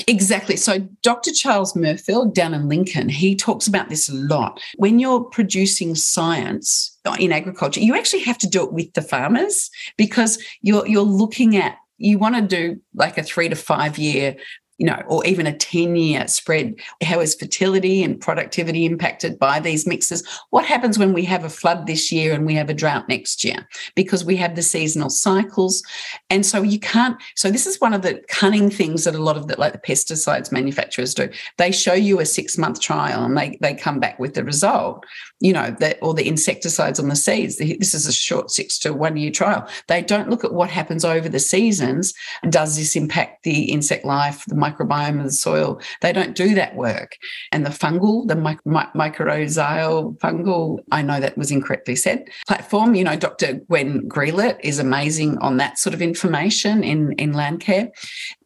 Exactly. 0.06 0.56
So, 0.56 0.78
Dr. 1.02 1.32
Charles 1.32 1.74
Merfield 1.74 2.34
down 2.34 2.54
in 2.54 2.68
Lincoln, 2.68 3.08
he 3.08 3.34
talks 3.34 3.66
about 3.66 3.88
this 3.88 4.08
a 4.08 4.14
lot. 4.14 4.60
When 4.76 5.00
you're 5.00 5.24
producing 5.24 5.96
science 5.96 6.96
in 7.18 7.32
agriculture, 7.32 7.80
you 7.80 7.96
actually 7.96 8.22
have 8.22 8.38
to 8.38 8.48
do 8.48 8.62
it 8.62 8.72
with 8.72 8.92
the 8.92 9.02
farmers 9.02 9.70
because 9.96 10.42
you're 10.62 10.86
you're 10.86 11.02
looking 11.02 11.56
at 11.56 11.76
you 11.98 12.18
want 12.18 12.34
to 12.36 12.42
do 12.42 12.80
like 12.94 13.18
a 13.18 13.22
three 13.22 13.48
to 13.48 13.56
five 13.56 13.98
year 13.98 14.36
you 14.78 14.86
know, 14.86 15.02
or 15.06 15.24
even 15.24 15.46
a 15.46 15.56
10 15.56 15.96
year 15.96 16.26
spread? 16.26 16.74
How 17.02 17.20
is 17.20 17.34
fertility 17.34 18.02
and 18.02 18.20
productivity 18.20 18.84
impacted 18.84 19.38
by 19.38 19.60
these 19.60 19.86
mixes? 19.86 20.26
What 20.50 20.64
happens 20.64 20.98
when 20.98 21.12
we 21.12 21.24
have 21.24 21.44
a 21.44 21.50
flood 21.50 21.86
this 21.86 22.10
year 22.10 22.32
and 22.32 22.44
we 22.44 22.54
have 22.54 22.68
a 22.68 22.74
drought 22.74 23.08
next 23.08 23.44
year? 23.44 23.68
Because 23.94 24.24
we 24.24 24.36
have 24.36 24.56
the 24.56 24.62
seasonal 24.62 25.10
cycles. 25.10 25.82
And 26.30 26.44
so 26.44 26.62
you 26.62 26.80
can't, 26.80 27.16
so 27.36 27.50
this 27.50 27.66
is 27.66 27.80
one 27.80 27.94
of 27.94 28.02
the 28.02 28.20
cunning 28.28 28.70
things 28.70 29.04
that 29.04 29.14
a 29.14 29.22
lot 29.22 29.36
of 29.36 29.46
the, 29.46 29.58
like 29.58 29.72
the 29.72 29.78
pesticides 29.78 30.50
manufacturers 30.50 31.14
do. 31.14 31.28
They 31.58 31.70
show 31.70 31.94
you 31.94 32.20
a 32.20 32.26
six 32.26 32.58
month 32.58 32.80
trial 32.80 33.24
and 33.24 33.36
they, 33.36 33.56
they 33.60 33.74
come 33.74 34.00
back 34.00 34.18
with 34.18 34.34
the 34.34 34.44
result, 34.44 35.04
you 35.40 35.52
know, 35.52 35.74
that, 35.78 35.98
or 36.02 36.14
the 36.14 36.26
insecticides 36.26 36.98
on 36.98 37.08
the 37.08 37.16
seeds. 37.16 37.58
This 37.58 37.94
is 37.94 38.06
a 38.06 38.12
short 38.12 38.50
six 38.50 38.78
to 38.80 38.92
one 38.92 39.16
year 39.16 39.30
trial. 39.30 39.68
They 39.86 40.02
don't 40.02 40.30
look 40.30 40.44
at 40.44 40.52
what 40.52 40.70
happens 40.70 41.04
over 41.04 41.28
the 41.28 41.38
seasons. 41.38 42.12
Does 42.48 42.76
this 42.76 42.96
impact 42.96 43.44
the 43.44 43.64
insect 43.64 44.04
life, 44.04 44.44
the 44.46 44.63
microbiome 44.64 45.18
of 45.18 45.24
the 45.26 45.32
soil. 45.32 45.80
They 46.00 46.12
don't 46.12 46.34
do 46.34 46.54
that 46.54 46.74
work. 46.74 47.16
And 47.52 47.64
the 47.64 47.70
fungal, 47.70 48.26
the 48.26 48.36
mic- 48.36 48.64
mycorrhizal 48.64 50.18
fungal, 50.18 50.78
I 50.90 51.02
know 51.02 51.20
that 51.20 51.38
was 51.38 51.50
incorrectly 51.50 51.96
said, 51.96 52.24
platform, 52.46 52.94
you 52.94 53.04
know, 53.04 53.16
Dr. 53.16 53.54
Gwen 53.68 54.08
Grelet 54.08 54.58
is 54.62 54.78
amazing 54.78 55.38
on 55.38 55.56
that 55.58 55.78
sort 55.78 55.94
of 55.94 56.02
information 56.02 56.82
in, 56.84 57.12
in 57.12 57.32
land 57.32 57.60
care 57.60 57.90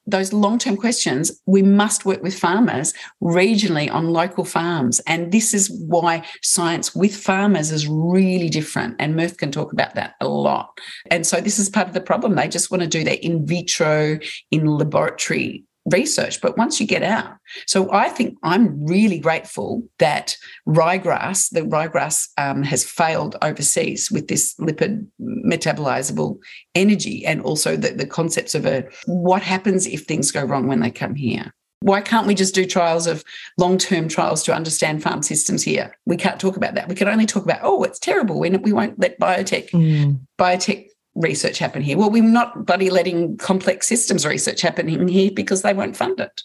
those 0.09 0.33
long 0.33 0.59
term 0.59 0.77
questions, 0.77 1.31
we 1.47 1.62
must 1.62 2.07
work 2.07 2.23
with 2.23 2.37
farmers 2.37 2.95
regionally 3.23 3.93
on 3.93 4.09
local 4.09 4.45
farms. 4.45 5.01
And 5.07 5.31
this 5.31 5.53
is 5.53 5.71
why 5.87 6.25
science 6.43 6.95
with 6.95 7.14
farmers 7.14 7.71
is 7.71 7.87
really 7.87 8.49
different. 8.49 8.97
And 8.99 9.14
Mirth 9.14 9.37
can 9.37 9.53
talk 9.53 9.73
about 9.73 9.95
that 9.95 10.14
a 10.21 10.27
lot. 10.27 10.79
And 11.11 11.27
so 11.27 11.41
this 11.41 11.59
is 11.59 11.69
part 11.69 11.89
of 11.89 11.95
the 11.95 12.01
problem. 12.01 12.35
They 12.35 12.49
just 12.49 12.71
want 12.71 12.83
to 12.83 12.89
do 12.89 13.05
their 13.05 13.19
in 13.21 13.47
vitro, 13.47 14.19
in 14.51 14.66
laboratory 14.66 15.64
research. 15.91 16.41
But 16.41 16.57
once 16.57 16.80
you 16.80 16.86
get 16.86 17.03
out, 17.03 17.36
so 17.66 17.93
I 17.93 18.09
think 18.09 18.36
I'm 18.43 18.84
really 18.86 19.18
grateful 19.18 19.82
that 19.99 20.36
ryegrass, 20.66 21.51
the 21.51 21.62
ryegrass 21.62 22.28
um, 22.39 22.62
has 22.62 22.84
failed 22.84 23.36
overseas 23.43 24.11
with 24.11 24.28
this 24.28 24.55
lipid 24.57 25.07
metabolizable 25.20 26.39
energy 26.74 27.24
and 27.24 27.41
also 27.43 27.76
the, 27.76 27.91
the 27.91 28.07
concepts 28.07 28.55
of 28.55 28.66
a 28.66 28.89
what 29.07 29.43
happens 29.43 29.86
if 29.86 30.05
things 30.05 30.30
go 30.30 30.45
wrong 30.45 30.66
when 30.66 30.80
they 30.80 30.91
come 30.91 31.14
here. 31.14 31.53
Why 31.80 32.01
can't 32.01 32.26
we 32.26 32.34
just 32.34 32.57
do 32.57 32.66
trials 32.66 33.07
of 33.07 33.22
long 33.57 33.78
term 33.78 34.09
trials 34.09 34.43
to 34.45 34.55
understand 34.55 35.03
farm 35.03 35.22
systems 35.22 35.62
here? 35.62 35.97
We 36.07 36.16
can't 36.16 36.41
talk 36.41 36.57
about 36.57 36.74
that. 36.74 36.89
We 36.89 36.97
can 36.97 37.09
only 37.09 37.26
talk 37.26 37.45
about, 37.45 37.61
oh, 37.62 37.84
it's 37.84 38.01
terrible. 38.01 38.41
We, 38.41 38.51
we 38.51 38.72
won't 38.72 38.99
let 38.99 39.18
biotech, 39.20 39.70
mm. 39.70 40.18
biotech 40.39 40.89
research 41.19 41.59
happen 41.59 41.83
here. 41.83 41.99
Well, 41.99 42.11
we're 42.11 42.23
not 42.23 42.64
bloody 42.64 42.91
letting 42.91 43.37
complex 43.37 43.87
systems 43.87 44.25
research 44.25 44.61
happening 44.61 45.09
here 45.09 45.31
because 45.31 45.62
they 45.62 45.75
won't 45.75 45.97
fund 45.97 46.21
it. 46.21 46.43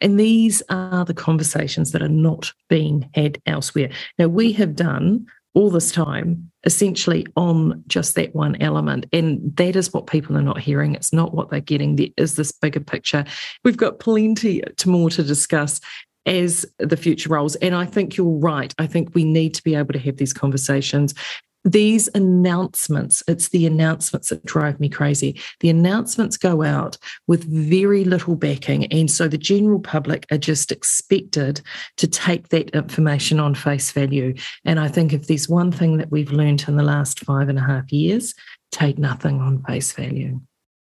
And 0.00 0.18
these 0.18 0.62
are 0.70 1.04
the 1.04 1.14
conversations 1.14 1.92
that 1.92 2.02
are 2.02 2.08
not 2.08 2.52
being 2.68 3.08
had 3.14 3.40
elsewhere. 3.46 3.90
Now, 4.18 4.28
we 4.28 4.52
have 4.52 4.76
done 4.76 5.26
all 5.54 5.70
this 5.70 5.90
time 5.90 6.50
essentially 6.64 7.26
on 7.36 7.82
just 7.88 8.14
that 8.14 8.34
one 8.34 8.60
element. 8.60 9.06
And 9.12 9.56
that 9.56 9.74
is 9.74 9.92
what 9.92 10.06
people 10.06 10.36
are 10.36 10.42
not 10.42 10.60
hearing. 10.60 10.94
It's 10.94 11.12
not 11.12 11.34
what 11.34 11.50
they're 11.50 11.60
getting. 11.60 11.96
There 11.96 12.08
is 12.16 12.36
this 12.36 12.52
bigger 12.52 12.80
picture. 12.80 13.24
We've 13.64 13.76
got 13.76 13.98
plenty 13.98 14.62
more 14.86 15.10
to 15.10 15.22
discuss 15.22 15.80
as 16.26 16.66
the 16.78 16.96
future 16.96 17.30
rolls. 17.30 17.56
And 17.56 17.74
I 17.74 17.86
think 17.86 18.16
you're 18.16 18.38
right. 18.38 18.72
I 18.78 18.86
think 18.86 19.14
we 19.14 19.24
need 19.24 19.54
to 19.54 19.62
be 19.64 19.74
able 19.74 19.94
to 19.94 19.98
have 19.98 20.18
these 20.18 20.34
conversations 20.34 21.14
these 21.70 22.08
announcements, 22.14 23.22
it's 23.28 23.50
the 23.50 23.66
announcements 23.66 24.30
that 24.30 24.44
drive 24.44 24.80
me 24.80 24.88
crazy. 24.88 25.40
The 25.60 25.68
announcements 25.68 26.36
go 26.36 26.62
out 26.62 26.96
with 27.26 27.44
very 27.44 28.04
little 28.04 28.36
backing. 28.36 28.86
And 28.86 29.10
so 29.10 29.28
the 29.28 29.38
general 29.38 29.80
public 29.80 30.26
are 30.30 30.38
just 30.38 30.72
expected 30.72 31.60
to 31.96 32.06
take 32.06 32.48
that 32.48 32.70
information 32.70 33.38
on 33.38 33.54
face 33.54 33.90
value. 33.92 34.34
And 34.64 34.80
I 34.80 34.88
think 34.88 35.12
if 35.12 35.26
there's 35.26 35.48
one 35.48 35.70
thing 35.70 35.98
that 35.98 36.10
we've 36.10 36.32
learned 36.32 36.64
in 36.66 36.76
the 36.76 36.82
last 36.82 37.20
five 37.20 37.48
and 37.48 37.58
a 37.58 37.62
half 37.62 37.92
years, 37.92 38.34
take 38.70 38.98
nothing 38.98 39.40
on 39.40 39.62
face 39.64 39.92
value. 39.92 40.40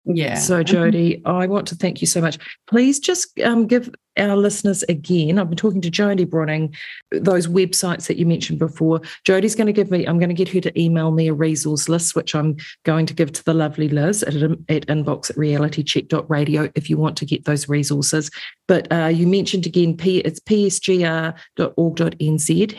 Yeah. 0.06 0.36
So, 0.36 0.64
Jodie, 0.64 1.20
I 1.26 1.46
want 1.46 1.66
to 1.68 1.74
thank 1.74 2.00
you 2.00 2.06
so 2.06 2.20
much. 2.20 2.38
Please 2.66 2.98
just 2.98 3.38
um, 3.40 3.66
give 3.66 3.90
our 4.20 4.36
listeners 4.36 4.82
again. 4.84 5.38
I've 5.38 5.48
been 5.48 5.56
talking 5.56 5.80
to 5.80 5.90
Jodie 5.90 6.26
Bruning, 6.26 6.74
those 7.10 7.46
websites 7.46 8.06
that 8.06 8.18
you 8.18 8.26
mentioned 8.26 8.58
before. 8.58 9.00
Jodie's 9.24 9.54
going 9.54 9.66
to 9.68 9.72
give 9.72 9.90
me, 9.90 10.06
I'm 10.06 10.18
going 10.18 10.28
to 10.28 10.34
get 10.34 10.48
her 10.48 10.60
to 10.60 10.80
email 10.80 11.10
me 11.10 11.28
a 11.28 11.32
resource 11.32 11.88
list, 11.88 12.14
which 12.14 12.34
I'm 12.34 12.56
going 12.84 13.06
to 13.06 13.14
give 13.14 13.32
to 13.32 13.44
the 13.44 13.54
lovely 13.54 13.88
Liz 13.88 14.22
at, 14.22 14.34
at 14.34 14.86
inbox 14.86 15.30
at 15.30 15.36
realitycheck.radio 15.36 16.70
if 16.74 16.90
you 16.90 16.96
want 16.96 17.16
to 17.18 17.24
get 17.24 17.44
those 17.44 17.68
resources. 17.68 18.30
But 18.68 18.90
uh, 18.92 19.06
you 19.06 19.26
mentioned 19.26 19.66
again, 19.66 19.96
P, 19.96 20.18
it's 20.18 20.40
psgr.org.nz. 20.40 21.34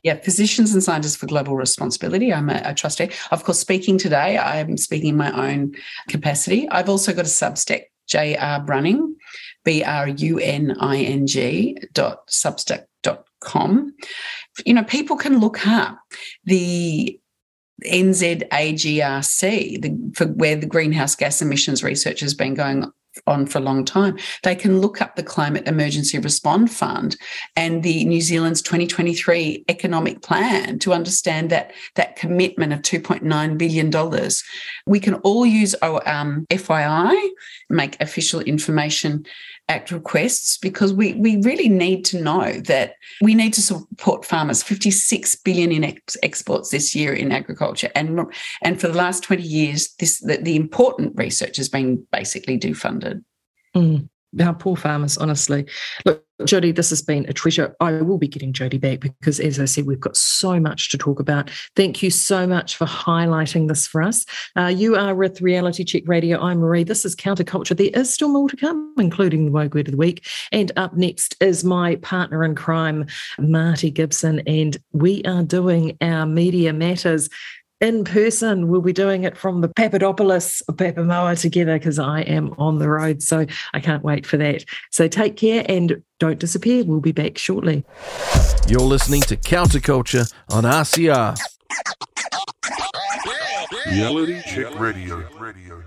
Yeah, 0.04 0.16
Physicians 0.16 0.74
and 0.74 0.84
Scientists 0.84 1.16
for 1.16 1.28
Global 1.28 1.56
Responsibility. 1.56 2.34
I'm 2.34 2.50
a, 2.50 2.62
a 2.66 2.74
trustee. 2.74 3.10
Of 3.32 3.44
course, 3.44 3.60
speaking 3.60 3.98
today, 3.98 4.38
I'm 4.38 4.78
speaking 4.78 5.10
in 5.10 5.18
my 5.18 5.52
own 5.52 5.76
capacity. 6.10 6.70
I've 6.70 6.90
also 6.90 7.14
got 7.14 7.26
a 7.26 7.30
Substack, 7.30 7.84
J.R. 8.08 8.60
Bruning 8.62 9.16
B 9.64 9.84
R 9.84 10.08
U 10.08 10.40
N 10.40 10.76
I 10.80 10.98
N 10.98 11.28
G 11.28 11.78
dot 11.94 12.28
substack 12.28 12.86
dot 13.04 13.26
com. 13.40 13.94
You 14.66 14.74
know, 14.74 14.84
people 14.84 15.18
can 15.18 15.40
look 15.40 15.68
up 15.68 16.00
the 16.46 17.20
NZAGRC, 17.86 19.42
the, 19.82 20.12
for 20.16 20.28
where 20.28 20.56
the 20.56 20.68
greenhouse 20.68 21.16
gas 21.16 21.42
emissions 21.42 21.84
research 21.84 22.20
has 22.20 22.34
been 22.34 22.54
going 22.54 22.92
on 23.28 23.46
for 23.46 23.58
a 23.58 23.62
long 23.62 23.86
time. 23.86 24.18
They 24.44 24.56
can 24.56 24.80
look 24.80 25.02
up 25.02 25.16
the 25.16 25.24
Climate 25.24 25.68
Emergency 25.68 26.18
Respond 26.20 26.72
Fund 26.72 27.18
and 27.56 27.84
the 27.84 28.06
New 28.06 28.22
Zealand's 28.22 28.62
2023 28.62 29.66
economic 29.70 30.22
plan 30.22 30.80
to 30.80 30.94
understand 30.94 31.50
that 31.50 31.74
that 31.96 32.16
commitment 32.16 32.74
of 32.74 32.82
2.9 32.82 33.58
billion 33.58 33.90
dollars. 33.90 34.44
We 34.86 35.00
can 35.00 35.16
all 35.16 35.46
use 35.46 35.76
um, 35.82 36.46
FYI, 36.50 37.30
make 37.70 38.02
official 38.02 38.40
information 38.42 39.26
Act 39.72 39.92
requests 39.92 40.58
because 40.58 40.94
we, 40.94 41.14
we 41.14 41.38
really 41.38 41.70
need 41.70 42.04
to 42.06 42.22
know 42.22 42.52
that 42.62 42.96
we 43.22 43.34
need 43.34 43.54
to 43.54 43.62
support 43.62 44.26
farmers. 44.26 44.62
56 44.62 45.36
billion 45.38 45.72
in 45.72 45.84
ex- 45.84 46.18
exports 46.22 46.70
this 46.70 46.94
year 46.94 47.14
in 47.14 47.32
agriculture, 47.32 47.90
and 47.96 48.20
and 48.62 48.80
for 48.80 48.88
the 48.88 48.98
last 48.98 49.24
20 49.24 49.42
years, 49.42 49.94
this 50.00 50.20
the, 50.20 50.38
the 50.38 50.56
important 50.56 51.14
research 51.16 51.58
has 51.58 51.70
been 51.70 52.06
basically 52.12 52.60
defunded. 52.60 53.24
Mm 53.76 54.10
our 54.40 54.54
poor 54.54 54.76
farmers, 54.76 55.18
honestly. 55.18 55.66
Look, 56.06 56.24
Jodie, 56.42 56.76
this 56.76 56.90
has 56.90 57.02
been 57.02 57.26
a 57.28 57.34
treasure. 57.34 57.76
I 57.80 58.02
will 58.02 58.18
be 58.18 58.28
getting 58.28 58.54
Jodie 58.54 58.80
back 58.80 59.00
because, 59.00 59.40
as 59.40 59.60
I 59.60 59.66
said, 59.66 59.86
we've 59.86 60.00
got 60.00 60.18
so 60.18 60.60
much 60.60 60.90
to 60.90 60.98
talk 60.98 61.20
about. 61.20 61.50
Thank 61.76 62.04
you 62.04 62.10
so 62.10 62.46
much 62.46 62.76
for 62.76 62.86
highlighting 62.86 63.68
this 63.68 63.88
for 63.88 64.02
us. 64.02 64.26
Uh, 64.56 64.68
you 64.68 64.96
are 64.96 65.16
with 65.16 65.42
Reality 65.42 65.84
Check 65.84 66.04
Radio. 66.06 66.40
I'm 66.40 66.60
Marie. 66.60 66.84
This 66.84 67.06
is 67.06 67.16
Counterculture. 67.16 67.76
There 67.76 67.90
is 67.94 68.14
still 68.14 68.30
more 68.30 68.50
to 68.50 68.58
come, 68.58 68.94
including 68.98 69.46
the 69.46 69.52
Woke 69.52 69.74
Word 69.74 69.88
of 69.88 69.92
the 69.92 69.98
Week. 69.98 70.26
And 70.52 70.72
up 70.78 70.96
next 70.96 71.36
is 71.42 71.64
my 71.64 71.96
partner 71.98 72.44
in 72.44 72.56
crime, 72.56 73.06
Marty 73.40 73.92
Gibson. 73.92 74.42
And 74.48 74.78
we 74.92 75.24
are 75.24 75.44
doing 75.44 75.98
our 76.02 76.26
Media 76.26 76.74
Matters 76.74 77.30
in 77.82 78.04
person. 78.04 78.68
We'll 78.68 78.82
be 78.82 78.94
doing 78.94 79.24
it 79.24 79.38
from 79.38 79.62
the 79.62 79.68
Papadopoulos 79.68 80.62
of 80.62 80.78
Papamoa 80.78 81.40
together 81.40 81.78
because 81.78 82.00
I 82.00 82.22
am 82.22 82.54
on 82.58 82.78
the 82.78 82.90
road. 82.90 83.22
So 83.22 83.46
I 83.74 83.80
can't 83.80 84.04
wait 84.04 84.26
for 84.26 84.38
that. 84.38 84.64
So 84.92 85.08
take 85.08 85.36
care 85.36 85.66
and 85.68 86.02
don't 86.20 86.40
disappear. 86.40 86.86
We'll 86.86 87.02
be 87.02 87.12
back 87.12 87.38
shortly. 87.38 87.84
You're 88.68 88.80
listening 88.80 89.22
to 89.22 89.36
Counterculture 89.36 90.32
on 90.50 90.64
RCR. 90.64 91.38
Reality 93.88 94.42
Check 94.44 94.80
Radio. 94.80 95.28
Radio. 95.40 95.84